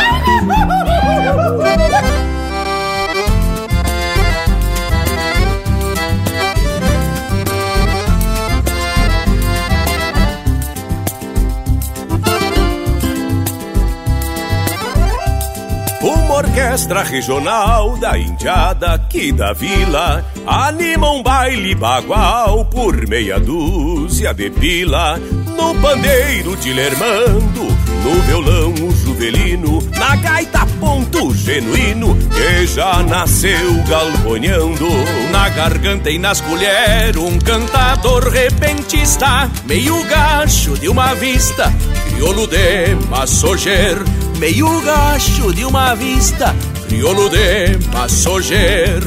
Orquestra 16.39 17.03
regional 17.03 17.97
da 17.97 18.17
Indiada 18.17 18.93
aqui 18.93 19.31
da 19.31 19.51
vila 19.51 20.25
anima 20.47 21.11
um 21.11 21.21
baile 21.21 21.75
bagual 21.75 22.63
por 22.65 23.07
meia 23.07 23.37
dúzia 23.39 24.33
de 24.33 24.49
pila. 24.49 25.19
No 25.57 25.75
pandeiro 25.75 26.55
de 26.55 26.71
Lermando, 26.71 27.63
no 28.03 28.21
violão 28.25 28.73
o 28.73 28.91
juvelino, 28.91 29.79
na 29.97 30.15
gaita 30.15 30.65
ponto 30.79 31.33
genuíno 31.35 32.15
que 32.15 32.67
já 32.67 33.03
nasceu 33.03 33.83
galponhando. 33.89 34.87
Na 35.31 35.49
garganta 35.49 36.09
e 36.09 36.17
nas 36.17 36.39
colheres 36.39 37.17
um 37.17 37.37
cantador 37.37 38.29
repentista, 38.29 39.51
meio 39.65 40.01
gacho 40.05 40.77
de 40.77 40.87
uma 40.87 41.13
vista, 41.15 41.73
crioulo 42.07 42.47
de 42.47 42.95
massoger 43.09 43.97
meio 44.39 44.81
gacho 44.81 45.53
de 45.53 45.65
uma 45.65 45.93
vista, 45.93 46.55
crioulo 46.87 47.29
de 47.29 47.77
passoger. 47.91 49.01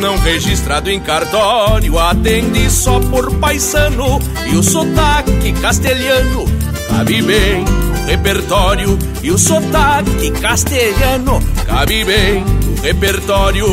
Não 0.00 0.16
registrado 0.18 0.90
em 0.90 0.98
cartório, 0.98 1.98
atende 1.98 2.70
só 2.70 2.98
por 2.98 3.34
paisano 3.36 4.18
e 4.50 4.56
o 4.56 4.62
sotaque 4.62 5.52
castelhano 5.60 6.46
cabe 6.88 7.20
bem 7.20 7.62
no 7.64 8.06
repertório. 8.06 8.98
E 9.22 9.30
o 9.30 9.36
sotaque 9.36 10.30
castelhano 10.40 11.38
cabe 11.66 12.02
bem 12.02 12.42
no 12.42 12.80
repertório. 12.80 13.66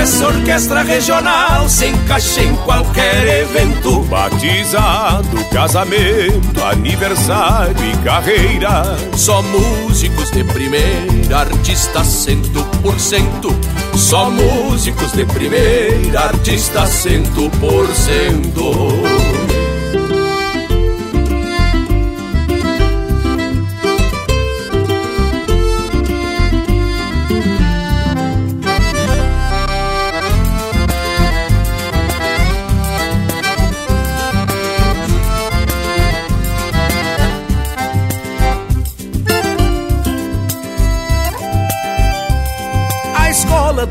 Essa 0.00 0.26
orquestra 0.26 0.82
regional 0.82 1.68
se 1.68 1.86
encaixa 1.86 2.40
em 2.40 2.56
qualquer 2.56 3.42
evento. 3.42 4.00
Batizado, 4.04 5.44
casamento, 5.52 6.64
aniversário 6.64 7.76
e 7.84 7.96
carreira. 8.04 8.96
Só 9.14 9.42
músicos 9.42 10.30
de 10.30 10.44
primeira, 10.44 11.40
artista 11.40 12.02
cento 12.04 12.64
por 12.82 12.98
cento. 12.98 13.54
Só 13.94 14.30
músicos 14.30 15.12
de 15.12 15.26
primeira, 15.26 16.20
artista 16.20 16.86
cento 16.86 17.50
por 17.60 17.86
cento 17.94 19.31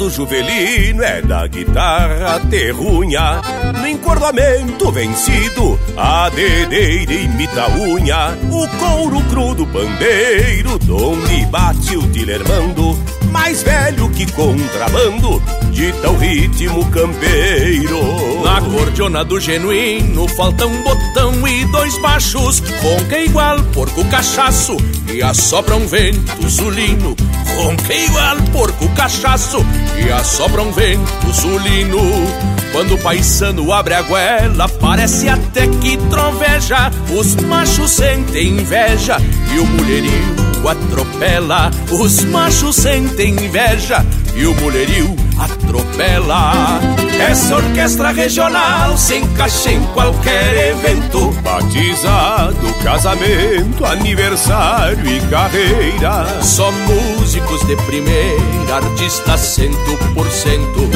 do 0.01 0.09
Juvelino 0.09 1.03
é 1.03 1.21
da 1.21 1.45
guitarra 1.45 2.39
terrunha. 2.49 3.39
No 3.79 3.87
encordoamento 3.87 4.91
vencido 4.91 5.79
A 5.95 6.27
dedeira 6.29 7.13
imita 7.13 7.65
a 7.65 7.69
unha. 7.69 8.35
O 8.49 8.67
couro 8.79 9.21
cru 9.29 9.53
do 9.53 9.67
pandeiro 9.67 10.79
Donde 10.79 11.45
bate 11.45 11.95
o 11.97 12.01
dilermando 12.01 12.97
Mais 13.31 13.61
velho 13.61 14.09
que 14.09 14.25
contrabando 14.31 15.39
Dita 15.69 16.09
o 16.09 16.17
ritmo 16.17 16.83
campeiro. 16.89 17.99
Na 18.43 18.59
cordiona 18.59 19.23
do 19.23 19.39
genuíno 19.39 20.27
Falta 20.29 20.65
um 20.65 20.81
botão 20.81 21.47
e 21.47 21.63
dois 21.65 21.95
baixos. 21.99 22.59
Ronca 22.81 23.19
igual 23.19 23.61
porco 23.65 24.03
cachaço 24.05 24.77
E 25.13 25.21
assopra 25.21 25.75
um 25.75 25.85
vento 25.85 26.49
sulino 26.49 27.15
Ronca 27.55 27.93
igual 27.93 28.37
porco 28.51 28.87
cachaço 28.95 29.65
E 29.95 30.11
assopra 30.11 30.61
um 30.61 30.71
vento 30.71 31.33
sulino 31.33 31.99
Quando 32.71 32.95
o 32.95 32.97
paisano 32.97 33.71
abre 33.71 33.93
a 33.93 34.01
goela 34.01 34.67
Parece 34.67 35.29
até 35.29 35.67
que 35.67 35.97
troveja. 36.09 36.91
Os 37.17 37.35
machos 37.35 37.91
sentem 37.91 38.59
inveja 38.59 39.17
E 39.53 39.59
o 39.59 39.65
mulherio 39.65 40.51
atropela. 40.67 41.71
Os 41.91 42.23
machos 42.25 42.75
sentem 42.75 43.31
inveja 43.31 44.05
E 44.33 44.45
o 44.45 44.55
mulherio 44.55 45.15
atropela. 45.37 46.79
Essa 47.19 47.55
orquestra 47.55 48.11
regional 48.11 48.97
se 48.97 49.17
encaixa 49.17 49.71
em 49.71 49.81
qualquer 49.93 50.71
evento: 50.71 51.31
batizado, 51.43 52.73
casamento, 52.83 53.85
aniversário 53.85 55.05
e 55.05 55.19
carreira. 55.29 56.25
Só 56.41 56.71
músicos 56.71 57.65
de 57.67 57.75
primeira, 57.85 58.77
artistas 58.77 59.41
cento 59.41 59.97
por 60.13 60.29
cento. 60.31 60.89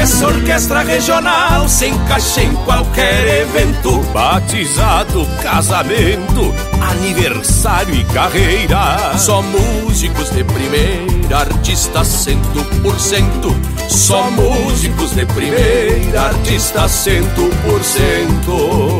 Essa 0.00 0.26
orquestra 0.26 0.82
regional 0.82 1.68
se 1.68 1.86
encaixa 1.88 2.42
em 2.42 2.54
qualquer 2.64 3.42
evento. 3.42 4.00
Batizado, 4.12 5.26
casamento, 5.42 6.52
aniversário 6.80 7.94
e 7.94 8.02
carreira. 8.04 9.16
Só 9.18 9.42
músicos 9.42 10.30
de 10.30 10.42
primeira, 10.44 11.38
artistas 11.38 12.08
cento 12.08 12.64
por 12.82 12.98
cento. 12.98 13.54
Só 13.88 14.30
músicos 14.30 15.14
de 15.14 15.26
primeira, 15.26 16.22
artistas 16.22 16.90
cento 16.90 17.50
por 17.64 17.84
cento. 17.84 18.91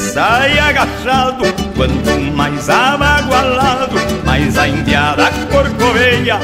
Sai 0.00 0.58
agachado 0.58 1.44
Quanto 1.76 2.20
mais 2.34 2.68
abagualado, 2.68 3.96
mais 4.24 4.58
a 4.58 4.68
indiada 4.68 5.30
corcoveia. 5.50 6.38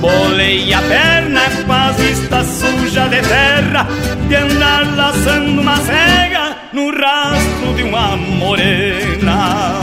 Bolei 0.00 0.72
a 0.72 0.80
perna 0.80 1.42
a 1.68 1.92
vista 1.92 2.42
suja 2.42 3.06
de 3.08 3.20
terra 3.20 3.86
De 4.26 4.34
andar 4.34 4.96
laçando 4.96 5.60
uma 5.60 5.76
cega 5.76 6.56
no 6.72 6.90
rastro 6.90 7.74
de 7.76 7.82
uma 7.82 8.16
morena 8.16 9.80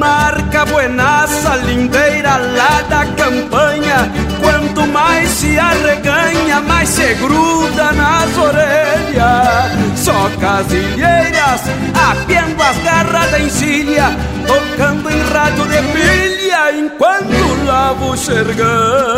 Marca 0.00 0.64
buenaça, 0.64 1.56
lindeira 1.56 2.38
lá 2.38 2.80
da 2.88 3.04
campanha. 3.04 4.10
Quanto 4.40 4.86
mais 4.86 5.28
se 5.28 5.58
arreganha, 5.58 6.62
mais 6.62 6.88
se 6.88 7.14
gruda 7.16 7.92
nas 7.92 8.38
orelhas. 8.38 9.98
Só 9.98 10.30
casilheiras, 10.40 11.60
apiando 11.94 12.62
as 12.62 12.78
garras 12.78 13.30
da 13.30 13.40
encilha 13.40 14.16
Tocando 14.50 15.08
em 15.10 15.22
rádio 15.32 15.64
de 15.66 15.82
pilha, 15.92 16.72
enquanto 16.72 17.64
lavo 17.66 18.12
o 18.12 18.16
xergão 18.16 19.09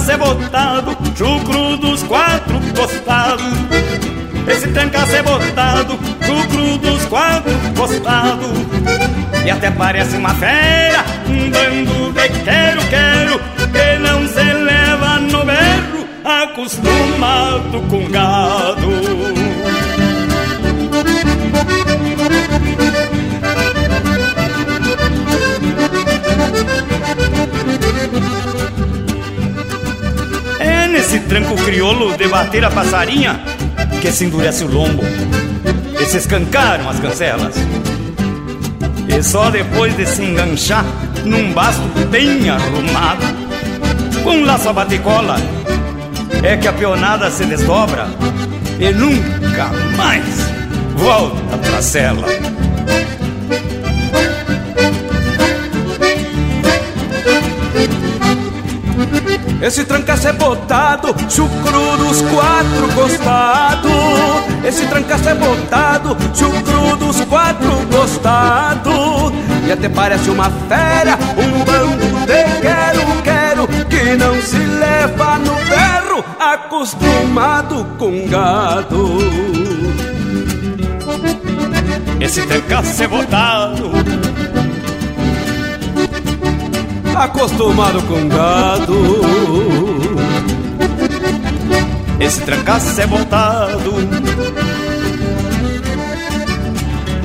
trancaço 0.00 0.12
é 0.12 0.16
botado, 0.16 0.96
chucro 1.16 1.76
dos 1.76 2.02
quatro 2.04 2.58
costados. 2.74 3.44
Esse 4.48 4.68
trancaço 4.68 5.14
é 5.14 5.22
botado, 5.22 5.98
chucro 6.24 6.78
dos 6.78 7.04
quatro 7.06 7.52
costados. 7.76 8.50
E 9.44 9.50
até 9.50 9.70
parece 9.70 10.16
uma 10.16 10.30
fera, 10.34 11.04
um 11.28 11.50
bando 11.50 12.12
de 12.12 12.28
quero-quero, 12.40 13.38
que 13.72 13.98
não 13.98 14.26
se 14.26 14.42
leva 14.42 15.18
no 15.20 15.44
berro, 15.44 16.08
acostumado 16.24 17.82
com 17.88 18.08
gado. 18.08 18.90
Esse 31.10 31.18
tranco 31.26 31.56
crioulo 31.64 32.16
de 32.16 32.28
bater 32.28 32.64
a 32.64 32.70
passarinha 32.70 33.40
que 34.00 34.12
se 34.12 34.26
endurece 34.26 34.62
o 34.62 34.68
lombo 34.68 35.02
e 36.00 36.04
se 36.04 36.18
escancaram 36.18 36.88
as 36.88 37.00
cancelas. 37.00 37.56
E 39.08 39.20
só 39.20 39.50
depois 39.50 39.96
de 39.96 40.06
se 40.06 40.22
enganchar 40.22 40.84
num 41.24 41.52
basto 41.52 41.82
bem 42.10 42.48
arrumado, 42.48 43.26
com 44.22 44.36
um 44.36 44.44
laço 44.44 44.68
a 44.68 44.72
batecola, 44.72 45.34
é 46.44 46.56
que 46.56 46.68
a 46.68 46.72
peonada 46.72 47.28
se 47.28 47.44
desdobra 47.44 48.06
e 48.78 48.92
nunca 48.92 49.66
mais 49.96 50.24
volta 50.94 51.58
pra 51.58 51.82
cela. 51.82 52.49
Esse 59.62 59.84
trancaço 59.84 60.26
é 60.26 60.32
botado, 60.32 61.14
chucro 61.28 61.96
dos 61.98 62.22
quatro 62.22 62.88
costados. 62.94 64.64
Esse 64.64 64.86
trancaço 64.86 65.28
é 65.28 65.34
botado, 65.34 66.16
chucro 66.34 66.96
dos 66.96 67.20
quatro 67.26 67.70
costados. 67.92 69.32
E 69.66 69.72
até 69.72 69.88
parece 69.90 70.30
uma 70.30 70.50
fera, 70.66 71.18
um 71.36 71.64
bando 71.64 72.26
de 72.26 72.60
quero-quero 72.62 73.68
que 73.88 74.16
não 74.16 74.40
se 74.40 74.56
leva 74.56 75.38
no 75.38 75.54
ferro, 75.56 76.24
acostumado 76.40 77.84
com 77.98 78.26
gado. 78.28 79.18
Esse 82.18 82.46
trancaço 82.46 83.02
é 83.02 83.08
botado 83.08 84.29
acostumado 87.20 88.02
com 88.04 88.28
gado. 88.28 88.94
Esse 92.18 92.40
trancaço 92.42 92.98
é 92.98 93.06
montado, 93.06 93.92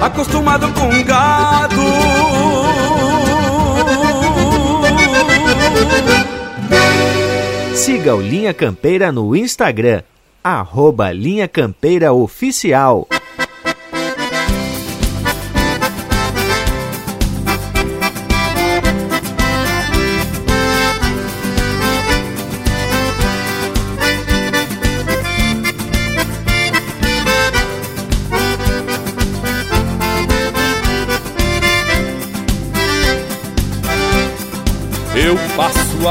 acostumado 0.02 0.68
com 0.74 1.04
gado. 1.04 1.82
Siga 7.74 8.16
o 8.16 8.22
Linha 8.22 8.54
Campeira 8.54 9.12
no 9.14 9.34
Instagram, 9.36 10.02
arroba 10.44 11.12
Linha 11.14 11.48
Campeira 11.48 12.12
Oficial. 12.12 13.08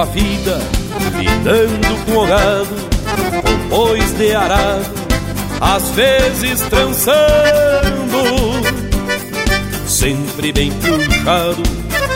Vida, 0.06 0.60
lidando 1.18 2.04
com 2.04 2.18
o 2.18 2.26
gado, 2.26 2.76
com 3.42 3.68
bois 3.68 4.12
de 4.16 4.34
arado, 4.34 4.84
às 5.60 5.90
vezes 5.90 6.60
trançando, 6.62 7.14
sempre 9.86 10.52
bem 10.52 10.70
puxado, 10.72 11.62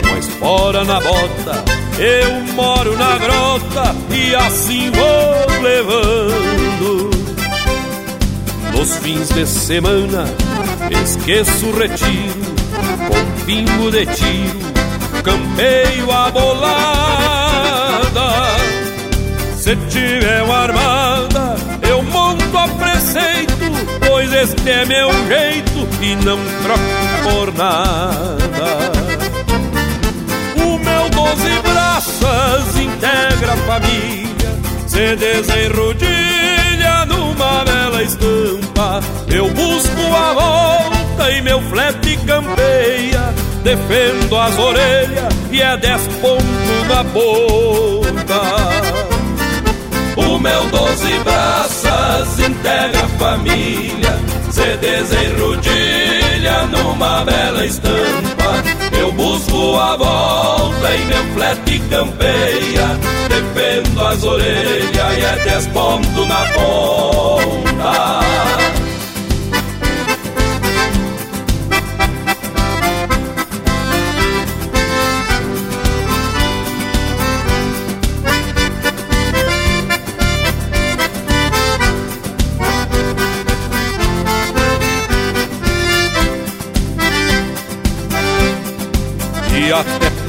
com 0.06 0.14
a 0.14 0.18
espora 0.18 0.84
na 0.84 1.00
bota, 1.00 1.64
eu 1.98 2.54
moro 2.54 2.96
na 2.96 3.18
grota 3.18 3.94
e 4.10 4.34
assim 4.34 4.90
vou 4.90 5.62
levando. 5.62 7.10
Nos 8.72 8.96
fins 8.98 9.28
de 9.30 9.46
semana, 9.46 10.24
esqueço 11.02 11.66
o 11.66 11.78
retiro, 11.78 12.54
com 13.08 13.44
pingo 13.44 13.90
de 13.90 14.06
tiro, 14.06 14.58
campeio 15.24 16.12
a 16.12 16.30
bolar 16.30 17.37
se 19.56 19.76
tiver 19.90 20.42
uma 20.44 20.58
armada, 20.60 21.56
eu 21.88 22.02
monto 22.02 22.56
a 22.56 22.68
preceito, 22.68 23.54
pois 24.06 24.32
este 24.32 24.70
é 24.70 24.84
meu 24.86 25.10
jeito 25.26 25.88
e 26.00 26.14
não 26.24 26.38
troco 26.62 26.80
por 27.24 27.52
nada. 27.54 28.38
O 30.56 30.78
meu 30.78 31.10
doze 31.10 31.60
braças 31.62 32.76
integra 32.78 33.52
a 33.52 33.56
família, 33.56 34.50
se 34.86 35.16
desenrodilha 35.16 37.04
numa 37.06 37.64
bela 37.64 38.02
estampa. 38.02 39.00
Eu 39.28 39.50
busco 39.50 40.00
a 40.16 40.32
volta 40.32 41.30
e 41.30 41.42
meu 41.42 41.60
flete 41.62 42.16
campeia. 42.26 43.34
Defendo 43.62 44.38
as 44.38 44.58
orelhas 44.58 45.34
e 45.50 45.60
é 45.60 45.76
dez 45.76 46.00
pontos 46.22 46.88
na 46.88 47.02
boca. 47.02 47.97
O 50.16 50.38
meu 50.38 50.66
doze 50.66 51.18
braças 51.24 52.38
integra 52.38 53.04
a 53.04 53.08
família, 53.18 54.18
se 54.50 54.76
desenrodilha 54.76 56.66
numa 56.70 57.24
bela 57.24 57.64
estampa. 57.64 58.62
Eu 58.98 59.10
busco 59.12 59.76
a 59.76 59.96
volta 59.96 60.94
e 60.94 61.04
meu 61.06 61.24
flete 61.32 61.78
campeia, 61.88 62.98
defendo 63.30 64.06
as 64.06 64.22
orelhas 64.22 65.18
e 65.18 65.24
é 65.24 65.44
dez 65.44 65.66
pontos 65.68 66.28
na 66.28 66.44
ponta. 66.52 68.20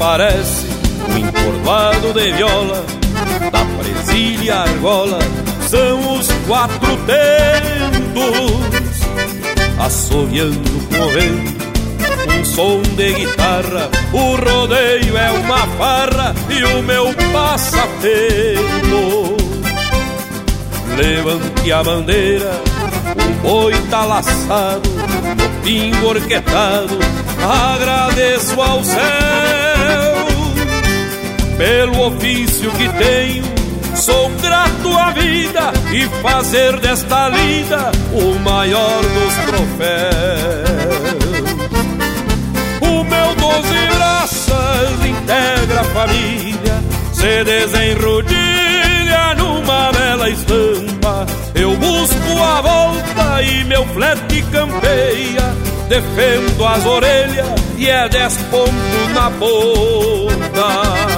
Parece 0.00 0.66
um 1.10 1.18
encorvado 1.18 2.14
de 2.14 2.32
viola 2.32 2.82
da 3.52 3.64
presilha 3.78 4.60
argola 4.60 5.18
são 5.68 6.16
os 6.16 6.26
quatro 6.48 6.96
tentos 7.04 8.40
assoviando 9.78 10.88
com 10.88 11.02
o 11.02 11.10
vento 11.10 11.60
um 12.34 12.44
som 12.46 12.80
de 12.96 13.12
guitarra 13.12 13.90
o 14.14 14.36
rodeio 14.36 15.18
é 15.18 15.30
uma 15.32 15.66
farra 15.76 16.34
e 16.48 16.64
o 16.64 16.82
meu 16.82 17.14
passatempo. 17.30 18.00
Levante 20.96 21.72
a 21.72 21.82
bandeira 21.82 22.52
o 23.16 23.42
boi 23.42 23.74
tá 23.90 24.06
laçado 24.06 24.88
o 24.88 25.62
pingo 25.62 26.06
orquetado 26.06 26.98
agradeço 27.74 28.58
ao 28.58 28.82
céu 28.82 29.69
pelo 31.60 32.06
ofício 32.06 32.70
que 32.70 32.88
tenho. 32.88 33.44
Sou 33.94 34.30
grato 34.40 34.96
à 34.96 35.10
vida 35.10 35.72
e 35.92 36.06
fazer 36.22 36.80
desta 36.80 37.28
lida 37.28 37.92
o 38.14 38.38
maior 38.38 39.02
dos 39.02 39.34
troféus. 39.44 39.90
O 42.80 43.04
meu 43.04 43.34
doze 43.34 43.86
braças 43.94 45.04
integra 45.04 45.80
a 45.80 45.84
família, 45.84 46.82
se 47.12 47.44
desenrodilha 47.44 49.34
numa 49.36 49.92
bela 49.92 50.30
estampa. 50.30 51.26
Eu 51.54 51.76
busco 51.76 52.42
a 52.42 52.62
volta 52.62 53.42
e 53.42 53.64
meu 53.64 53.84
flete 53.88 54.42
campeia 54.50 55.54
defendo 55.90 56.64
as 56.64 56.86
orelhas 56.86 57.48
e 57.76 57.90
é 57.90 58.08
dez 58.08 58.36
pontos 58.48 59.12
na 59.12 59.28
boca. 59.30 61.09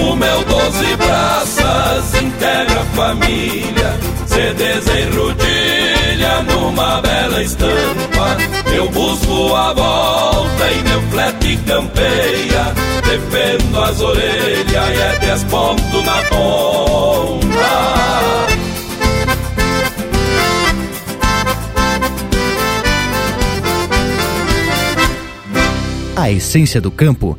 O 0.00 0.16
meu 0.16 0.44
doze 0.44 0.96
braças 0.96 2.14
integra 2.22 2.80
a 2.80 2.84
família, 2.96 3.98
se 4.26 4.54
desenrodilha 4.54 6.42
numa 6.42 7.00
bela 7.00 7.42
estampa. 7.42 8.36
Eu 8.74 8.88
busco 8.90 9.54
a 9.54 9.72
volta 9.72 10.70
e 10.70 10.82
meu 10.88 11.02
flete 11.10 11.56
campeia, 11.66 12.74
defendo 13.04 13.80
as 13.80 14.00
orelhas 14.00 14.68
e 14.70 15.00
é 15.00 15.18
dez 15.20 15.44
pontos 15.44 16.04
na 16.04 16.22
ponta. 16.24 17.48
A 26.16 26.30
essência 26.30 26.80
do 26.80 26.90
campo 26.90 27.38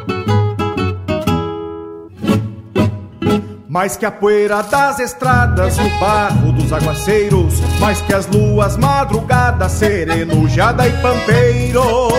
Mais 3.71 3.95
que 3.95 4.05
a 4.05 4.11
poeira 4.11 4.61
das 4.63 4.99
estradas, 4.99 5.77
o 5.79 5.89
barro 5.97 6.51
dos 6.51 6.73
aguaceiros, 6.73 7.53
mais 7.79 8.01
que 8.01 8.13
as 8.13 8.27
luas 8.27 8.75
madrugadas, 8.75 9.71
serenujada 9.71 10.85
e 10.85 10.91
pampeiro. 11.01 12.09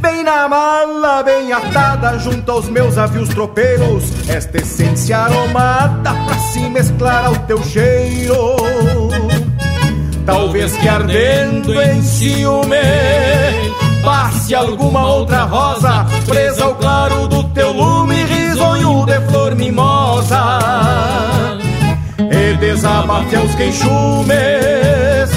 Bem 0.00 0.22
na 0.22 0.48
mala, 0.48 1.24
bem 1.24 1.52
atada, 1.52 2.16
junto 2.20 2.48
aos 2.52 2.68
meus 2.68 2.96
avios 2.96 3.28
tropeiros, 3.28 4.04
esta 4.28 4.58
essência 4.58 5.18
aromada 5.18 6.14
pra 6.24 6.38
se 6.52 6.60
mesclar 6.68 7.26
ao 7.26 7.34
teu 7.38 7.60
cheiro. 7.64 8.56
Talvez 10.24 10.76
que 10.76 10.86
ardendo 10.86 11.82
em 11.82 12.00
ciúme 12.00 13.81
passe 14.02 14.54
alguma 14.54 15.06
outra 15.06 15.44
rosa 15.44 16.04
presa 16.26 16.64
ao 16.64 16.74
claro 16.74 17.28
do 17.28 17.44
teu 17.44 17.72
lume, 17.72 18.24
risonho 18.24 19.06
de 19.06 19.20
flor 19.28 19.54
mimosa. 19.54 20.58
E 22.18 22.56
desabafe 22.56 23.36
aos 23.36 23.54
queixumes, 23.54 25.30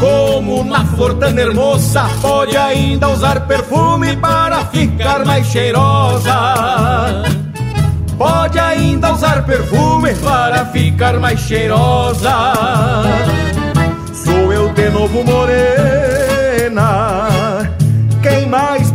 como 0.00 0.64
na 0.64 0.84
flor 0.84 1.14
tão 1.14 1.36
hermosa, 1.36 2.04
pode 2.22 2.56
ainda 2.56 3.08
usar 3.08 3.40
perfume 3.46 4.16
para 4.16 4.64
ficar 4.66 5.24
mais 5.24 5.46
cheirosa. 5.46 6.32
Pode 8.16 8.58
ainda 8.58 9.12
usar 9.12 9.44
perfume 9.44 10.14
para 10.16 10.66
ficar 10.66 11.18
mais 11.20 11.38
cheirosa. 11.40 12.52
Sou 14.12 14.52
eu 14.52 14.72
de 14.72 14.90
novo 14.90 15.24
morena 15.24 17.27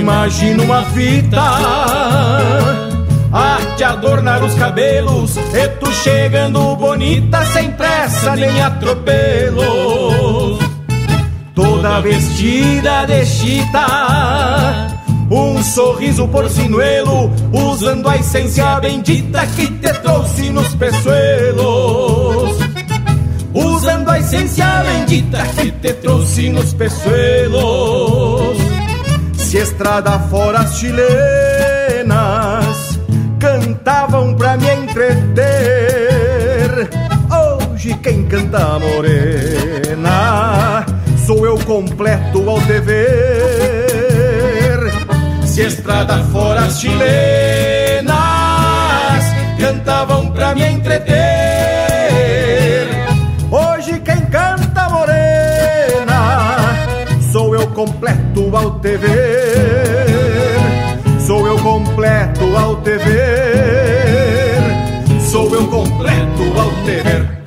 imagino 0.00 0.64
uma 0.64 0.82
fita 0.86 1.40
a 3.32 3.58
te 3.76 3.84
adornar 3.84 4.42
os 4.42 4.54
cabelos 4.54 5.36
E 5.36 5.68
tu 5.78 5.92
chegando 5.92 6.74
bonita 6.76 7.44
sem 7.46 7.70
pressa 7.72 8.34
nem 8.34 8.60
atropelo 8.60 10.58
Toda 11.54 12.00
vestida 12.00 13.04
de 13.06 13.24
chita 13.24 14.90
um 15.32 15.62
sorriso 15.62 16.26
porcinuelo, 16.26 17.30
usando 17.52 18.08
a 18.08 18.16
essência 18.16 18.80
bendita 18.80 19.46
que 19.46 19.68
te 19.68 19.92
trouxe 20.00 20.50
nos 20.50 20.74
peçoelos. 20.74 22.58
Usando 23.54 24.10
a 24.10 24.18
essência 24.18 24.66
bendita 24.82 25.46
que 25.56 25.70
te 25.70 25.92
trouxe 25.94 26.50
nos 26.50 26.74
peçoelos. 26.74 28.59
Se 29.50 29.58
estrada 29.58 30.16
fora 30.30 30.60
as 30.60 30.78
chilenas 30.78 31.00
cantavam 33.40 34.32
pra 34.36 34.56
me 34.56 34.72
entreter. 34.72 35.40
Hoje 37.28 37.96
quem 37.96 38.28
canta 38.28 38.78
morena 38.78 40.86
sou 41.26 41.44
eu 41.44 41.58
completo 41.64 42.48
ao 42.48 42.60
dever. 42.60 43.08
Se 45.44 45.62
estrada 45.62 46.22
fora 46.30 46.66
as 46.66 46.78
chilenas 46.78 48.14
cantavam 49.58 50.30
pra 50.30 50.54
me 50.54 50.64
entreter. 50.64 51.18
Hoje 53.50 53.98
quem 53.98 54.20
canta 54.26 54.88
morena 54.90 56.70
sou 57.32 57.52
eu 57.52 57.66
completo 57.72 58.56
ao 58.56 58.78
dever. 58.78 59.29
Completo 62.50 62.56
ao 62.56 62.76
dever. 62.76 63.20
Sou 65.20 65.54
eu 65.54 65.66
completo 65.68 66.42
ao 66.58 66.70
dever. 66.84 67.40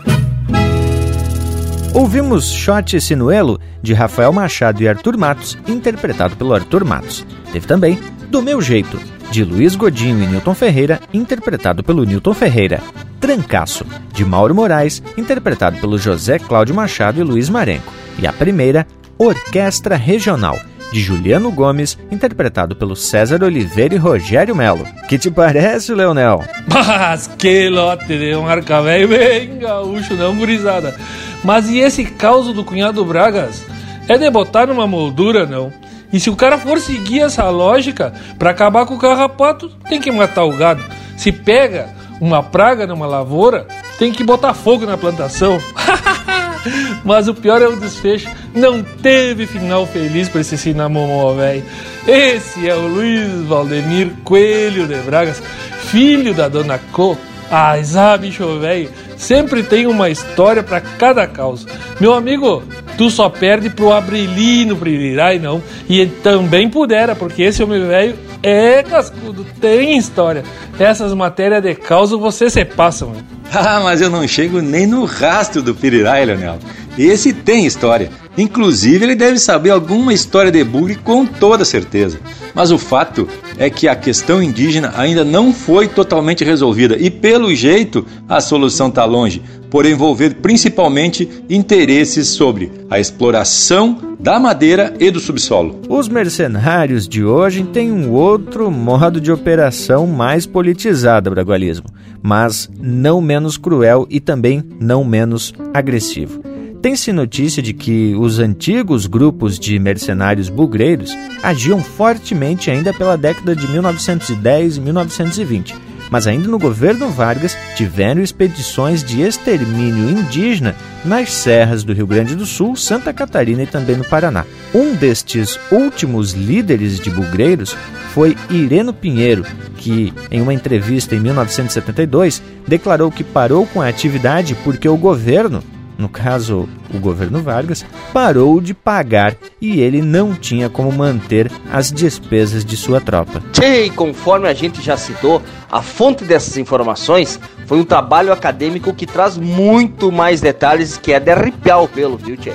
Ouvimos 1.93 2.49
Shot 2.51 2.99
Sinuelo, 2.99 3.59
de 3.81 3.93
Rafael 3.93 4.31
Machado 4.31 4.81
e 4.81 4.87
Arthur 4.87 5.17
Matos, 5.17 5.57
interpretado 5.67 6.35
pelo 6.35 6.53
Arthur 6.53 6.85
Matos. 6.85 7.25
Teve 7.51 7.67
também 7.67 7.99
Do 8.29 8.41
Meu 8.41 8.61
Jeito, 8.61 8.99
de 9.29 9.43
Luiz 9.43 9.75
Godinho 9.75 10.23
e 10.23 10.27
Newton 10.27 10.55
Ferreira, 10.55 10.99
interpretado 11.13 11.83
pelo 11.83 12.03
Newton 12.03 12.33
Ferreira. 12.33 12.81
Trancaço, 13.19 13.85
de 14.13 14.25
Mauro 14.25 14.55
Moraes, 14.55 15.03
interpretado 15.17 15.79
pelo 15.79 15.97
José 15.97 16.39
Cláudio 16.39 16.73
Machado 16.73 17.19
e 17.19 17.23
Luiz 17.23 17.49
Marenco. 17.49 17.93
E 18.17 18.25
a 18.25 18.33
primeira, 18.33 18.87
Orquestra 19.17 19.95
Regional, 19.95 20.57
de 20.93 21.01
Juliano 21.01 21.51
Gomes, 21.51 21.97
interpretado 22.11 22.75
pelo 22.75 22.95
César 22.95 23.43
Oliveira 23.43 23.95
e 23.95 23.97
Rogério 23.97 24.55
Melo. 24.55 24.85
Que 25.09 25.17
te 25.17 25.31
parece, 25.31 25.91
Leonel? 25.91 26.43
Mas 26.71 27.27
que 27.35 27.67
lote 27.67 28.15
de 28.15 28.35
um 28.35 28.47
arca 28.47 28.79
velho 28.79 29.07
bem 29.07 29.57
gaúcho, 29.57 30.13
não 30.13 30.35
gurizada. 30.35 30.95
Mas 31.43 31.67
e 31.67 31.79
esse 31.79 32.05
caos 32.05 32.53
do 32.53 32.63
cunhado 32.63 33.03
Bragas? 33.03 33.65
É 34.07 34.19
de 34.19 34.29
botar 34.29 34.67
numa 34.67 34.85
moldura, 34.85 35.47
não. 35.47 35.73
E 36.11 36.19
se 36.19 36.29
o 36.29 36.35
cara 36.35 36.59
for 36.59 36.79
seguir 36.79 37.21
essa 37.21 37.49
lógica, 37.49 38.13
para 38.37 38.51
acabar 38.51 38.85
com 38.85 38.93
o 38.93 38.99
carrapato, 38.99 39.69
tem 39.89 39.99
que 39.99 40.11
matar 40.11 40.43
o 40.43 40.55
gado. 40.55 40.83
Se 41.17 41.31
pega 41.31 41.89
uma 42.21 42.43
praga 42.43 42.85
numa 42.85 43.07
lavoura, 43.07 43.65
tem 43.97 44.11
que 44.11 44.23
botar 44.23 44.53
fogo 44.53 44.85
na 44.85 44.95
plantação. 44.95 45.59
Mas 47.03 47.27
o 47.27 47.33
pior 47.33 47.61
é 47.61 47.67
o 47.67 47.75
desfecho. 47.75 48.29
Não 48.53 48.83
teve 48.83 49.45
final 49.45 49.85
feliz 49.85 50.29
para 50.29 50.41
esse 50.41 50.57
cinamomó, 50.57 51.33
velho. 51.33 51.63
Esse 52.07 52.67
é 52.67 52.75
o 52.75 52.87
Luiz 52.87 53.29
Valdemir 53.47 54.11
Coelho 54.23 54.87
de 54.87 54.95
Bragas, 54.97 55.41
filho 55.85 56.33
da 56.33 56.47
dona 56.47 56.79
Co. 56.91 57.17
Ah, 57.51 57.75
ah, 57.95 58.17
bicho 58.17 58.59
velho, 58.59 58.89
sempre 59.15 59.61
tem 59.61 59.85
uma 59.85 60.09
história 60.09 60.63
para 60.63 60.81
cada 60.81 61.27
causa. 61.27 61.67
Meu 61.99 62.13
amigo, 62.13 62.63
tu 62.97 63.11
só 63.11 63.29
perde 63.29 63.69
pro 63.69 63.93
Abrilino 63.93 64.75
Pririrai, 64.75 65.37
não. 65.39 65.61
E 65.87 66.05
também 66.05 66.69
pudera, 66.69 67.15
porque 67.15 67.43
esse 67.43 67.61
homem 67.61 67.85
velho 67.85 68.15
é 68.43 68.83
cascudo, 68.83 69.45
tem 69.59 69.97
história. 69.97 70.43
Essas 70.77 71.13
matérias 71.13 71.63
de 71.63 71.73
causa 71.73 72.17
você 72.17 72.49
se 72.49 72.63
passa, 72.65 73.05
mano. 73.05 73.23
Ah, 73.55 73.81
mas 73.83 74.01
eu 74.01 74.09
não 74.09 74.27
chego 74.27 74.63
nem 74.63 74.87
no 74.87 75.05
rastro 75.05 75.61
do 75.61 75.75
Pirirai, 75.75 76.25
Leonel. 76.25 76.57
Esse 76.97 77.33
tem 77.33 77.65
história. 77.65 78.09
Inclusive, 78.37 79.03
ele 79.03 79.15
deve 79.15 79.37
saber 79.39 79.69
alguma 79.71 80.13
história 80.13 80.51
de 80.51 80.63
bugre 80.63 80.95
com 80.95 81.25
toda 81.25 81.65
certeza. 81.65 82.19
Mas 82.53 82.71
o 82.71 82.77
fato 82.77 83.27
é 83.57 83.69
que 83.69 83.87
a 83.87 83.95
questão 83.95 84.41
indígena 84.41 84.93
ainda 84.95 85.23
não 85.23 85.53
foi 85.53 85.87
totalmente 85.87 86.43
resolvida 86.43 86.95
e, 86.99 87.09
pelo 87.09 87.53
jeito, 87.53 88.05
a 88.27 88.39
solução 88.39 88.87
está 88.89 89.05
longe, 89.05 89.41
por 89.69 89.85
envolver 89.85 90.35
principalmente 90.35 91.27
interesses 91.49 92.27
sobre 92.27 92.71
a 92.89 92.99
exploração 92.99 94.15
da 94.19 94.39
madeira 94.39 94.93
e 94.99 95.09
do 95.09 95.19
subsolo. 95.19 95.81
Os 95.89 96.07
mercenários 96.07 97.07
de 97.07 97.23
hoje 97.23 97.63
têm 97.63 97.91
um 97.91 98.11
outro 98.11 98.69
modo 98.69 99.19
de 99.19 99.31
operação 99.31 100.05
mais 100.05 100.45
politizado, 100.45 101.31
Bragualismo, 101.31 101.87
mas 102.21 102.69
não 102.79 103.19
menos 103.19 103.57
cruel 103.57 104.07
e 104.09 104.19
também 104.19 104.63
não 104.79 105.03
menos 105.03 105.53
agressivo. 105.73 106.52
Tem-se 106.83 107.13
notícia 107.13 107.63
de 107.63 107.71
que 107.71 108.13
os 108.13 108.39
antigos 108.39 109.07
grupos 109.07 109.57
de 109.57 109.79
mercenários 109.79 110.49
bugreiros 110.49 111.15
agiam 111.41 111.81
fortemente 111.81 112.69
ainda 112.69 112.93
pela 112.93 113.17
década 113.17 113.55
de 113.55 113.65
1910 113.69 114.75
e 114.75 114.81
1920, 114.81 115.75
mas 116.11 116.27
ainda 116.27 116.49
no 116.49 116.59
governo 116.59 117.09
Vargas 117.09 117.57
tiveram 117.77 118.21
expedições 118.21 119.01
de 119.01 119.21
extermínio 119.21 120.09
indígena 120.09 120.75
nas 121.05 121.31
serras 121.31 121.85
do 121.85 121.93
Rio 121.93 122.05
Grande 122.05 122.35
do 122.35 122.45
Sul, 122.45 122.75
Santa 122.75 123.13
Catarina 123.13 123.63
e 123.63 123.67
também 123.67 123.95
no 123.95 124.03
Paraná. 124.03 124.45
Um 124.75 124.93
destes 124.93 125.57
últimos 125.71 126.33
líderes 126.33 126.99
de 126.99 127.09
bugreiros 127.09 127.77
foi 128.13 128.35
Ireno 128.49 128.93
Pinheiro, 128.93 129.45
que, 129.77 130.13
em 130.29 130.41
uma 130.41 130.53
entrevista 130.53 131.15
em 131.15 131.21
1972, 131.21 132.43
declarou 132.67 133.09
que 133.09 133.23
parou 133.23 133.65
com 133.67 133.81
a 133.81 133.87
atividade 133.87 134.53
porque 134.65 134.89
o 134.89 134.97
governo 134.97 135.63
no 135.97 136.09
caso 136.09 136.67
o 136.93 136.99
governo 136.99 137.41
Vargas, 137.41 137.85
parou 138.11 138.59
de 138.59 138.73
pagar 138.73 139.35
e 139.61 139.81
ele 139.81 140.01
não 140.01 140.33
tinha 140.33 140.69
como 140.69 140.91
manter 140.91 141.51
as 141.71 141.91
despesas 141.91 142.63
de 142.65 142.75
sua 142.75 142.99
tropa. 142.99 143.41
Tchê, 143.51 143.89
conforme 143.89 144.47
a 144.47 144.53
gente 144.53 144.81
já 144.81 144.97
citou, 144.97 145.41
a 145.71 145.81
fonte 145.81 146.23
dessas 146.23 146.57
informações 146.57 147.39
foi 147.65 147.79
um 147.79 147.85
trabalho 147.85 148.31
acadêmico 148.31 148.93
que 148.93 149.05
traz 149.05 149.37
muito 149.37 150.11
mais 150.11 150.41
detalhes 150.41 150.97
que 150.97 151.13
é 151.13 151.19
de 151.19 151.31
arrepiar 151.31 151.81
o 151.81 151.87
pelo, 151.87 152.17
viu, 152.17 152.37
Tchê? 152.37 152.53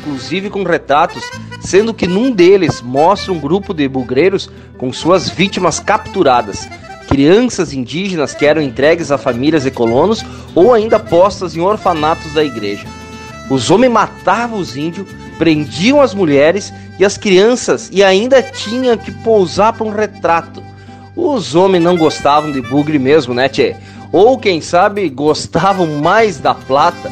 Inclusive 0.00 0.50
com 0.50 0.62
retratos, 0.62 1.24
sendo 1.60 1.92
que 1.92 2.06
num 2.06 2.30
deles 2.30 2.80
mostra 2.80 3.32
um 3.32 3.40
grupo 3.40 3.74
de 3.74 3.88
bugreiros 3.88 4.48
com 4.78 4.92
suas 4.92 5.28
vítimas 5.28 5.80
capturadas 5.80 6.68
crianças 7.06 7.72
indígenas 7.72 8.34
que 8.34 8.44
eram 8.44 8.60
entregues 8.60 9.10
a 9.10 9.18
famílias 9.18 9.64
e 9.64 9.70
colonos 9.70 10.24
ou 10.54 10.74
ainda 10.74 10.98
postas 10.98 11.56
em 11.56 11.60
orfanatos 11.60 12.32
da 12.34 12.44
igreja. 12.44 12.86
Os 13.48 13.70
homens 13.70 13.92
matavam 13.92 14.58
os 14.58 14.76
índios, 14.76 15.06
prendiam 15.38 16.00
as 16.00 16.12
mulheres 16.12 16.72
e 16.98 17.04
as 17.04 17.16
crianças 17.16 17.88
e 17.92 18.02
ainda 18.02 18.42
tinham 18.42 18.96
que 18.96 19.12
pousar 19.12 19.72
para 19.72 19.86
um 19.86 19.94
retrato. 19.94 20.62
Os 21.14 21.54
homens 21.54 21.82
não 21.82 21.96
gostavam 21.96 22.52
de 22.52 22.60
bugre 22.60 22.98
mesmo, 22.98 23.32
né, 23.32 23.48
tchê? 23.48 23.76
Ou 24.12 24.38
quem 24.38 24.60
sabe 24.60 25.08
gostavam 25.08 25.86
mais 25.86 26.38
da 26.38 26.54
plata. 26.54 27.10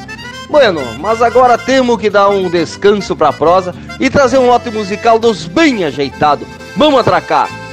Bueno, 0.50 0.82
mas 1.00 1.22
agora 1.22 1.56
temos 1.56 1.98
que 1.98 2.10
dar 2.10 2.28
um 2.28 2.50
descanso 2.50 3.16
para 3.16 3.30
a 3.30 3.32
prosa 3.32 3.74
e 3.98 4.10
trazer 4.10 4.38
um 4.38 4.46
lote 4.46 4.70
musical 4.70 5.18
dos 5.18 5.46
bem 5.46 5.84
ajeitado. 5.84 6.46
Vamos 6.76 7.00
atracar! 7.00 7.63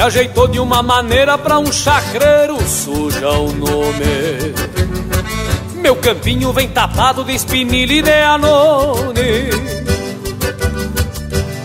Se 0.00 0.04
ajeitou 0.04 0.48
de 0.48 0.58
uma 0.58 0.82
maneira 0.82 1.36
pra 1.36 1.58
um 1.58 1.70
chacreiro 1.70 2.56
suja 2.66 3.32
o 3.32 3.52
nome. 3.52 4.54
Meu 5.74 5.94
campinho 5.94 6.54
vem 6.54 6.68
tapado 6.68 7.22
de 7.22 7.34
espinilha 7.34 7.92
e 7.92 8.00
de 8.00 8.22
anone. 8.22 9.50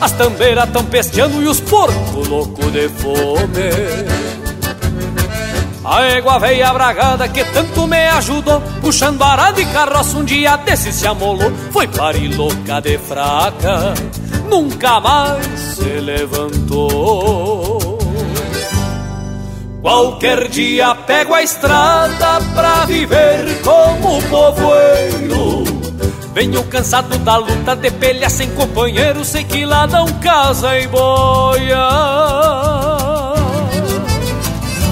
As 0.02 0.12
tambeiras 0.12 0.70
tão 0.70 0.84
pesteando 0.84 1.42
e 1.42 1.48
os 1.48 1.62
porcos 1.62 2.28
louco 2.28 2.70
de 2.72 2.90
fome. 2.90 3.72
A 5.86 6.02
égua 6.02 6.38
veia 6.38 6.74
bragada 6.74 7.30
que 7.30 7.46
tanto 7.46 7.88
me 7.88 8.10
ajudou 8.10 8.60
Puxando 8.82 9.24
arado 9.24 9.62
e 9.62 9.66
carroça 9.68 10.18
um 10.18 10.26
dia 10.26 10.58
desse 10.58 10.92
se 10.92 11.06
amolou 11.06 11.52
Foi 11.72 11.88
louca 12.36 12.82
de 12.82 12.98
fraca 12.98 13.94
Nunca 14.50 15.00
mais 15.00 15.46
se 15.76 15.84
levantou 15.84 17.85
Qualquer 19.86 20.48
dia 20.48 20.96
pego 20.96 21.36
a 21.36 21.44
estrada 21.44 22.42
pra 22.56 22.86
viver 22.86 23.62
como 23.62 24.20
povoeiro. 24.24 25.64
Venho 26.34 26.64
cansado 26.64 27.20
da 27.20 27.38
luta 27.38 27.76
de 27.76 27.92
pelha 27.92 28.28
sem 28.28 28.50
companheiro, 28.56 29.24
sei 29.24 29.44
que 29.44 29.64
lá 29.64 29.86
não 29.86 30.08
casa 30.22 30.76
e 30.80 30.88
boia. 30.88 31.88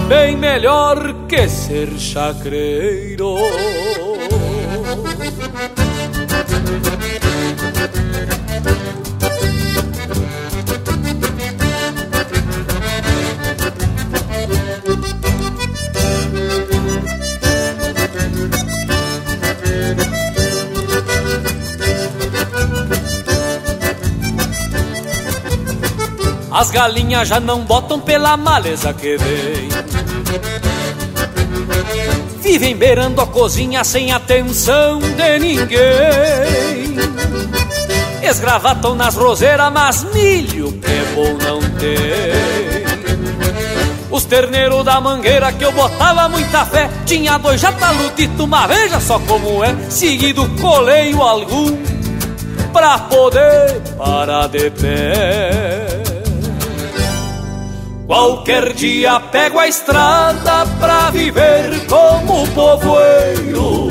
Bem 0.07 0.37
melhor 0.37 1.25
que 1.27 1.49
ser 1.49 1.89
chacreiro. 1.97 3.35
As 26.53 26.69
galinhas 26.69 27.27
já 27.27 27.39
não 27.39 27.61
botam 27.61 27.99
pela 27.99 28.37
maleza 28.37 28.93
que 28.93 29.17
vem. 29.17 29.69
Vivem 32.41 32.75
beirando 32.77 33.19
a 33.19 33.25
cozinha 33.25 33.83
sem 33.83 34.11
atenção 34.11 34.99
de 34.99 35.39
ninguém. 35.39 35.79
Esgravatam 38.21 38.93
nas 38.93 39.15
roseiras, 39.15 39.73
mas 39.73 40.03
milho 40.13 40.71
que 40.73 41.15
bom 41.15 41.33
não 41.43 41.59
tem. 41.79 42.83
Os 44.11 44.23
terneiros 44.25 44.85
da 44.85 45.01
mangueira 45.01 45.51
que 45.51 45.65
eu 45.65 45.71
botava 45.71 46.29
muita 46.29 46.63
fé 46.67 46.87
Tinha 47.03 47.39
dois 47.39 47.59
jatalutitos, 47.59 48.47
mas 48.47 48.67
veja 48.67 48.99
só 48.99 49.17
como 49.17 49.63
é 49.63 49.75
Seguido 49.89 50.47
coleio 50.61 51.19
algum 51.19 51.75
Pra 52.71 52.99
poder 52.99 53.81
parar 53.97 54.47
de 54.49 54.69
pé 54.69 55.82
Qualquer 58.05 58.73
dia 58.73 59.19
pego 59.19 59.59
a 59.59 59.67
estrada 59.67 60.65
pra 60.79 61.09
viver 61.09 61.85
como 61.87 62.45
povoeiro. 62.49 63.87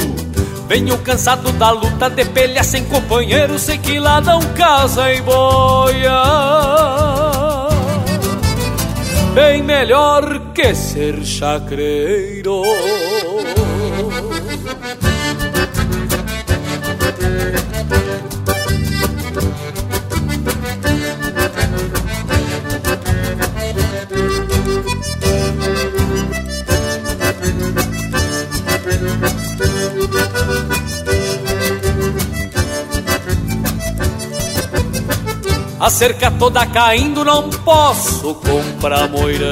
Venho 0.69 0.99
cansado 0.99 1.51
da 1.53 1.71
luta 1.71 2.11
de 2.11 2.25
pelha 2.27 2.63
sem 2.63 2.85
companheiro, 2.85 3.59
sei 3.59 3.79
que 3.79 3.99
lá 3.99 4.21
não 4.21 4.41
casa 4.55 5.13
e 5.13 5.21
boia. 5.21 6.23
Bem 9.35 9.63
melhor 9.63 10.53
que 10.55 10.75
ser 10.75 11.25
chacreiro. 11.25 12.63
A 35.83 35.91
cerca 35.91 36.31
toda 36.31 36.65
caindo, 36.65 37.25
não 37.25 37.51
posso 37.51 38.37
comprar 38.37 39.09
moirão. 39.09 39.51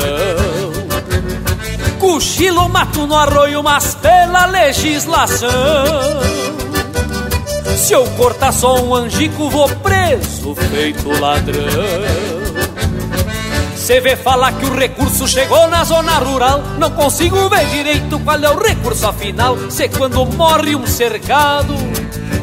Cochilo 1.98 2.69
mato 2.69 3.05
no 3.05 3.16
arroio, 3.16 3.61
mas 3.65 3.97
pela 3.97 4.47
legislação. 4.47 5.51
Se 7.77 7.94
eu 7.94 8.05
cortar 8.11 8.52
só 8.52 8.81
um 8.81 8.94
angico, 8.94 9.51
vou 9.51 9.69
preso, 9.69 10.55
feito 10.55 11.09
ladrão. 11.19 11.65
Cê 13.74 14.01
vê 14.01 14.15
falar 14.15 14.52
que 14.52 14.66
o 14.66 14.73
recurso 14.77 15.27
chegou 15.27 15.66
na 15.66 15.82
zona 15.82 16.12
rural 16.19 16.62
Não 16.78 16.90
consigo 16.90 17.48
ver 17.48 17.66
direito 17.70 18.20
qual 18.20 18.39
é 18.39 18.51
o 18.51 18.62
recurso 18.62 19.07
afinal 19.07 19.57
Se 19.70 19.89
quando 19.89 20.24
morre 20.27 20.77
um 20.77 20.86
cercado 20.86 21.74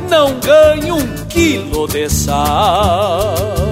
Não 0.09 0.39
ganho 0.39 0.95
um 0.95 1.25
quilo 1.27 1.87
de 1.87 2.09
sal 2.09 3.66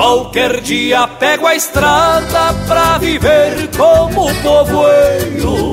Qualquer 0.00 0.62
dia 0.62 1.06
pego 1.06 1.46
a 1.46 1.54
estrada 1.54 2.54
pra 2.66 2.96
viver 2.96 3.68
como 3.76 4.34
povoeiro. 4.36 5.72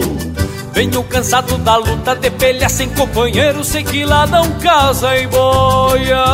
Venho 0.73 1.01
cansado 1.05 1.57
da 1.59 1.77
luta 1.77 2.13
de 2.13 2.29
pelha 2.31 2.67
sem 2.67 2.89
companheiro, 2.89 3.63
sei 3.63 3.85
que 3.85 4.03
lá 4.03 4.27
não 4.27 4.51
casa 4.59 5.15
e 5.15 5.27
boia. 5.27 6.25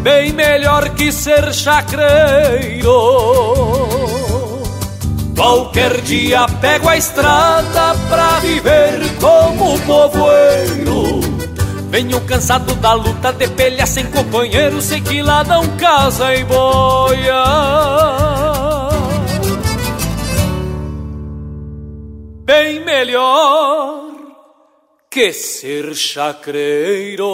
Bem 0.00 0.32
melhor 0.32 0.88
que 0.88 1.12
ser 1.12 1.54
chacreiro. 1.54 2.90
Qualquer 5.36 6.00
dia 6.00 6.44
pego 6.60 6.88
a 6.88 6.96
estrada 6.96 7.94
pra 8.10 8.40
viver 8.40 8.98
como 9.20 9.78
povoeiro. 9.78 10.87
Venho 11.90 12.20
cansado 12.26 12.74
da 12.74 12.92
luta 12.92 13.32
de 13.32 13.48
pelha 13.48 13.86
sem 13.86 14.06
companheiro, 14.10 14.80
sei 14.82 15.00
que 15.00 15.22
lá 15.22 15.42
não 15.42 15.66
casa 15.76 16.34
e 16.34 16.44
boia. 16.44 17.44
Bem 22.44 22.84
melhor 22.84 24.10
que 25.10 25.32
ser 25.32 25.94
chacreiro. 25.94 27.26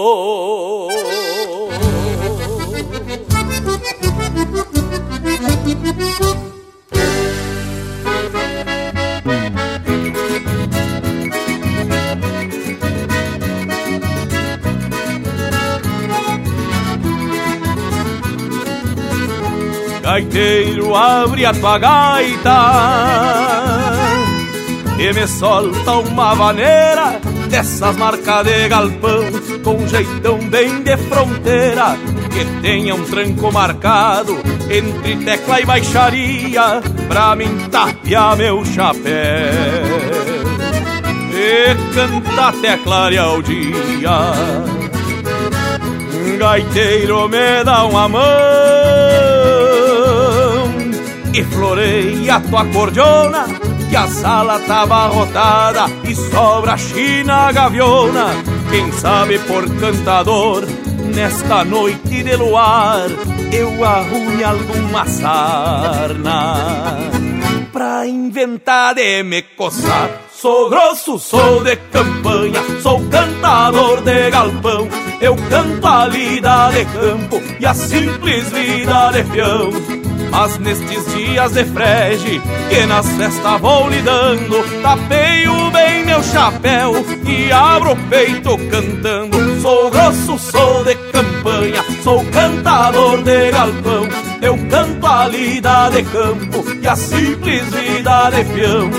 Gaiteiro, 20.15 20.95
abre 20.95 21.45
a 21.45 21.53
tua 21.53 21.79
gaita. 21.79 22.61
E 24.97 25.13
me 25.13 25.27
solta 25.27 25.93
uma 25.93 26.35
vaneira 26.35 27.19
dessas 27.49 27.97
marcas 27.97 28.45
de 28.45 28.69
galpão 28.69 29.25
Com 29.65 29.89
jeitão 29.89 30.39
bem 30.49 30.83
de 30.85 30.97
fronteira. 30.97 31.97
Que 32.33 32.45
tenha 32.63 32.95
um 32.95 33.05
tranco 33.05 33.53
marcado 33.53 34.39
entre 34.71 35.17
tecla 35.25 35.61
e 35.61 35.65
baixaria 35.65 36.81
Pra 37.09 37.35
mim 37.35 37.69
tapear 37.71 38.37
meu 38.37 38.65
chapéu. 38.65 39.13
E 41.33 41.75
cantar 41.93 42.51
até 42.51 42.77
clarear 42.77 43.35
o 43.35 43.43
dia. 43.43 44.33
Gaiteiro 46.39 47.29
me 47.29 47.65
dá 47.65 47.85
uma 47.85 48.09
mão 48.09 48.74
e 51.37 52.31
a 52.31 52.39
tua 52.39 52.65
cordiona 52.67 53.47
Que 53.89 53.97
a 53.97 54.07
sala 54.07 54.61
tava 54.61 55.09
rotada 55.09 55.87
E 56.05 56.15
sobra 56.15 56.77
china 56.77 57.51
gaviona 57.51 58.27
Quem 58.71 58.93
sabe 58.93 59.41
por 59.41 59.69
cantador 59.81 60.65
Nesta 61.13 61.65
noite 61.65 62.23
de 62.23 62.37
luar 62.37 63.09
Eu 63.53 63.85
arrume 63.85 64.45
alguma 64.45 65.07
sarna 65.07 66.55
Pra 67.73 68.07
inventar 68.07 68.95
de 68.95 69.25
me 69.25 69.43
coçar 69.43 70.25
Sou 70.31 70.69
grosso, 70.69 71.19
sou 71.19 71.65
de 71.65 71.75
campanha, 71.91 72.61
sou 72.83 73.01
cantador 73.09 74.03
de 74.03 74.31
galpão. 74.31 74.87
Eu 75.19 75.35
canto 75.49 75.87
a 75.87 76.07
lida 76.07 76.71
de 76.71 76.85
campo 76.85 77.41
e 77.59 77.65
a 77.65 77.73
simples 77.73 78.51
vida 78.51 79.11
de 79.13 79.25
peão. 79.25 80.04
Mas 80.35 80.59
nestes 80.59 81.15
dias 81.15 81.53
de 81.53 81.65
frege 81.65 82.43
que 82.69 82.87
nas 82.87 83.09
festas 83.11 83.61
vou 83.61 83.89
lidando 83.89 84.65
Tapeio 84.83 85.71
bem 85.71 86.05
meu 86.05 86.21
chapéu 86.25 86.93
e 87.25 87.53
abro 87.53 87.93
o 87.93 87.97
peito 88.09 88.59
cantando. 88.69 89.61
Sou 89.61 89.91
grosso, 89.93 90.37
sou 90.37 90.83
de 90.83 90.97
campanha, 91.13 91.85
sou 92.03 92.25
cantador 92.27 93.23
de 93.23 93.53
galpão. 93.53 94.09
Eu 94.43 94.59
canto 94.69 95.07
a 95.07 95.29
lida 95.29 95.91
de 95.91 96.03
campo 96.03 96.65
e 96.83 96.89
a 96.89 96.97
simples 96.97 97.63
vida 97.73 98.31
de 98.31 98.45
peão. 98.45 98.91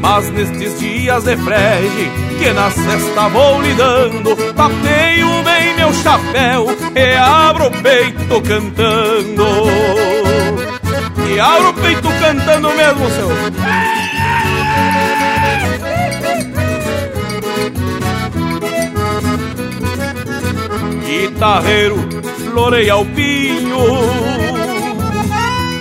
Mas 0.00 0.30
nestes 0.30 0.78
dias 0.78 1.24
de 1.24 1.36
frege 1.36 2.10
que 2.38 2.52
na 2.52 2.70
cesta 2.70 3.28
vou 3.30 3.60
lidando 3.60 4.36
Tapeio 4.54 5.42
bem 5.42 5.74
meu 5.74 5.92
chapéu 5.94 6.66
e 6.94 7.16
abro 7.16 7.66
o 7.66 7.82
peito 7.82 8.40
cantando 8.42 10.15
e 11.36 11.38
abro 11.38 11.68
o 11.68 11.74
peito 11.74 12.08
cantando 12.18 12.70
mesmo, 12.70 13.10
seu. 13.10 13.28
Guitarreiro, 21.04 21.96
floreia 22.50 22.96
o 22.96 23.04
pinho 23.04 23.78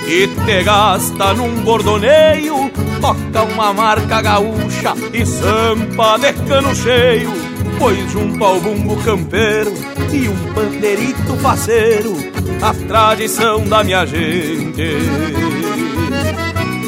e 0.06 0.27
te 0.27 0.64
gasta 0.64 1.34
num 1.34 1.61
bordoneio, 1.61 2.69
toca 2.99 3.44
uma 3.44 3.72
marca 3.72 4.22
gaúcha 4.22 4.94
e 5.14 5.26
sampa 5.26 6.18
de 6.18 6.34
cano 6.34 6.76
cheio, 6.76 7.32
pois 7.80 8.11
junto 8.11 8.44
ao 8.44 8.60
bumbo 8.60 8.98
campeiro 8.98 9.73
e 10.11 10.27
um 10.27 10.53
pandeirito 10.53 11.38
faceiro, 11.38 12.34
a 12.61 12.73
tradição 12.88 13.68
da 13.68 13.84
minha 13.84 14.06
gente 14.06 14.99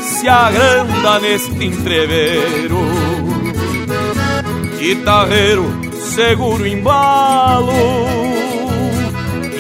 se 0.02 0.28
agranda 0.28 1.20
neste 1.20 1.64
entreveiro. 1.64 2.80
Guitarreiro, 4.80 5.66
seguro 6.16 6.66
embalo. 6.66 7.72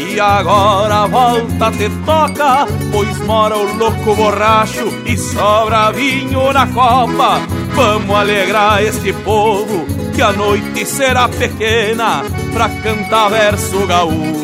E 0.10 0.20
agora 0.20 1.06
volta 1.06 1.72
te 1.72 1.90
toca, 2.04 2.66
pois 2.92 3.18
mora 3.20 3.56
o 3.56 3.78
louco 3.78 4.16
borracho 4.16 4.88
e 5.06 5.16
sobra 5.16 5.92
vinho 5.92 6.52
na 6.52 6.66
copa. 6.66 7.40
Vamos 7.76 8.16
alegrar 8.16 8.82
este 8.84 9.14
povo, 9.14 9.86
que 10.16 10.22
a 10.24 10.34
noite 10.34 10.86
será 10.86 11.30
pequena 11.30 12.24
pra 12.52 12.68
cantar 12.68 13.30
verso 13.30 13.86
gaúcho 13.86 14.37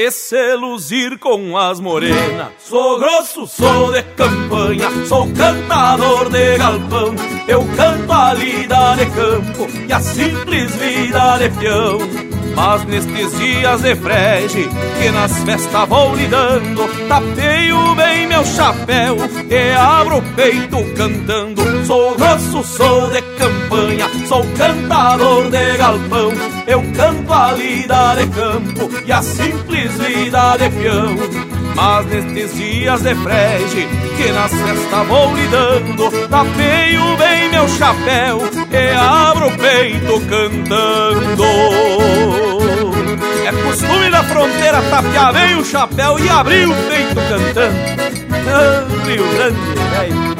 e 0.00 0.10
se 0.10 0.54
luzir 0.54 1.18
com 1.18 1.58
as 1.58 1.78
morenas. 1.78 2.48
Sou 2.58 2.98
grosso, 2.98 3.46
sou 3.46 3.92
de 3.92 4.02
campanha, 4.16 4.88
sou 5.06 5.30
cantador 5.32 6.30
de 6.30 6.56
galpão. 6.56 7.14
Eu 7.46 7.62
canto 7.76 8.10
a 8.10 8.32
lida 8.32 8.94
de 8.94 9.04
campo 9.10 9.68
e 9.86 9.92
a 9.92 10.00
simples 10.00 10.74
vida 10.76 11.36
de 11.36 11.50
peão. 11.50 11.98
Mas 12.56 12.84
nestes 12.86 13.38
dias 13.38 13.82
de 13.82 13.94
frege 13.94 14.68
que 14.98 15.10
nas 15.10 15.32
festas 15.44 15.88
vou 15.88 16.16
lidando, 16.16 16.88
tapeio 17.06 17.94
bem 17.94 18.26
meu 18.26 18.44
chapéu 18.44 19.16
e 19.50 19.72
abro 19.76 20.16
o 20.18 20.22
peito 20.34 20.78
cantando. 20.96 21.62
Sou 21.84 22.14
grosso, 22.16 22.64
sou 22.64 23.10
de 23.10 23.20
campanha, 23.20 23.59
sou 24.26 24.44
cantador 24.56 25.50
de 25.50 25.76
galpão. 25.76 26.32
Eu 26.66 26.82
canto 26.94 27.32
a 27.32 27.52
lida 27.52 28.14
de 28.16 28.26
campo 28.28 28.90
e 29.04 29.12
a 29.12 29.22
simples 29.22 29.92
vida 29.92 30.56
de 30.56 30.70
peão. 30.70 31.16
Mas 31.74 32.06
nestes 32.06 32.54
dias 32.56 33.02
de 33.02 33.14
frege 33.14 33.88
que 34.16 34.32
nas 34.32 34.52
festas 34.52 35.06
vou 35.06 35.34
lidando, 35.34 36.28
tapeio 36.28 37.16
bem 37.16 37.48
meu 37.50 37.68
chapéu 37.68 38.38
e 38.70 38.96
abro 38.96 39.48
o 39.48 39.58
peito 39.58 40.20
cantando. 40.28 41.44
É 43.46 43.52
costume 43.62 44.10
da 44.10 44.22
fronteira 44.24 44.82
tapear 44.82 45.32
bem 45.32 45.56
o 45.56 45.64
chapéu 45.64 46.18
e 46.18 46.28
abrir 46.28 46.68
o 46.68 46.74
peito 46.74 47.14
cantando. 47.14 48.10
Ah, 48.52 49.06
Rio 49.06 49.24
Grande, 49.34 49.58
É 50.36 50.39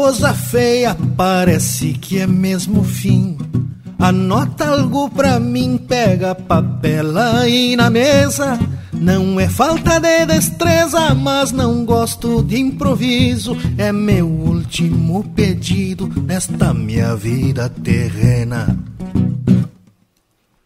Coisa 0.00 0.32
feia, 0.32 0.96
parece 1.16 1.92
que 1.92 2.20
é 2.20 2.26
mesmo 2.26 2.84
fim. 2.84 3.36
Anota 3.98 4.68
algo 4.68 5.10
pra 5.10 5.40
mim, 5.40 5.76
pega 5.76 6.36
papel 6.36 7.18
aí 7.18 7.74
na 7.74 7.90
mesa. 7.90 8.56
Não 8.92 9.40
é 9.40 9.48
falta 9.48 9.98
de 9.98 10.24
destreza, 10.24 11.12
mas 11.16 11.50
não 11.50 11.84
gosto 11.84 12.44
de 12.44 12.60
improviso. 12.60 13.56
É 13.76 13.90
meu 13.90 14.28
último 14.28 15.24
pedido 15.34 16.06
nesta 16.22 16.72
minha 16.72 17.16
vida 17.16 17.68
terrena. 17.68 18.78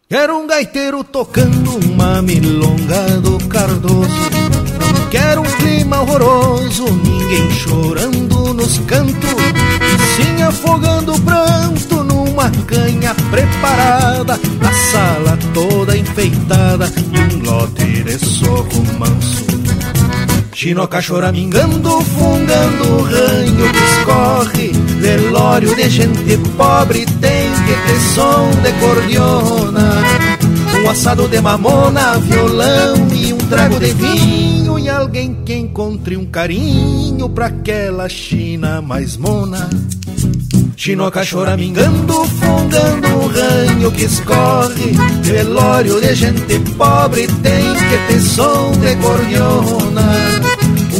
Quero 0.07 0.37
um 0.37 0.45
gaiteiro 0.45 1.03
tocando 1.03 1.75
uma 1.87 2.21
milonga 2.21 3.19
do 3.19 3.39
Cardoso. 3.47 4.32
Quero 5.13 5.41
um 5.41 5.43
clima 5.43 6.01
horroroso, 6.01 6.85
ninguém 6.85 7.51
chorando 7.51 8.51
nos 8.51 8.79
cantos. 8.79 9.29
Sim, 10.15 10.41
afogando 10.41 11.13
o 11.13 11.21
pranto 11.21 12.03
numa 12.03 12.49
canha 12.65 13.13
preparada. 13.29 14.33
A 14.33 14.73
sala 14.91 15.37
toda 15.53 15.95
enfeitada 15.95 16.91
e 16.97 17.35
um 17.35 17.43
lote 17.43 18.01
de 18.01 18.17
soco 18.17 18.83
manso. 18.97 19.45
Chinoca 20.51 20.99
choramingando, 20.99 22.01
fungando 22.01 22.83
o 22.95 23.03
ranho 23.03 23.71
que 23.71 23.83
escorre 23.83 24.71
Velório 24.99 25.75
de 25.75 25.89
gente 25.89 26.37
pobre 26.55 27.05
tem 27.05 27.51
que 27.51 27.73
ter 27.85 27.99
som 28.15 28.49
de 28.61 28.71
cordiona 28.79 30.02
Um 30.83 30.89
assado 30.89 31.29
de 31.29 31.39
mamona, 31.39 32.19
violão 32.19 33.07
e 33.13 33.31
um 33.31 33.37
trago 33.37 33.79
de 33.79 33.93
vinho 33.93 34.77
E 34.77 34.89
alguém 34.89 35.33
que 35.45 35.55
encontre 35.55 36.17
um 36.17 36.25
carinho 36.25 37.29
pra 37.29 37.45
aquela 37.45 38.09
China 38.09 38.81
mais 38.81 39.15
mona. 39.15 39.69
Chinoca 40.75 41.23
choramingando, 41.23 42.25
fungando 42.25 43.07
o 43.07 43.27
ranho 43.27 43.91
que 43.93 44.03
escorre. 44.03 44.91
Velório 45.21 46.01
de 46.01 46.13
gente 46.15 46.59
pobre 46.77 47.27
tem 47.27 47.73
que 47.75 48.13
ter 48.13 48.19
som 48.19 48.71
de 48.73 48.95
cordiona 48.97 50.03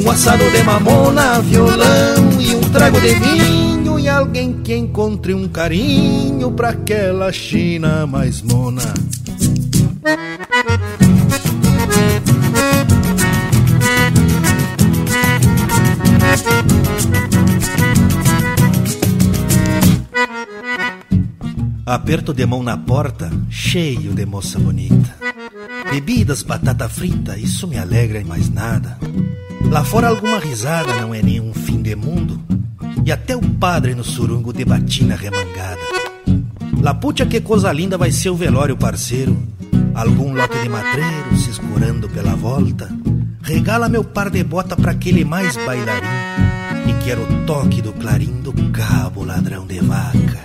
um 0.02 0.10
assado 0.10 0.44
de 0.52 0.64
mamona, 0.64 1.40
violão 1.42 2.40
e 2.40 2.56
um 2.56 2.62
trago 2.72 3.00
de 3.00 3.14
vinho 3.16 4.00
E 4.00 4.10
alguém 4.10 4.54
que 4.62 4.76
encontre 4.76 5.34
um 5.34 5.48
carinho 5.48 6.52
pra 6.52 6.70
aquela 6.70 7.32
China 7.32 8.06
mais 8.06 8.42
mona 8.42 8.94
Aperto 21.86 22.34
de 22.34 22.46
mão 22.46 22.62
na 22.62 22.76
porta, 22.76 23.32
cheio 23.50 24.14
de 24.14 24.26
moça 24.26 24.60
bonita. 24.60 25.16
Bebidas, 25.90 26.44
batata 26.44 26.90
frita, 26.90 27.38
isso 27.38 27.66
me 27.66 27.78
alegra 27.78 28.20
e 28.20 28.26
mais 28.26 28.50
nada. 28.50 28.98
Lá 29.70 29.86
fora 29.86 30.10
alguma 30.10 30.40
risada 30.40 31.00
não 31.00 31.14
é 31.16 31.22
nenhum 31.22 31.54
fim 31.54 31.82
de 31.82 31.96
mundo. 31.96 32.42
E 33.06 33.12
até 33.12 33.38
o 33.38 33.42
padre 33.42 33.96
no 33.96 34.04
surungo 34.04 34.52
de 34.52 34.66
batina 34.66 35.16
remangada. 35.16 35.80
Laputia 36.82 37.26
que 37.26 37.40
coisa 37.40 37.72
linda 37.72 37.98
vai 37.98 38.12
ser 38.12 38.32
o 38.32 38.36
velório 38.36 38.76
parceiro. 38.76 39.53
Algum 39.96 40.34
lote 40.34 40.60
de 40.60 40.70
matreiro 40.70 41.38
se 41.38 41.52
escurando 41.52 42.10
pela 42.10 42.36
volta. 42.36 42.90
Regala 43.42 43.88
meu 43.88 44.04
par 44.04 44.30
de 44.30 44.44
bota 44.44 44.76
pra 44.76 44.92
aquele 44.92 45.24
mais 45.24 45.56
bailarim. 45.56 46.08
E 46.88 47.04
quero 47.04 47.22
o 47.22 47.46
toque 47.46 47.82
do 47.82 47.94
clarim 47.94 48.42
do 48.42 48.54
cabo 48.72 49.24
ladrão 49.24 49.68
de 49.68 49.80
vaca. 49.80 50.42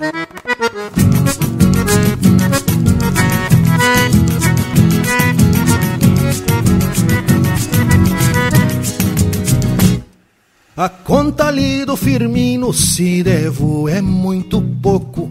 A 10.77 10.89
conta 10.89 11.47
ali 11.47 11.85
do 11.85 11.97
Firmino, 11.97 12.73
se 12.73 13.23
devo, 13.25 13.89
é 13.89 14.01
muito 14.01 14.63
pouco. 14.63 15.29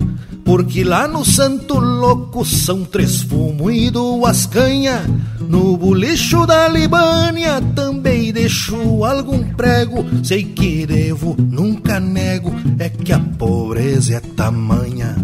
Porque 0.48 0.82
lá 0.82 1.10
no 1.10 1.26
Santo 1.26 1.78
Louco 1.78 2.46
são 2.46 2.86
três 2.86 3.22
fumo 3.22 3.70
e 3.70 3.92
duas 3.92 4.46
canha. 4.46 5.06
No 5.42 5.76
bolicho 5.76 6.46
da 6.46 6.70
Libânia 6.70 7.62
também 7.76 8.32
deixo 8.32 9.04
algum 9.04 9.44
prego. 9.44 10.06
Sei 10.24 10.46
que 10.46 10.86
devo, 10.86 11.36
nunca 11.38 12.00
nego, 12.00 12.54
é 12.80 12.88
que 12.88 13.12
a 13.12 13.20
pobreza 13.20 14.16
é 14.16 14.20
tamanha. 14.22 15.18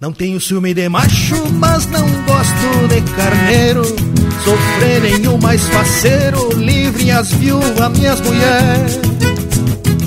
Não 0.00 0.10
tenho 0.10 0.40
ciúme 0.40 0.72
de 0.72 0.88
macho, 0.88 1.36
mas 1.52 1.84
não 1.88 2.06
gosto 2.24 2.88
de 2.88 3.02
carneiro. 3.12 3.82
Sofrerem 4.42 5.28
o 5.28 5.36
mais 5.36 5.62
faceiro, 5.68 6.48
livrem 6.56 7.10
as 7.10 7.30
viúvas, 7.30 7.90
minhas 7.90 8.22
mulheres. 8.22 8.98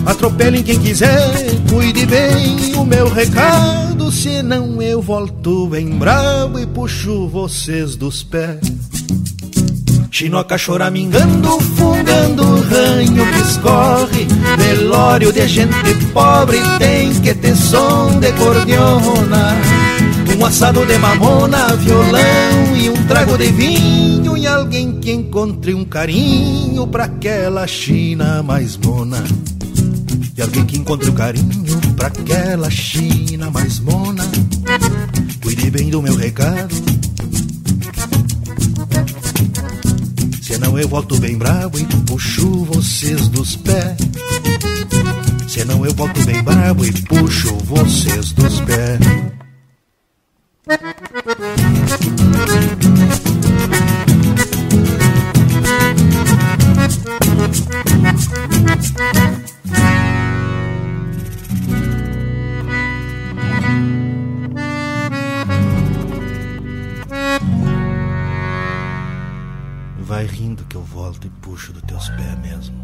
Atropelem 0.07 0.63
quem 0.63 0.79
quiser, 0.79 1.31
cuide 1.69 2.05
bem 2.07 2.73
o 2.75 2.83
meu 2.83 3.09
recado, 3.09 3.86
senão 4.11 4.81
eu 4.81 5.01
volto 5.01 5.67
bem 5.67 5.89
bravo 5.89 6.59
e 6.59 6.65
puxo 6.65 7.27
vocês 7.27 7.95
dos 7.95 8.23
pés. 8.23 8.59
Chinoca 10.17 10.57
choramingando, 10.57 11.59
fungando 11.59 12.43
ranho 12.61 13.23
que 13.33 13.39
escorre 13.39 14.27
Velório 14.57 15.31
de 15.31 15.47
gente 15.47 15.93
pobre 16.11 16.57
tem 16.79 17.13
que 17.21 17.35
ter 17.35 17.55
som 17.55 18.19
de 18.19 18.31
cordiona 18.31 19.55
Um 20.35 20.43
assado 20.43 20.83
de 20.87 20.97
mamona, 20.97 21.75
violão 21.75 22.75
e 22.75 22.89
um 22.89 23.05
trago 23.05 23.37
de 23.37 23.51
vinho 23.51 24.35
E 24.35 24.47
alguém 24.47 24.99
que 24.99 25.11
encontre 25.11 25.75
um 25.75 25.85
carinho 25.85 26.87
pra 26.87 27.03
aquela 27.03 27.67
China 27.67 28.41
mais 28.41 28.75
mona 28.75 29.23
E 30.37 30.41
alguém 30.41 30.65
que 30.65 30.77
encontre 30.77 31.09
um 31.09 31.15
carinho 31.15 31.81
pra 31.95 32.07
aquela 32.07 32.69
China 32.69 33.49
mais 33.49 33.79
mona 33.79 34.23
Cuide 35.41 35.71
bem 35.71 35.89
do 35.89 36.01
meu 36.01 36.15
recado 36.15 36.75
Senão 40.41 40.79
eu 40.79 40.87
volto 40.87 41.19
bem 41.19 41.37
bravo 41.37 41.77
e 41.77 41.85
puxo 42.05 42.63
vocês 42.65 43.27
dos 43.27 43.57
pés. 43.57 43.97
Senão 45.47 45.85
eu 45.85 45.93
volto 45.93 46.23
bem 46.23 46.41
bravo 46.41 46.85
e 46.85 46.91
puxo 47.03 47.53
vocês 47.57 48.31
dos 48.31 48.61
pés. 48.61 48.99
Vai 70.17 70.25
rindo 70.25 70.63
que 70.67 70.75
eu 70.75 70.81
volto 70.81 71.27
e 71.27 71.29
puxo 71.29 71.71
dos 71.71 71.83
teus 71.83 72.09
pés 72.09 72.39
mesmo. 72.41 72.75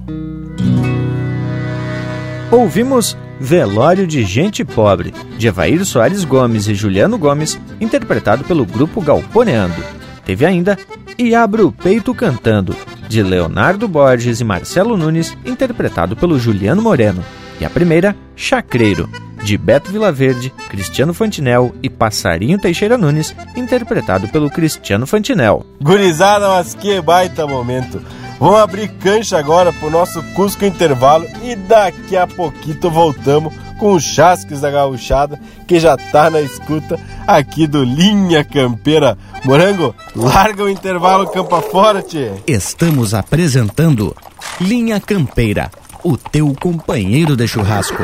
Ouvimos 2.51 3.17
Velório 3.39 4.05
de 4.05 4.23
Gente 4.23 4.63
Pobre, 4.63 5.11
de 5.35 5.47
Evair 5.47 5.83
Soares 5.83 6.23
Gomes 6.25 6.67
e 6.67 6.75
Juliano 6.75 7.17
Gomes, 7.17 7.59
interpretado 7.81 8.43
pelo 8.43 8.67
grupo 8.67 9.01
Galponeando. 9.01 9.83
Teve 10.23 10.45
ainda 10.45 10.77
E 11.17 11.33
Abra 11.33 11.65
o 11.65 11.71
Peito 11.71 12.13
Cantando, 12.13 12.75
de 13.09 13.23
Leonardo 13.23 13.87
Borges 13.87 14.39
e 14.39 14.43
Marcelo 14.43 14.95
Nunes, 14.95 15.35
interpretado 15.43 16.15
pelo 16.15 16.37
Juliano 16.37 16.83
Moreno. 16.83 17.25
E 17.59 17.65
a 17.65 17.69
primeira, 17.71 18.15
Chacreiro, 18.35 19.09
de 19.43 19.57
Beto 19.57 19.91
Vilaverde, 19.91 20.51
Cristiano 20.69 21.13
Fantinel 21.13 21.75
e 21.83 21.89
Passarinho 21.89 22.57
Teixeira 22.57 22.97
Nunes, 22.97 23.35
interpretado 23.55 24.27
pelo 24.29 24.49
Cristiano 24.49 25.05
Fantinel. 25.05 25.65
Gurizada, 25.81 26.47
mas 26.47 26.73
que 26.73 27.01
baita 27.01 27.45
momento! 27.45 28.01
Vamos 28.39 28.59
abrir 28.59 28.89
cancha 28.99 29.37
agora 29.37 29.71
pro 29.71 29.89
nosso 29.89 30.21
Cusco 30.33 30.65
Intervalo 30.65 31.25
e 31.43 31.55
daqui 31.55 32.17
a 32.17 32.27
pouquinho 32.27 32.89
voltamos 32.89 33.53
com 33.79 33.93
o 33.93 33.99
Chasques 33.99 34.61
da 34.61 34.71
Gauchada, 34.71 35.39
que 35.67 35.79
já 35.79 35.95
tá 35.95 36.29
na 36.29 36.41
escuta 36.41 36.99
aqui 37.27 37.67
do 37.67 37.83
Linha 37.83 38.43
Campeira. 38.43 39.17
Morango, 39.45 39.95
larga 40.15 40.63
o 40.63 40.69
intervalo 40.69 41.27
campa 41.27 41.61
fora, 41.61 42.01
tchê. 42.01 42.31
Estamos 42.47 43.13
apresentando 43.13 44.15
Linha 44.59 44.99
Campeira, 44.99 45.69
o 46.03 46.17
teu 46.17 46.53
companheiro 46.59 47.35
de 47.35 47.47
churrasco. 47.47 48.03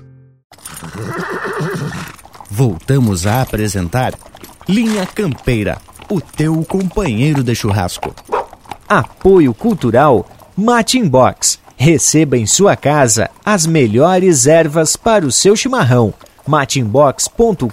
Voltamos 2.49 3.25
a 3.25 3.41
apresentar 3.41 4.13
Linha 4.67 5.05
Campeira, 5.05 5.77
o 6.09 6.19
teu 6.19 6.63
companheiro 6.65 7.43
de 7.43 7.55
churrasco. 7.55 8.13
Apoio 8.87 9.53
Cultural 9.53 10.25
Mate 10.55 10.99
Inbox. 10.99 11.59
Receba 11.77 12.37
em 12.37 12.45
sua 12.45 12.75
casa 12.75 13.29
as 13.43 13.65
melhores 13.65 14.45
ervas 14.45 14.95
para 14.95 15.25
o 15.25 15.31
seu 15.31 15.55
chimarrão. 15.55 16.13
mateinbox.com.br 16.45 17.69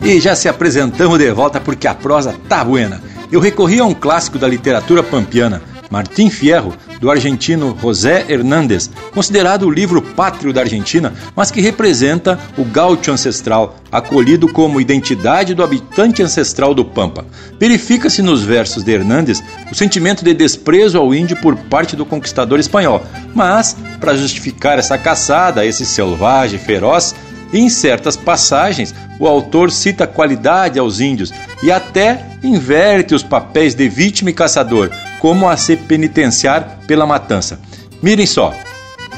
E 0.00 0.20
já 0.20 0.34
se 0.34 0.48
apresentamos 0.48 1.18
de 1.18 1.30
volta 1.32 1.60
porque 1.60 1.86
a 1.86 1.94
prosa 1.94 2.34
tá 2.48 2.64
buena. 2.64 3.02
Eu 3.30 3.40
recorri 3.40 3.80
a 3.80 3.84
um 3.84 3.92
clássico 3.92 4.38
da 4.38 4.48
literatura 4.48 5.02
pampiana, 5.02 5.60
Martim 5.90 6.30
Fierro, 6.30 6.72
do 7.00 7.10
argentino 7.10 7.76
José 7.80 8.24
Hernández, 8.28 8.90
considerado 9.12 9.64
o 9.64 9.70
livro 9.70 10.00
pátrio 10.00 10.52
da 10.52 10.62
Argentina, 10.62 11.12
mas 11.34 11.50
que 11.50 11.60
representa 11.60 12.38
o 12.56 12.64
gaúcho 12.64 13.10
ancestral, 13.10 13.76
acolhido 13.90 14.48
como 14.48 14.80
identidade 14.80 15.54
do 15.54 15.62
habitante 15.62 16.22
ancestral 16.22 16.74
do 16.74 16.84
Pampa. 16.84 17.26
Verifica-se 17.58 18.22
nos 18.22 18.42
versos 18.42 18.82
de 18.82 18.92
Hernández 18.92 19.42
o 19.70 19.74
sentimento 19.74 20.24
de 20.24 20.34
desprezo 20.34 20.98
ao 20.98 21.14
índio 21.14 21.36
por 21.36 21.56
parte 21.56 21.96
do 21.96 22.06
conquistador 22.06 22.58
espanhol, 22.58 23.04
mas, 23.34 23.76
para 24.00 24.16
justificar 24.16 24.78
essa 24.78 24.96
caçada, 24.98 25.64
esse 25.64 25.84
selvagem 25.84 26.58
feroz, 26.58 27.14
em 27.52 27.68
certas 27.68 28.16
passagens, 28.16 28.94
o 29.18 29.26
autor 29.26 29.70
cita 29.70 30.06
qualidade 30.06 30.78
aos 30.78 31.00
índios 31.00 31.32
e 31.62 31.70
até 31.70 32.24
inverte 32.42 33.14
os 33.14 33.22
papéis 33.22 33.74
de 33.74 33.88
vítima 33.88 34.30
e 34.30 34.34
caçador, 34.34 34.90
como 35.20 35.48
a 35.48 35.56
se 35.56 35.76
penitenciar 35.76 36.80
pela 36.86 37.06
matança. 37.06 37.58
Mirem 38.02 38.26
só. 38.26 38.52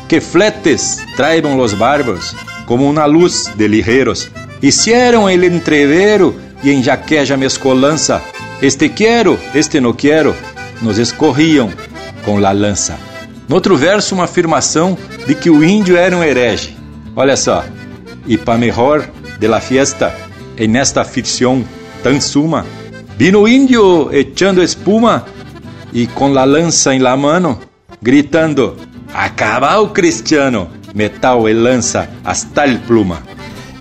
Que 0.09 0.21
fletes 0.21 1.05
traibam 1.17 1.57
los 1.57 1.75
bárbaros, 1.75 2.35
como 2.67 2.89
una 2.89 3.07
luz 3.07 3.51
de 3.57 3.69
ligeros. 3.69 4.31
Hicieron 4.63 5.31
el 5.31 5.45
entrevero 5.45 6.35
e 6.63 6.71
em 6.71 6.83
jaqueja 6.83 7.37
mescolança. 7.37 8.23
Este 8.61 8.89
quero, 8.89 9.39
este 9.55 9.81
não 9.81 9.93
quero, 9.93 10.35
nos 10.83 10.99
escorriam 10.99 11.71
com 12.25 12.39
la 12.39 12.53
lança. 12.53 12.97
No 13.49 13.55
outro 13.55 13.77
verso, 13.77 14.15
uma 14.15 14.25
afirmação 14.25 14.97
de 15.27 15.35
que 15.35 15.51
o 15.51 15.65
índio 15.65 15.97
era 15.97 16.17
um 16.17 16.23
herege. 16.23 16.77
Olha 17.15 17.37
só. 17.37 17.65
E 18.27 18.37
para 18.37 18.59
melhor 18.59 19.09
de 19.39 19.49
la 19.49 19.61
fiesta, 19.61 20.15
en 20.57 20.77
esta 20.77 21.05
ficción 21.05 21.65
tan 22.03 22.21
suma, 22.21 22.67
vino 23.17 23.49
índio 23.49 24.11
echando 24.13 24.63
espuma 24.63 25.25
e 25.93 26.07
com 26.07 26.33
la 26.33 26.45
lança 26.45 26.95
em 26.95 26.99
la 26.99 27.17
mano, 27.17 27.59
gritando: 28.03 28.77
Acaba 29.13 29.81
o 29.81 29.89
cristiano, 29.89 30.69
metal 30.95 31.49
e 31.49 31.55
lança 31.55 32.09
hasta 32.25 32.65
el 32.65 32.79
pluma. 32.81 33.23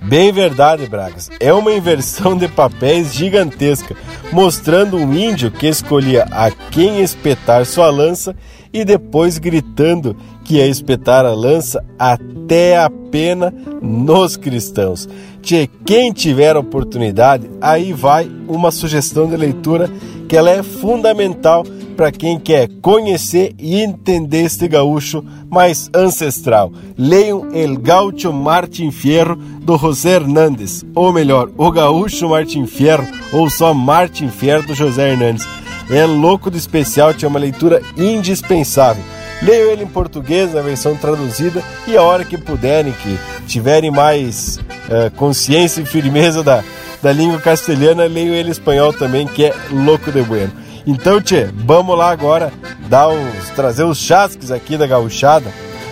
Bem 0.03 0.31
verdade, 0.31 0.87
Bragas. 0.87 1.29
É 1.37 1.53
uma 1.53 1.73
inversão 1.73 2.37
de 2.37 2.47
papéis 2.47 3.13
gigantesca, 3.13 3.93
mostrando 4.31 4.95
um 4.95 5.13
índio 5.13 5.51
que 5.51 5.67
escolhia 5.67 6.25
a 6.31 6.49
quem 6.49 7.01
espetar 7.01 7.65
sua 7.65 7.89
lança 7.89 8.33
e 8.71 8.85
depois 8.85 9.37
gritando 9.37 10.15
que 10.45 10.55
ia 10.55 10.67
espetar 10.67 11.25
a 11.25 11.33
lança 11.33 11.83
até 11.99 12.77
a 12.77 12.89
pena 12.89 13.53
nos 13.81 14.37
cristãos. 14.37 15.09
Tchê, 15.41 15.69
quem 15.85 16.13
tiver 16.13 16.55
oportunidade, 16.55 17.49
aí 17.59 17.91
vai 17.91 18.31
uma 18.47 18.71
sugestão 18.71 19.27
de 19.27 19.35
leitura 19.35 19.89
que 20.29 20.37
ela 20.37 20.49
é 20.49 20.63
fundamental 20.63 21.65
para 21.97 22.11
quem 22.11 22.39
quer 22.39 22.69
conhecer 22.79 23.55
e 23.57 23.81
entender 23.81 24.45
este 24.45 24.67
gaúcho 24.67 25.25
mais 25.49 25.89
ancestral. 25.93 26.71
Leiam 26.95 27.49
El 27.51 27.75
Gaúcho 27.77 28.31
Martin 28.31 28.91
Fierro 28.91 29.35
do 29.35 29.77
José 29.77 30.11
Hernandes, 30.11 30.85
ou 30.93 31.11
melhor, 31.11 31.49
O 31.57 31.71
Gaúcho 31.71 32.29
Martin 32.29 32.67
Fierro, 32.67 33.05
ou 33.33 33.49
só 33.49 33.73
Martin 33.73 34.29
Fierro 34.29 34.67
do 34.67 34.75
José 34.75 35.11
Hernandes. 35.11 35.45
É 35.89 36.05
louco 36.05 36.51
do 36.51 36.57
especial, 36.57 37.13
tinha 37.13 37.27
uma 37.27 37.39
leitura 37.39 37.81
indispensável. 37.97 39.03
Leiam 39.41 39.71
ele 39.71 39.83
em 39.83 39.87
português, 39.87 40.53
na 40.53 40.61
versão 40.61 40.95
traduzida, 40.95 41.63
e 41.87 41.97
a 41.97 42.03
hora 42.03 42.23
que 42.23 42.37
puderem, 42.37 42.93
que 42.93 43.17
tiverem 43.47 43.89
mais 43.89 44.57
uh, 44.57 45.09
consciência 45.15 45.81
e 45.81 45.85
firmeza 45.85 46.43
da, 46.43 46.63
da 47.01 47.11
língua 47.11 47.39
castelhana, 47.39 48.05
leiam 48.05 48.35
ele 48.35 48.51
espanhol 48.51 48.93
também, 48.93 49.25
que 49.25 49.45
é 49.45 49.55
louco 49.71 50.11
de 50.11 50.21
bueno. 50.21 50.66
Então, 50.87 51.19
tchê, 51.19 51.49
vamos 51.53 51.97
lá 51.97 52.09
agora 52.09 52.53
dar 52.87 53.09
uns, 53.09 53.49
trazer 53.49 53.83
os 53.83 53.97
chasques 53.97 54.51
aqui 54.51 54.77
da 54.77 54.87
gauchada. 54.87 55.51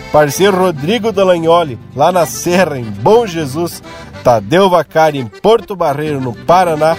Parceiro 0.09 0.57
Rodrigo 0.57 1.11
Dalagnoli, 1.11 1.77
lá 1.93 2.13
na 2.13 2.25
Serra, 2.25 2.79
em 2.79 2.85
Bom 2.85 3.27
Jesus. 3.27 3.83
Tadeu 4.23 4.69
Vacari, 4.69 5.19
em 5.19 5.27
Porto 5.27 5.75
Barreiro, 5.75 6.21
no 6.21 6.33
Paraná. 6.33 6.95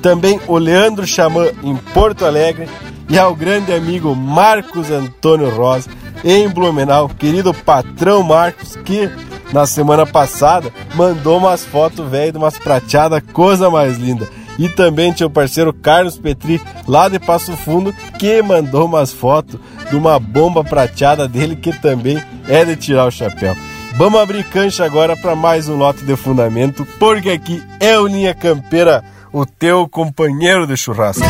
Também 0.00 0.40
o 0.46 0.58
Leandro 0.58 1.04
Xamã, 1.04 1.48
em 1.64 1.74
Porto 1.74 2.24
Alegre. 2.24 2.68
E 3.08 3.18
ao 3.18 3.34
grande 3.34 3.74
amigo 3.74 4.14
Marcos 4.14 4.88
Antônio 4.88 5.50
Rosa, 5.50 5.90
em 6.24 6.48
Blumenau. 6.48 7.08
Querido 7.08 7.52
patrão 7.52 8.22
Marcos, 8.22 8.76
que 8.76 9.10
na 9.52 9.66
semana 9.66 10.06
passada 10.06 10.72
mandou 10.94 11.38
umas 11.38 11.64
fotos, 11.64 12.08
velho, 12.08 12.30
de 12.30 12.38
umas 12.38 12.56
prateadas, 12.56 13.20
coisa 13.32 13.68
mais 13.68 13.98
linda. 13.98 14.28
E 14.60 14.68
também 14.68 15.10
tinha 15.10 15.26
o 15.26 15.30
parceiro 15.30 15.72
Carlos 15.72 16.18
Petri, 16.18 16.60
lá 16.86 17.08
de 17.08 17.18
Passo 17.18 17.56
Fundo, 17.56 17.94
que 18.18 18.42
mandou 18.42 18.84
umas 18.84 19.10
fotos 19.10 19.58
de 19.88 19.96
uma 19.96 20.20
bomba 20.20 20.62
prateada 20.62 21.26
dele, 21.26 21.56
que 21.56 21.72
também 21.72 22.22
é 22.46 22.62
de 22.62 22.76
tirar 22.76 23.06
o 23.06 23.10
chapéu. 23.10 23.56
Vamos 23.96 24.20
abrir 24.20 24.44
cancha 24.44 24.84
agora 24.84 25.16
para 25.16 25.34
mais 25.34 25.66
um 25.66 25.76
lote 25.76 26.04
de 26.04 26.14
fundamento, 26.14 26.86
porque 26.98 27.30
aqui 27.30 27.62
é 27.80 27.98
o 27.98 28.06
Linha 28.06 28.34
Campeira, 28.34 29.02
o 29.32 29.46
teu 29.46 29.88
companheiro 29.88 30.66
de 30.66 30.76
churrasco. 30.76 31.24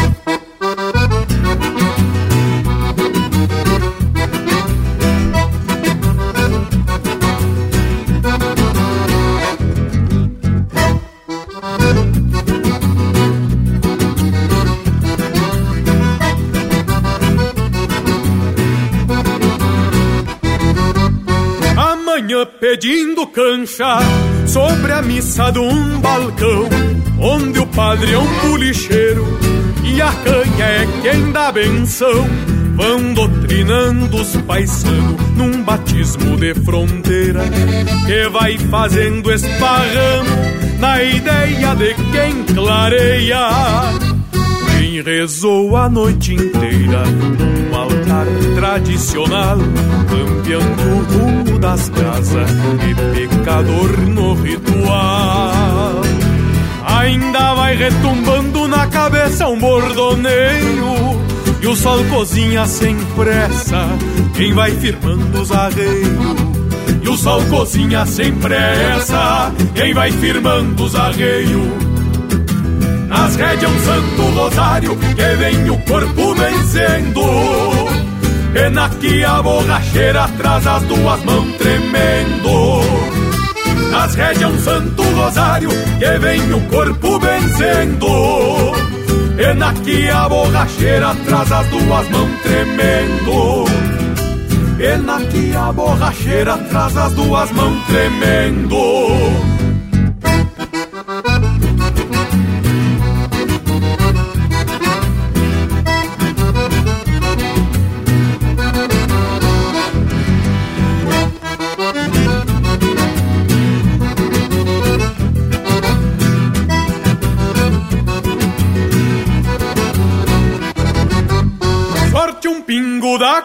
Pedindo 22.81 23.27
cancha 23.27 23.99
sobre 24.47 24.91
a 24.91 25.03
missa 25.03 25.51
de 25.51 25.59
um 25.59 26.01
balcão, 26.01 26.67
onde 27.21 27.59
o 27.59 27.67
padre 27.67 28.15
é 28.15 28.19
um 28.19 28.41
pulicheiro 28.41 29.27
e 29.85 30.01
a 30.01 30.11
canha 30.11 30.65
é 30.65 30.87
quem 31.03 31.31
dá 31.31 31.53
benção. 31.53 32.27
Vão 32.77 33.13
doutrinando 33.13 34.17
os 34.17 34.35
paisanos 34.47 35.21
num 35.37 35.63
batismo 35.63 36.39
de 36.39 36.55
fronteira 36.55 37.43
que 38.07 38.31
vai 38.31 38.57
fazendo 38.57 39.31
esparramo 39.31 40.79
na 40.79 41.03
ideia 41.03 41.75
de 41.75 41.95
quem 42.13 42.55
clareia. 42.55 43.51
Quem 44.71 45.03
rezou 45.03 45.77
a 45.77 45.91
noite 45.91 46.33
inteira 46.33 47.05
num 47.05 47.77
altar 47.77 48.27
tradicional, 48.57 49.59
campeando 50.09 50.83
rumo 51.15 51.50
das 51.61 51.91
casas 51.91 52.51
e 52.89 53.29
pecador 53.29 53.99
no 54.09 54.35
ritual. 54.35 56.01
Ainda 56.87 57.55
vai 57.55 57.77
retumbando 57.77 58.67
na 58.67 58.87
cabeça 58.87 59.47
um 59.47 59.59
bordoneio 59.59 61.21
e 61.61 61.67
o 61.67 61.77
sol 61.77 62.03
cozinha 62.07 62.67
sem 62.67 62.97
pressa 63.15 63.87
quem 64.35 64.55
vai 64.55 64.71
firmando 64.73 65.43
os 65.43 65.53
arreios. 65.53 66.41
E 67.03 67.09
o 67.09 67.17
sol 67.17 67.43
cozinha 67.45 68.07
sem 68.07 68.33
pressa 68.33 69.53
quem 69.75 69.93
vai 69.93 70.11
firmando 70.11 70.85
os 70.85 70.95
arreios. 70.95 71.91
Nas 73.07 73.37
rédeas 73.37 73.71
um 73.71 73.79
santo 73.81 74.23
rosário 74.39 74.97
que 74.97 75.37
vem 75.37 75.71
o 75.71 75.79
corpo 75.79 76.35
vencendo 76.35 77.90
Pena 78.53 78.89
que 78.89 79.25
a 79.25 79.41
borracheira 79.41 80.29
traz 80.37 80.67
as 80.67 80.83
duas 80.83 81.25
mãos 81.25 81.57
tremendo. 81.57 82.81
Nas 83.91 84.15
rédeas 84.17 84.53
um 84.53 84.59
santo 84.59 85.03
rosário 85.03 85.71
que 85.71 86.19
vem 86.19 86.53
o 86.53 86.61
corpo 86.63 87.21
vencendo. 87.21 88.07
Pena 89.37 89.73
que 89.85 90.09
a 90.11 90.29
borracheira 90.29 91.15
traz 91.27 91.53
as 91.53 91.67
duas 91.69 92.09
mãos 92.11 92.31
tremendo. 92.43 93.65
Pena 94.77 95.21
que 95.21 95.55
a 95.55 95.73
borracheira 95.73 96.59
traz 96.59 96.97
as 96.97 97.13
duas 97.13 97.53
mãos 97.53 97.87
tremendo 97.87 99.50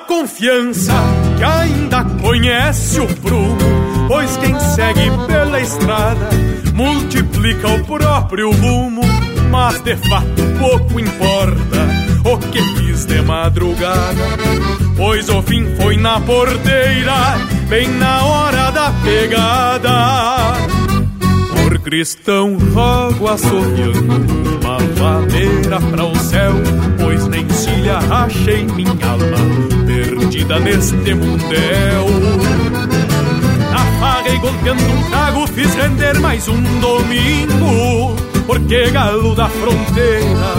confiança 0.07 0.94
que 1.38 1.44
ainda 1.44 2.03
conhece 2.22 2.99
o 2.99 3.07
prumo, 3.07 3.57
pois 4.07 4.38
quem 4.38 4.60
segue 4.60 5.11
pela 5.27 5.60
estrada 5.60 6.30
multiplica 6.73 7.68
o 7.68 7.84
próprio 7.86 8.52
rumo, 8.52 9.02
mas 9.49 9.82
de 9.82 9.95
fato 9.95 10.41
pouco 10.60 10.99
importa 10.99 11.88
o 12.23 12.38
que 12.38 12.61
fiz 12.77 13.06
de 13.06 13.22
madrugada, 13.22 14.22
pois 14.95 15.30
o 15.30 15.41
fim 15.41 15.76
foi 15.76 15.98
na 15.98 16.19
porteira, 16.22 17.38
bem 17.68 17.88
na 17.90 18.23
hora 18.23 18.72
da 18.72 18.91
pegada. 19.03 20.53
Por 21.52 21.80
cristão 21.80 22.57
rogo 22.73 23.27
assoviando 23.27 23.99
uma 24.61 24.80
madeira 24.99 25.80
para 25.80 26.06
o 26.06 26.15
céu, 26.18 26.53
pois 26.99 27.27
nem 27.27 27.48
cilha 27.49 27.99
achei 28.11 28.65
minha 28.65 28.91
alma 29.07 29.75
perdida 30.36 30.60
neste 30.60 31.14
mundel. 31.14 32.06
Na 33.72 33.99
faga 33.99 34.30
e 34.30 34.38
golpeando 34.38 34.84
um 34.84 35.10
trago 35.10 35.48
fiz 35.48 35.74
render 35.76 36.20
mais 36.20 36.48
um 36.48 36.62
domingo, 36.80 38.16
porque 38.45 38.91
galo 38.91 39.34
da 39.34 39.48
fronteira 39.48 40.56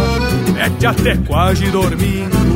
mete 0.55 0.87
até 0.87 1.17
quase 1.17 1.67
dormindo. 1.67 2.47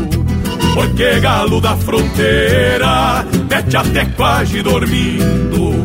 Porque 0.74 1.20
galo 1.20 1.60
da 1.60 1.76
fronteira 1.76 3.26
mete 3.51 3.76
até 3.76 4.05
quase 4.16 4.62
dormindo. 4.62 5.84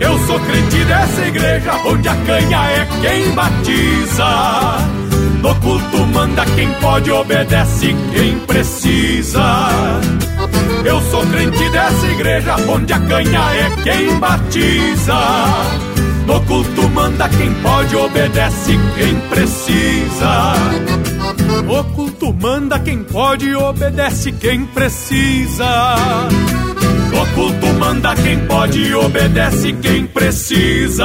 Eu 0.00 0.18
sou 0.26 0.40
crente 0.40 0.84
dessa 0.84 1.26
igreja 1.26 1.72
onde 1.86 2.08
a 2.08 2.16
canha 2.16 2.70
é 2.70 2.88
quem 3.02 3.30
batiza. 3.32 4.94
No 5.40 5.54
culto 5.56 6.06
manda 6.06 6.44
quem 6.56 6.72
pode, 6.80 7.10
obedece 7.12 7.94
quem 8.12 8.38
precisa. 8.40 9.60
Eu 10.84 11.00
sou 11.10 11.24
crente 11.26 11.68
dessa 11.70 12.06
igreja 12.06 12.56
onde 12.68 12.92
a 12.92 13.00
canha 13.00 13.54
é 13.54 13.70
quem 13.82 14.18
batiza. 14.18 15.14
No 16.26 16.40
culto 16.42 16.88
manda 16.90 17.28
quem 17.28 17.52
pode, 17.54 17.96
obedece 17.96 18.78
quem 18.96 19.14
precisa. 19.28 20.54
O 21.68 21.84
culto 21.94 22.34
manda 22.34 22.78
quem 22.78 23.02
pode, 23.04 23.54
obedece 23.54 24.32
quem 24.32 24.64
precisa. 24.66 25.96
O 27.12 27.34
culto 27.34 27.66
manda 27.78 28.14
quem 28.14 28.38
pode 28.46 28.94
obedece 28.94 29.72
quem 29.74 30.06
precisa. 30.06 31.04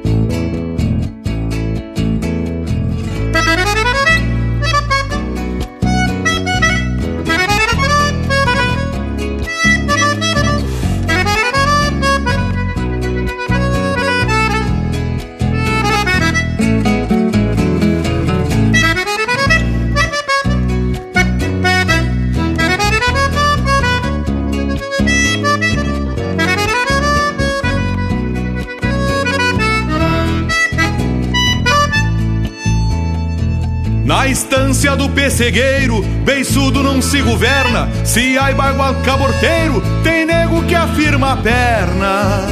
Pessegueiro, 35.41 36.03
beiçudo 36.23 36.83
não 36.83 37.01
se 37.01 37.19
governa. 37.19 37.89
Se 38.05 38.37
há 38.37 38.53
bagual 38.53 38.93
caborteiro, 39.03 39.81
tem 40.03 40.23
nego 40.23 40.61
que 40.65 40.75
afirma 40.75 41.31
a 41.31 41.37
perna. 41.37 42.45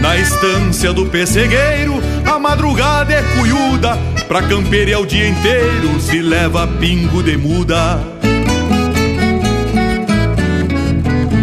Na 0.00 0.16
estância 0.16 0.92
do 0.92 1.06
pessegueiro, 1.06 2.00
a 2.24 2.38
madrugada 2.38 3.12
é 3.12 3.22
cuiuda. 3.36 3.98
Pra 4.28 4.42
campeira 4.42 5.00
o 5.00 5.04
dia 5.04 5.28
inteiro, 5.28 5.98
se 5.98 6.22
leva 6.22 6.68
pingo 6.68 7.20
de 7.20 7.36
muda. 7.36 7.98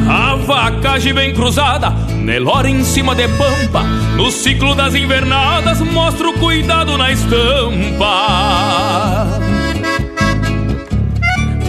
A 0.10 0.36
vacagem 0.36 1.14
bem 1.14 1.34
cruzada, 1.34 1.94
Nelore 2.28 2.70
em 2.70 2.84
cima 2.84 3.16
de 3.16 3.26
pampa, 3.26 3.84
no 4.18 4.30
ciclo 4.30 4.76
das 4.76 4.94
invernadas 4.94 5.80
mostra 5.80 6.28
o 6.28 6.34
cuidado 6.34 6.98
na 6.98 7.10
estampa. 7.10 7.40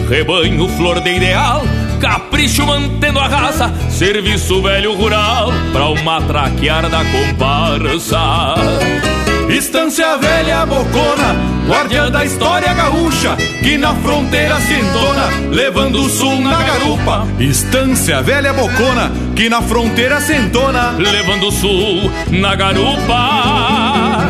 Rebanho 0.09 0.67
flor 0.67 0.99
de 0.99 1.15
ideal, 1.15 1.63
capricho 2.01 2.67
mantendo 2.67 3.19
a 3.19 3.27
raça, 3.29 3.73
serviço 3.89 4.61
velho 4.61 4.95
rural 4.95 5.53
pra 5.71 5.87
uma 5.87 6.21
traquear 6.23 6.89
da 6.89 7.05
comparsa. 7.05 8.55
Estância 9.49 10.17
velha 10.17 10.65
bocona, 10.65 11.35
guardiã 11.67 12.11
da 12.11 12.23
história 12.23 12.71
gaúcha, 12.73 13.35
que 13.63 13.77
na 13.77 13.95
fronteira 13.95 14.59
se 14.59 14.73
entona, 14.73 15.29
levando 15.49 16.01
o 16.01 16.09
sul 16.09 16.39
na 16.39 16.61
garupa. 16.61 17.27
Estância 17.39 18.21
velha 18.21 18.53
bocona, 18.53 19.11
que 19.39 19.47
na 19.47 19.61
fronteira 19.61 20.19
se 20.19 20.35
entona, 20.35 20.91
levando 20.97 21.47
o 21.47 21.51
sul 21.51 22.11
na 22.29 22.55
garupa. 22.55 24.27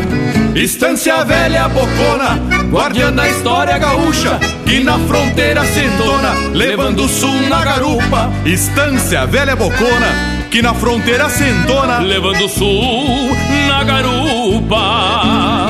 Estância 0.54 1.24
velha 1.24 1.68
bocona, 1.68 2.38
guardiã 2.70 3.12
da 3.12 3.28
história 3.28 3.76
gaúcha, 3.80 4.40
que 4.68 4.84
na 4.84 5.00
fronteira 5.00 5.66
se 5.66 5.80
entona, 5.80 6.36
levando 6.54 7.06
o 7.06 7.10
sul 7.10 7.42
na 7.50 7.66
garupa. 7.66 8.32
Estância 8.46 9.26
velha 9.26 9.56
bocona, 9.56 10.46
que 10.52 10.62
na 10.62 10.76
fronteira 10.76 11.28
se 11.28 11.44
entona, 11.44 11.98
levando 11.98 12.46
o 12.46 12.50
sul 12.50 13.36
na 13.68 13.84
garupa. 13.84 15.69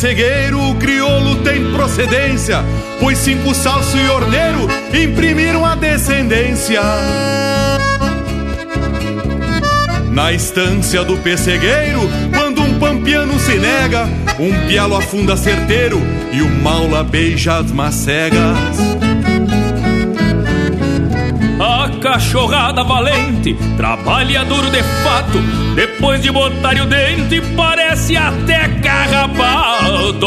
Pessegueiro, 0.00 0.58
o 0.70 0.74
crioulo 0.76 1.42
tem 1.42 1.72
procedência, 1.72 2.64
pois 2.98 3.18
cinco 3.18 3.54
salso 3.54 3.98
e 3.98 4.08
orneiro 4.08 4.66
imprimiram 4.94 5.66
a 5.66 5.74
descendência. 5.74 6.80
Na 10.10 10.32
estância 10.32 11.04
do 11.04 11.18
pessegueiro, 11.18 12.00
quando 12.34 12.62
um 12.62 12.78
pampiano 12.78 13.38
se 13.38 13.58
nega, 13.58 14.08
um 14.38 14.66
pialo 14.66 14.96
afunda 14.96 15.36
certeiro 15.36 16.00
e 16.32 16.40
o 16.40 16.48
maula 16.48 17.04
beija 17.04 17.58
as 17.58 17.70
macegas. 17.70 18.89
Cachorrada 22.00 22.82
valente 22.82 23.54
trabalha 23.76 24.44
duro 24.44 24.70
de 24.70 24.82
fato, 24.82 25.38
depois 25.74 26.22
de 26.22 26.30
botar 26.30 26.74
o 26.74 26.86
dente, 26.86 27.40
parece 27.56 28.16
até 28.16 28.68
carrapato. 28.80 30.26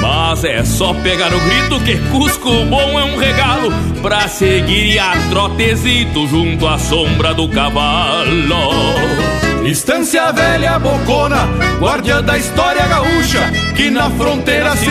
Mas 0.00 0.44
é 0.44 0.64
só 0.64 0.94
pegar 0.94 1.32
o 1.34 1.40
grito 1.40 1.80
que 1.80 1.98
Cusco 2.10 2.50
bom 2.66 2.98
é 2.98 3.04
um 3.04 3.16
regalo 3.16 3.72
pra 4.00 4.28
seguir 4.28 4.98
a 4.98 5.12
trotezito 5.30 6.26
junto 6.26 6.66
à 6.66 6.78
sombra 6.78 7.34
do 7.34 7.48
cavalo. 7.48 9.33
Estância 9.66 10.30
velha 10.30 10.78
bocona, 10.78 11.48
guardiã 11.80 12.22
da 12.22 12.36
história 12.36 12.86
gaúcha, 12.86 13.50
que 13.74 13.90
na 13.90 14.10
fronteira 14.10 14.76
se 14.76 14.90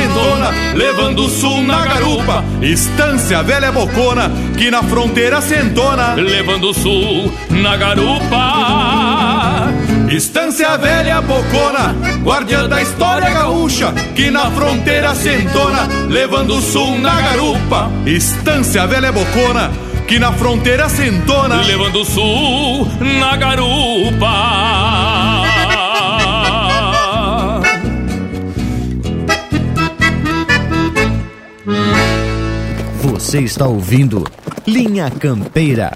levando 0.74 1.26
o 1.26 1.30
sul 1.30 1.62
na 1.62 1.86
garupa. 1.86 2.44
Estância 2.60 3.44
velha 3.44 3.72
bocona, 3.72 4.32
que 4.58 4.72
na 4.72 4.82
fronteira 4.82 5.42
se 5.42 5.56
entona, 5.58 6.16
levando 6.16 6.72
o 6.72 6.74
sul 6.74 7.32
na 7.52 7.78
garupa. 7.78 9.72
Estância 10.10 10.76
velha 10.78 11.22
bocona, 11.22 11.96
guardiã 12.24 12.68
da 12.68 12.82
história 12.82 13.30
gaúcha, 13.30 13.94
que 14.16 14.32
na 14.32 14.50
fronteira 14.52 15.14
se 15.14 15.30
entona, 15.36 15.88
levando 16.10 16.56
o 16.56 16.62
sul 16.62 16.98
na 16.98 17.22
garupa. 17.22 17.92
Estância 18.08 18.88
velha 18.88 19.12
bocona, 19.12 19.72
que 20.08 20.20
na 20.20 20.32
fronteira 20.34 20.90
se 20.90 21.08
entona, 21.08 21.62
levando 21.62 22.02
o 22.02 22.06
sul 22.06 22.88
na 23.20 23.36
garupa. 23.38 24.64
Você 33.02 33.40
está 33.40 33.66
ouvindo 33.66 34.24
Linha 34.68 35.10
Campeira. 35.10 35.92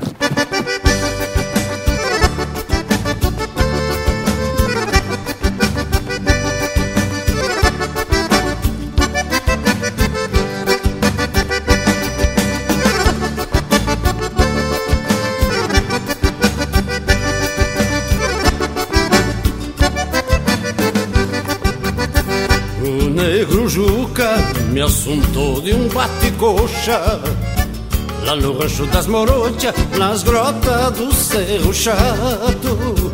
Bate-coxa 26.38 27.20
Lá 28.24 28.36
no 28.36 28.58
rancho 28.58 28.86
das 28.88 29.08
Morochas, 29.08 29.74
nas 29.98 30.22
grotas 30.22 30.92
do 30.98 31.14
Cerro 31.14 31.74
Chato. 31.74 33.12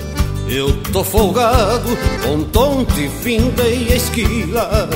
Eu 0.48 0.76
tô 0.91 1.04
folgado, 1.04 1.98
com 2.24 2.44
tonte, 2.45 3.10
finda 3.22 3.64
e 3.64 3.95
esquila 3.95 4.90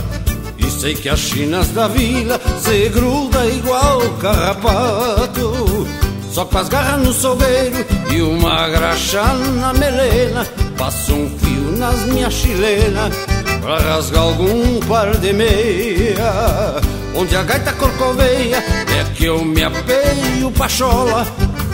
E 0.57 0.69
sei 0.69 0.95
que 0.95 1.07
as 1.07 1.19
chinas 1.19 1.69
da 1.69 1.87
vila 1.87 2.39
se 2.59 2.89
gruda 2.89 3.45
igual 3.45 4.01
carrapato. 4.19 5.87
Só 6.31 6.45
com 6.45 6.57
as 6.57 6.69
garras 6.69 7.01
no 7.01 7.13
sobeiro 7.13 7.85
e 8.13 8.21
uma 8.21 8.67
graxa 8.69 9.23
na 9.59 9.73
melena 9.73 10.45
Passo 10.77 11.13
um 11.13 11.29
fio 11.39 11.77
nas 11.77 12.03
minhas 12.05 12.33
chilenas 12.33 13.15
Pra 13.61 13.79
rasgar 13.79 14.21
algum 14.21 14.79
par 14.81 15.15
de 15.17 15.33
meia 15.33 16.96
Onde 17.19 17.35
a 17.35 17.41
gaita 17.41 17.73
corcoveia 17.73 18.63
É 18.95 19.03
que 19.15 19.25
eu 19.25 19.43
me 19.43 19.63
apeio 19.63 20.51
pachola 20.51 21.25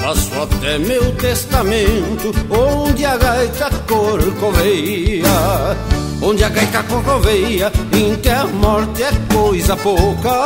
Faço 0.02 0.32
até 0.42 0.78
meu 0.78 1.14
testamento 1.16 2.32
Onde 2.50 3.04
a 3.04 3.18
gaita 3.18 3.70
corcoveia. 3.86 5.26
Onde 6.22 6.46
a 6.46 6.50
gaita 6.50 6.82
corcoveia 6.84 7.70
Em 7.92 8.16
que 8.16 8.30
a 8.30 8.46
morte 8.46 9.04
é 9.04 9.12
coisa 9.34 9.76
pouca. 9.76 10.46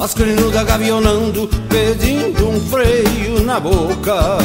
As 0.00 0.12
crinudas 0.12 0.64
gavionando 0.64 1.48
Pedindo 1.68 2.48
um 2.48 2.60
freio 2.60 3.44
na 3.44 3.60
boca. 3.60 4.38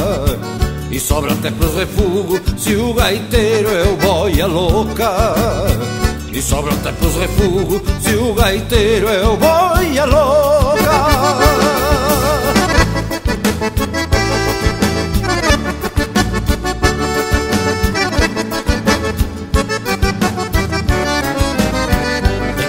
E 0.92 1.00
sobra 1.00 1.32
até 1.32 1.50
pros 1.50 1.74
refugos 1.74 2.40
se 2.56 2.76
o 2.76 2.94
gaiteiro 2.94 3.68
é 3.68 3.82
o 3.82 3.96
boia 3.96 4.46
louca. 4.46 6.03
E 6.34 6.42
sobra 6.42 6.72
até 6.72 6.90
pros 6.90 7.14
refugos 7.14 7.80
se 8.02 8.16
o 8.16 8.34
gaiteiro 8.34 9.08
é 9.08 9.24
o 9.24 9.36
boia 9.36 10.04
louca. 10.04 10.82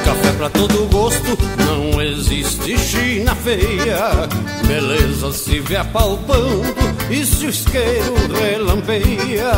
Café 0.06 0.32
pra 0.38 0.50
todo 0.52 0.88
gosto, 0.92 1.36
não 1.58 2.00
existe 2.00 2.78
China 2.78 3.34
feia. 3.34 4.30
Beleza 4.68 5.32
se 5.32 5.60
vê 5.62 5.78
apalpando 5.78 6.64
e 7.10 7.26
se 7.26 7.48
o 7.48 7.50
isqueiro 7.50 8.14
relampeia 8.40 9.52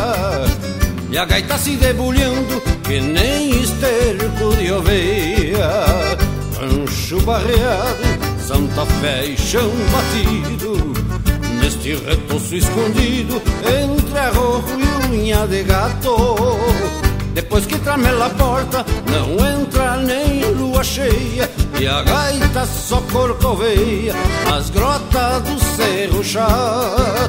e 1.10 1.18
a 1.18 1.24
gaita 1.26 1.58
se 1.58 1.76
debulhando 1.76 2.77
que 2.88 3.00
nem 3.02 3.50
esterco 3.50 4.56
de 4.56 4.72
oveia. 4.72 5.68
Rancho 6.58 7.20
barreado, 7.20 8.02
Santa 8.40 8.86
Fé 8.86 9.26
e 9.26 9.36
chão 9.36 9.70
batido, 9.92 10.94
neste 11.60 11.96
retoço 11.96 12.56
escondido 12.56 13.42
entre 13.84 14.18
arrojo 14.18 14.78
e 14.80 15.14
unha 15.14 15.46
de 15.46 15.64
gato. 15.64 16.16
Depois 17.34 17.66
que 17.66 17.78
tramela 17.78 18.26
a 18.26 18.30
porta, 18.30 18.84
não 19.06 19.46
entra 19.46 19.96
nem 19.98 20.44
lua 20.54 20.82
cheia 20.82 21.48
E 21.78 21.86
a 21.86 22.02
gaita 22.02 22.66
só 22.66 23.00
corcoveia 23.12 24.12
nas 24.50 24.70
grotas 24.70 25.42
do 25.42 25.76
Cerro 25.76 26.24
Chato 26.24 27.28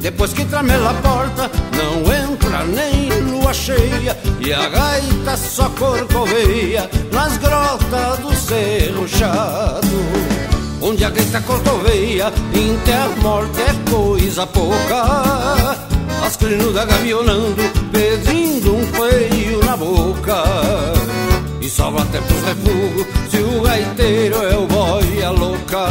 Depois 0.00 0.34
que 0.34 0.44
tramela 0.44 0.90
a 0.90 0.94
porta, 0.94 1.50
não 1.74 2.00
entra 2.12 2.23
nem 2.62 3.08
lua 3.30 3.52
cheia 3.52 4.16
E 4.40 4.52
a 4.52 4.68
gaita 4.68 5.36
só 5.36 5.68
corcoveia 5.70 6.88
nas 7.10 7.36
grotas 7.38 8.18
do 8.20 8.34
Cerro 8.34 9.08
Chato 9.08 10.34
Onde 10.80 11.02
a 11.02 11.08
gaita 11.10 11.40
corcoveia, 11.40 12.30
em 12.52 12.76
terra 12.84 13.08
morte 13.22 13.58
é 13.62 13.90
coisa 13.90 14.46
pouca 14.46 15.94
as 16.24 16.36
crinudas 16.36 16.86
gavionando, 16.86 17.62
pedindo 17.92 18.76
um 18.76 18.86
feio 18.86 19.62
na 19.62 19.76
boca. 19.76 20.42
E 21.60 21.68
sobra 21.68 22.02
até 22.02 22.18
pros 22.20 22.42
refugos, 22.42 23.06
se 23.30 23.38
o 23.38 23.60
gaiteiro 23.60 24.36
é 24.42 24.56
o 24.56 24.66
boia 24.66 25.30
louca. 25.30 25.86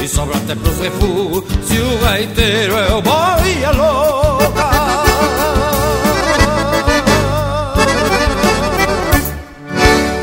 E 0.00 0.06
sobra 0.06 0.36
até 0.36 0.54
pros 0.54 0.78
refugos, 0.78 1.44
se 1.66 1.78
o 1.78 1.98
gaiteiro 1.98 2.76
é 2.76 2.94
o 2.94 3.02
boia 3.02 3.70
louca. 3.72 4.37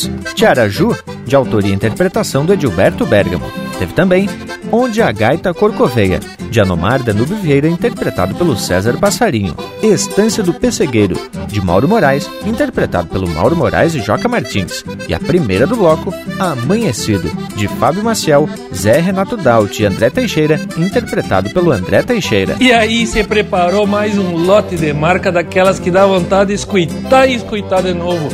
Ouvimos 0.00 0.10
Tiaraju, 0.34 0.96
de 1.26 1.36
autoria 1.36 1.70
e 1.70 1.74
interpretação 1.74 2.46
do 2.46 2.52
Edilberto 2.52 3.04
Bergamo. 3.04 3.50
Teve 3.78 3.92
também 3.92 4.28
Onde 4.72 5.02
a 5.02 5.10
Gaita 5.10 5.52
Corcoveia, 5.52 6.20
de 6.48 6.60
Anomar 6.60 7.02
Danube 7.02 7.34
Vieira, 7.34 7.68
interpretado 7.68 8.34
pelo 8.36 8.56
César 8.56 8.96
Passarinho. 8.98 9.56
Estância 9.82 10.44
do 10.44 10.54
Pessegueiro, 10.54 11.16
de 11.48 11.60
Mauro 11.60 11.88
Moraes, 11.88 12.30
interpretado 12.46 13.08
pelo 13.08 13.28
Mauro 13.28 13.56
Moraes 13.56 13.94
e 13.94 14.00
Joca 14.00 14.28
Martins. 14.28 14.84
E 15.08 15.14
a 15.14 15.18
primeira 15.18 15.66
do 15.66 15.76
bloco, 15.76 16.14
Amanhecido, 16.38 17.30
de 17.56 17.66
Fábio 17.66 18.04
Maciel, 18.04 18.48
Zé 18.72 19.00
Renato 19.00 19.36
Daut 19.36 19.82
e 19.82 19.86
André 19.86 20.08
Teixeira, 20.08 20.60
interpretado 20.76 21.50
pelo 21.50 21.72
André 21.72 22.02
Teixeira. 22.02 22.56
E 22.60 22.72
aí 22.72 23.06
se 23.06 23.24
preparou 23.24 23.86
mais 23.86 24.16
um 24.16 24.36
lote 24.36 24.76
de 24.76 24.92
marca 24.92 25.32
daquelas 25.32 25.80
que 25.80 25.90
dá 25.90 26.06
vontade 26.06 26.48
de 26.48 26.54
escutar 26.54 27.28
e 27.28 27.34
escutar 27.34 27.82
de 27.82 27.92
novo 27.92 28.28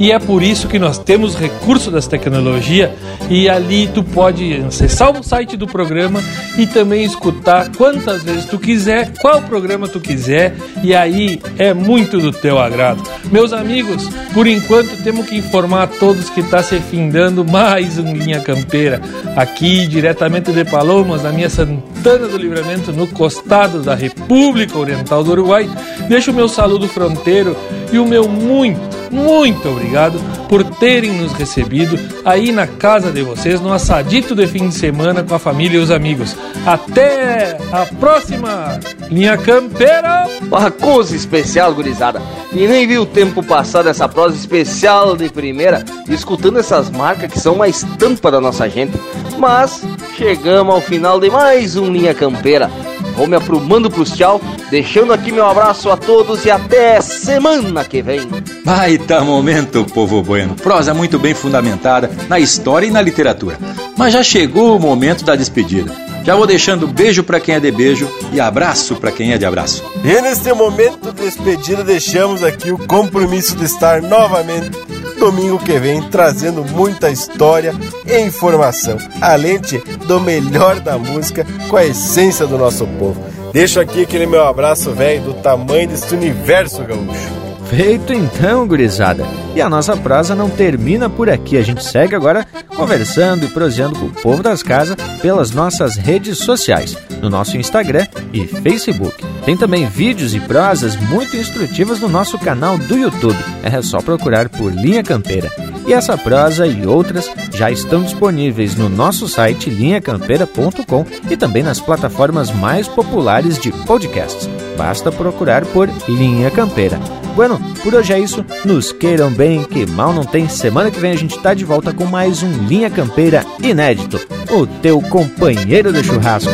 e 0.00 0.10
é 0.10 0.18
por 0.18 0.42
isso 0.42 0.66
que 0.66 0.78
nós 0.78 0.98
temos 0.98 1.36
recurso 1.36 1.90
das 1.90 2.06
tecnologias 2.06 2.90
e 3.28 3.50
ali 3.50 3.86
tu 3.86 4.02
pode 4.02 4.54
acessar 4.66 5.10
o 5.10 5.22
site 5.22 5.58
do 5.58 5.66
programa 5.66 6.22
e 6.56 6.66
também 6.66 7.04
escutar 7.04 7.70
quantas 7.76 8.22
vezes 8.22 8.46
tu 8.46 8.58
quiser, 8.58 9.12
qual 9.20 9.42
programa 9.42 9.86
tu 9.86 10.00
quiser 10.00 10.56
e 10.82 10.94
aí 10.94 11.38
é 11.58 11.74
muito 11.74 12.18
do 12.18 12.32
teu 12.32 12.58
agrado. 12.58 13.02
Meus 13.30 13.52
amigos, 13.52 14.08
por 14.32 14.46
enquanto 14.46 15.02
temos 15.02 15.26
que 15.26 15.36
informar 15.36 15.82
a 15.82 15.86
todos 15.86 16.30
que 16.30 16.40
está 16.40 16.62
se 16.62 16.80
findando 16.80 17.44
mais 17.44 17.98
um 17.98 18.14
Linha 18.14 18.40
Campeira 18.40 19.02
aqui 19.36 19.86
diretamente 19.86 20.50
de 20.50 20.64
Palomas, 20.64 21.22
na 21.22 21.30
minha 21.30 21.50
Santana 21.50 22.26
do 22.26 22.38
Livramento, 22.38 22.90
no 22.90 23.06
costado 23.06 23.82
da 23.82 23.94
República 23.94 24.78
Oriental 24.78 25.22
do 25.22 25.32
Uruguai. 25.32 25.68
Deixo 26.08 26.30
o 26.30 26.34
meu 26.34 26.48
saludo 26.48 26.88
fronteiro 26.88 27.54
e 27.92 27.98
o 27.98 28.06
meu 28.06 28.26
muito, 28.26 28.99
muito 29.10 29.68
obrigado 29.68 30.20
por 30.48 30.64
terem 30.64 31.12
nos 31.12 31.32
recebido 31.32 31.98
aí 32.24 32.52
na 32.52 32.66
casa 32.66 33.10
de 33.10 33.22
vocês, 33.22 33.60
no 33.60 33.72
assadito 33.72 34.34
de 34.34 34.46
fim 34.46 34.68
de 34.68 34.74
semana 34.74 35.22
com 35.22 35.34
a 35.34 35.38
família 35.38 35.78
e 35.78 35.82
os 35.82 35.90
amigos. 35.90 36.36
Até 36.64 37.58
a 37.72 37.86
próxima 37.86 38.78
linha 39.10 39.36
campeira! 39.36 40.26
Uma 40.42 40.70
coisa 40.70 41.14
especial, 41.14 41.74
gurizada. 41.74 42.22
E 42.52 42.66
nem 42.66 42.86
vi 42.86 42.98
o 42.98 43.06
tempo 43.06 43.42
passar 43.42 43.82
dessa 43.82 44.08
prosa 44.08 44.36
especial 44.36 45.16
de 45.16 45.28
primeira, 45.28 45.84
escutando 46.08 46.58
essas 46.58 46.90
marcas 46.90 47.32
que 47.32 47.40
são 47.40 47.54
uma 47.54 47.68
estampa 47.68 48.30
da 48.30 48.40
nossa 48.40 48.68
gente. 48.68 48.98
Mas 49.38 49.82
chegamos 50.20 50.74
ao 50.74 50.82
final 50.82 51.18
de 51.18 51.30
mais 51.30 51.76
um 51.76 51.90
Linha 51.90 52.12
Campeira. 52.12 52.70
Vou 53.16 53.26
me 53.26 53.36
aprumando 53.36 53.90
pros 53.90 54.10
tchau, 54.10 54.38
deixando 54.70 55.14
aqui 55.14 55.32
meu 55.32 55.46
abraço 55.46 55.88
a 55.88 55.96
todos 55.96 56.44
e 56.44 56.50
até 56.50 57.00
semana 57.00 57.86
que 57.86 58.02
vem. 58.02 58.28
Baita 58.62 59.22
momento, 59.22 59.82
povo 59.82 60.22
bueno. 60.22 60.54
Prosa 60.56 60.92
muito 60.92 61.18
bem 61.18 61.32
fundamentada 61.32 62.10
na 62.28 62.38
história 62.38 62.86
e 62.86 62.90
na 62.90 63.00
literatura. 63.00 63.56
Mas 63.96 64.12
já 64.12 64.22
chegou 64.22 64.76
o 64.76 64.78
momento 64.78 65.24
da 65.24 65.34
despedida. 65.34 65.90
Já 66.22 66.36
vou 66.36 66.46
deixando 66.46 66.86
beijo 66.86 67.24
para 67.24 67.40
quem 67.40 67.54
é 67.54 67.60
de 67.60 67.70
beijo 67.70 68.06
e 68.30 68.38
abraço 68.38 68.96
para 68.96 69.10
quem 69.10 69.32
é 69.32 69.38
de 69.38 69.46
abraço. 69.46 69.82
E 70.04 70.20
neste 70.20 70.52
momento 70.52 71.14
de 71.14 71.22
despedida 71.22 71.82
deixamos 71.82 72.44
aqui 72.44 72.70
o 72.70 72.76
compromisso 72.76 73.56
de 73.56 73.64
estar 73.64 74.02
novamente 74.02 74.99
domingo 75.20 75.58
que 75.58 75.78
vem 75.78 76.02
trazendo 76.02 76.64
muita 76.64 77.10
história 77.10 77.74
e 78.06 78.20
informação, 78.20 78.96
além 79.20 79.60
do 80.06 80.18
melhor 80.18 80.80
da 80.80 80.98
música 80.98 81.46
com 81.68 81.76
a 81.76 81.84
essência 81.84 82.46
do 82.46 82.56
nosso 82.56 82.86
povo. 82.98 83.22
Deixo 83.52 83.78
aqui 83.78 84.02
aquele 84.02 84.26
meu 84.26 84.44
abraço 84.46 84.92
velho 84.92 85.22
do 85.22 85.34
tamanho 85.34 85.88
deste 85.88 86.14
universo 86.14 86.82
gaúcho. 86.82 87.40
Feito 87.68 88.12
então, 88.12 88.66
gurizada. 88.66 89.24
E 89.54 89.60
a 89.60 89.68
nossa 89.68 89.96
prosa 89.96 90.34
não 90.34 90.48
termina 90.48 91.08
por 91.08 91.28
aqui. 91.28 91.56
A 91.56 91.62
gente 91.62 91.84
segue 91.84 92.16
agora 92.16 92.46
conversando 92.74 93.44
e 93.44 93.48
proseando 93.48 93.98
com 93.98 94.06
o 94.06 94.10
povo 94.10 94.42
das 94.42 94.62
casas 94.62 94.96
pelas 95.20 95.50
nossas 95.50 95.96
redes 95.96 96.38
sociais, 96.38 96.96
no 97.20 97.28
nosso 97.28 97.56
Instagram 97.56 98.06
e 98.32 98.46
Facebook. 98.46 99.29
Tem 99.44 99.56
também 99.56 99.86
vídeos 99.86 100.34
e 100.34 100.40
prosas 100.40 100.96
muito 100.96 101.36
instrutivas 101.36 102.00
no 102.00 102.08
nosso 102.08 102.38
canal 102.38 102.76
do 102.76 102.96
YouTube. 102.96 103.38
É 103.62 103.80
só 103.82 104.00
procurar 104.00 104.48
por 104.48 104.72
Linha 104.72 105.02
Campeira. 105.02 105.50
E 105.86 105.92
essa 105.92 106.16
prosa 106.16 106.66
e 106.66 106.86
outras 106.86 107.28
já 107.52 107.70
estão 107.70 108.02
disponíveis 108.02 108.76
no 108.76 108.88
nosso 108.88 109.26
site 109.26 109.70
linhacampeira.com 109.70 111.04
e 111.28 111.36
também 111.36 111.62
nas 111.62 111.80
plataformas 111.80 112.50
mais 112.50 112.86
populares 112.86 113.58
de 113.58 113.72
podcasts. 113.72 114.48
Basta 114.76 115.10
procurar 115.10 115.64
por 115.66 115.88
Linha 116.08 116.50
Campeira. 116.50 116.98
Bueno, 117.34 117.60
por 117.82 117.94
hoje 117.94 118.12
é 118.12 118.18
isso. 118.18 118.44
Nos 118.64 118.92
queiram 118.92 119.30
bem, 119.30 119.64
que 119.64 119.86
mal 119.86 120.12
não 120.12 120.24
tem. 120.24 120.48
Semana 120.48 120.90
que 120.90 121.00
vem 121.00 121.12
a 121.12 121.16
gente 121.16 121.38
tá 121.38 121.54
de 121.54 121.64
volta 121.64 121.92
com 121.92 122.04
mais 122.04 122.42
um 122.42 122.52
Linha 122.66 122.90
Campeira 122.90 123.44
inédito. 123.62 124.20
O 124.50 124.66
teu 124.66 125.00
companheiro 125.00 125.92
de 125.92 126.04
churrasco. 126.04 126.50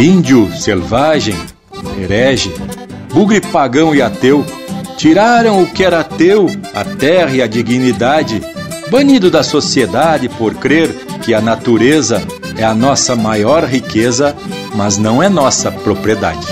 Índio, 0.00 0.50
selvagem, 0.56 1.36
herege, 2.00 2.50
bugre 3.12 3.38
pagão 3.38 3.94
e 3.94 4.00
ateu, 4.00 4.46
tiraram 4.96 5.62
o 5.62 5.66
que 5.66 5.84
era 5.84 6.02
teu, 6.02 6.46
a 6.74 6.82
terra 6.82 7.32
e 7.32 7.42
a 7.42 7.46
dignidade, 7.46 8.40
banido 8.90 9.30
da 9.30 9.42
sociedade 9.42 10.26
por 10.26 10.54
crer 10.54 10.88
que 11.22 11.34
a 11.34 11.40
natureza 11.42 12.22
é 12.56 12.64
a 12.64 12.74
nossa 12.74 13.14
maior 13.14 13.64
riqueza, 13.64 14.34
mas 14.74 14.96
não 14.96 15.22
é 15.22 15.28
nossa 15.28 15.70
propriedade. 15.70 16.46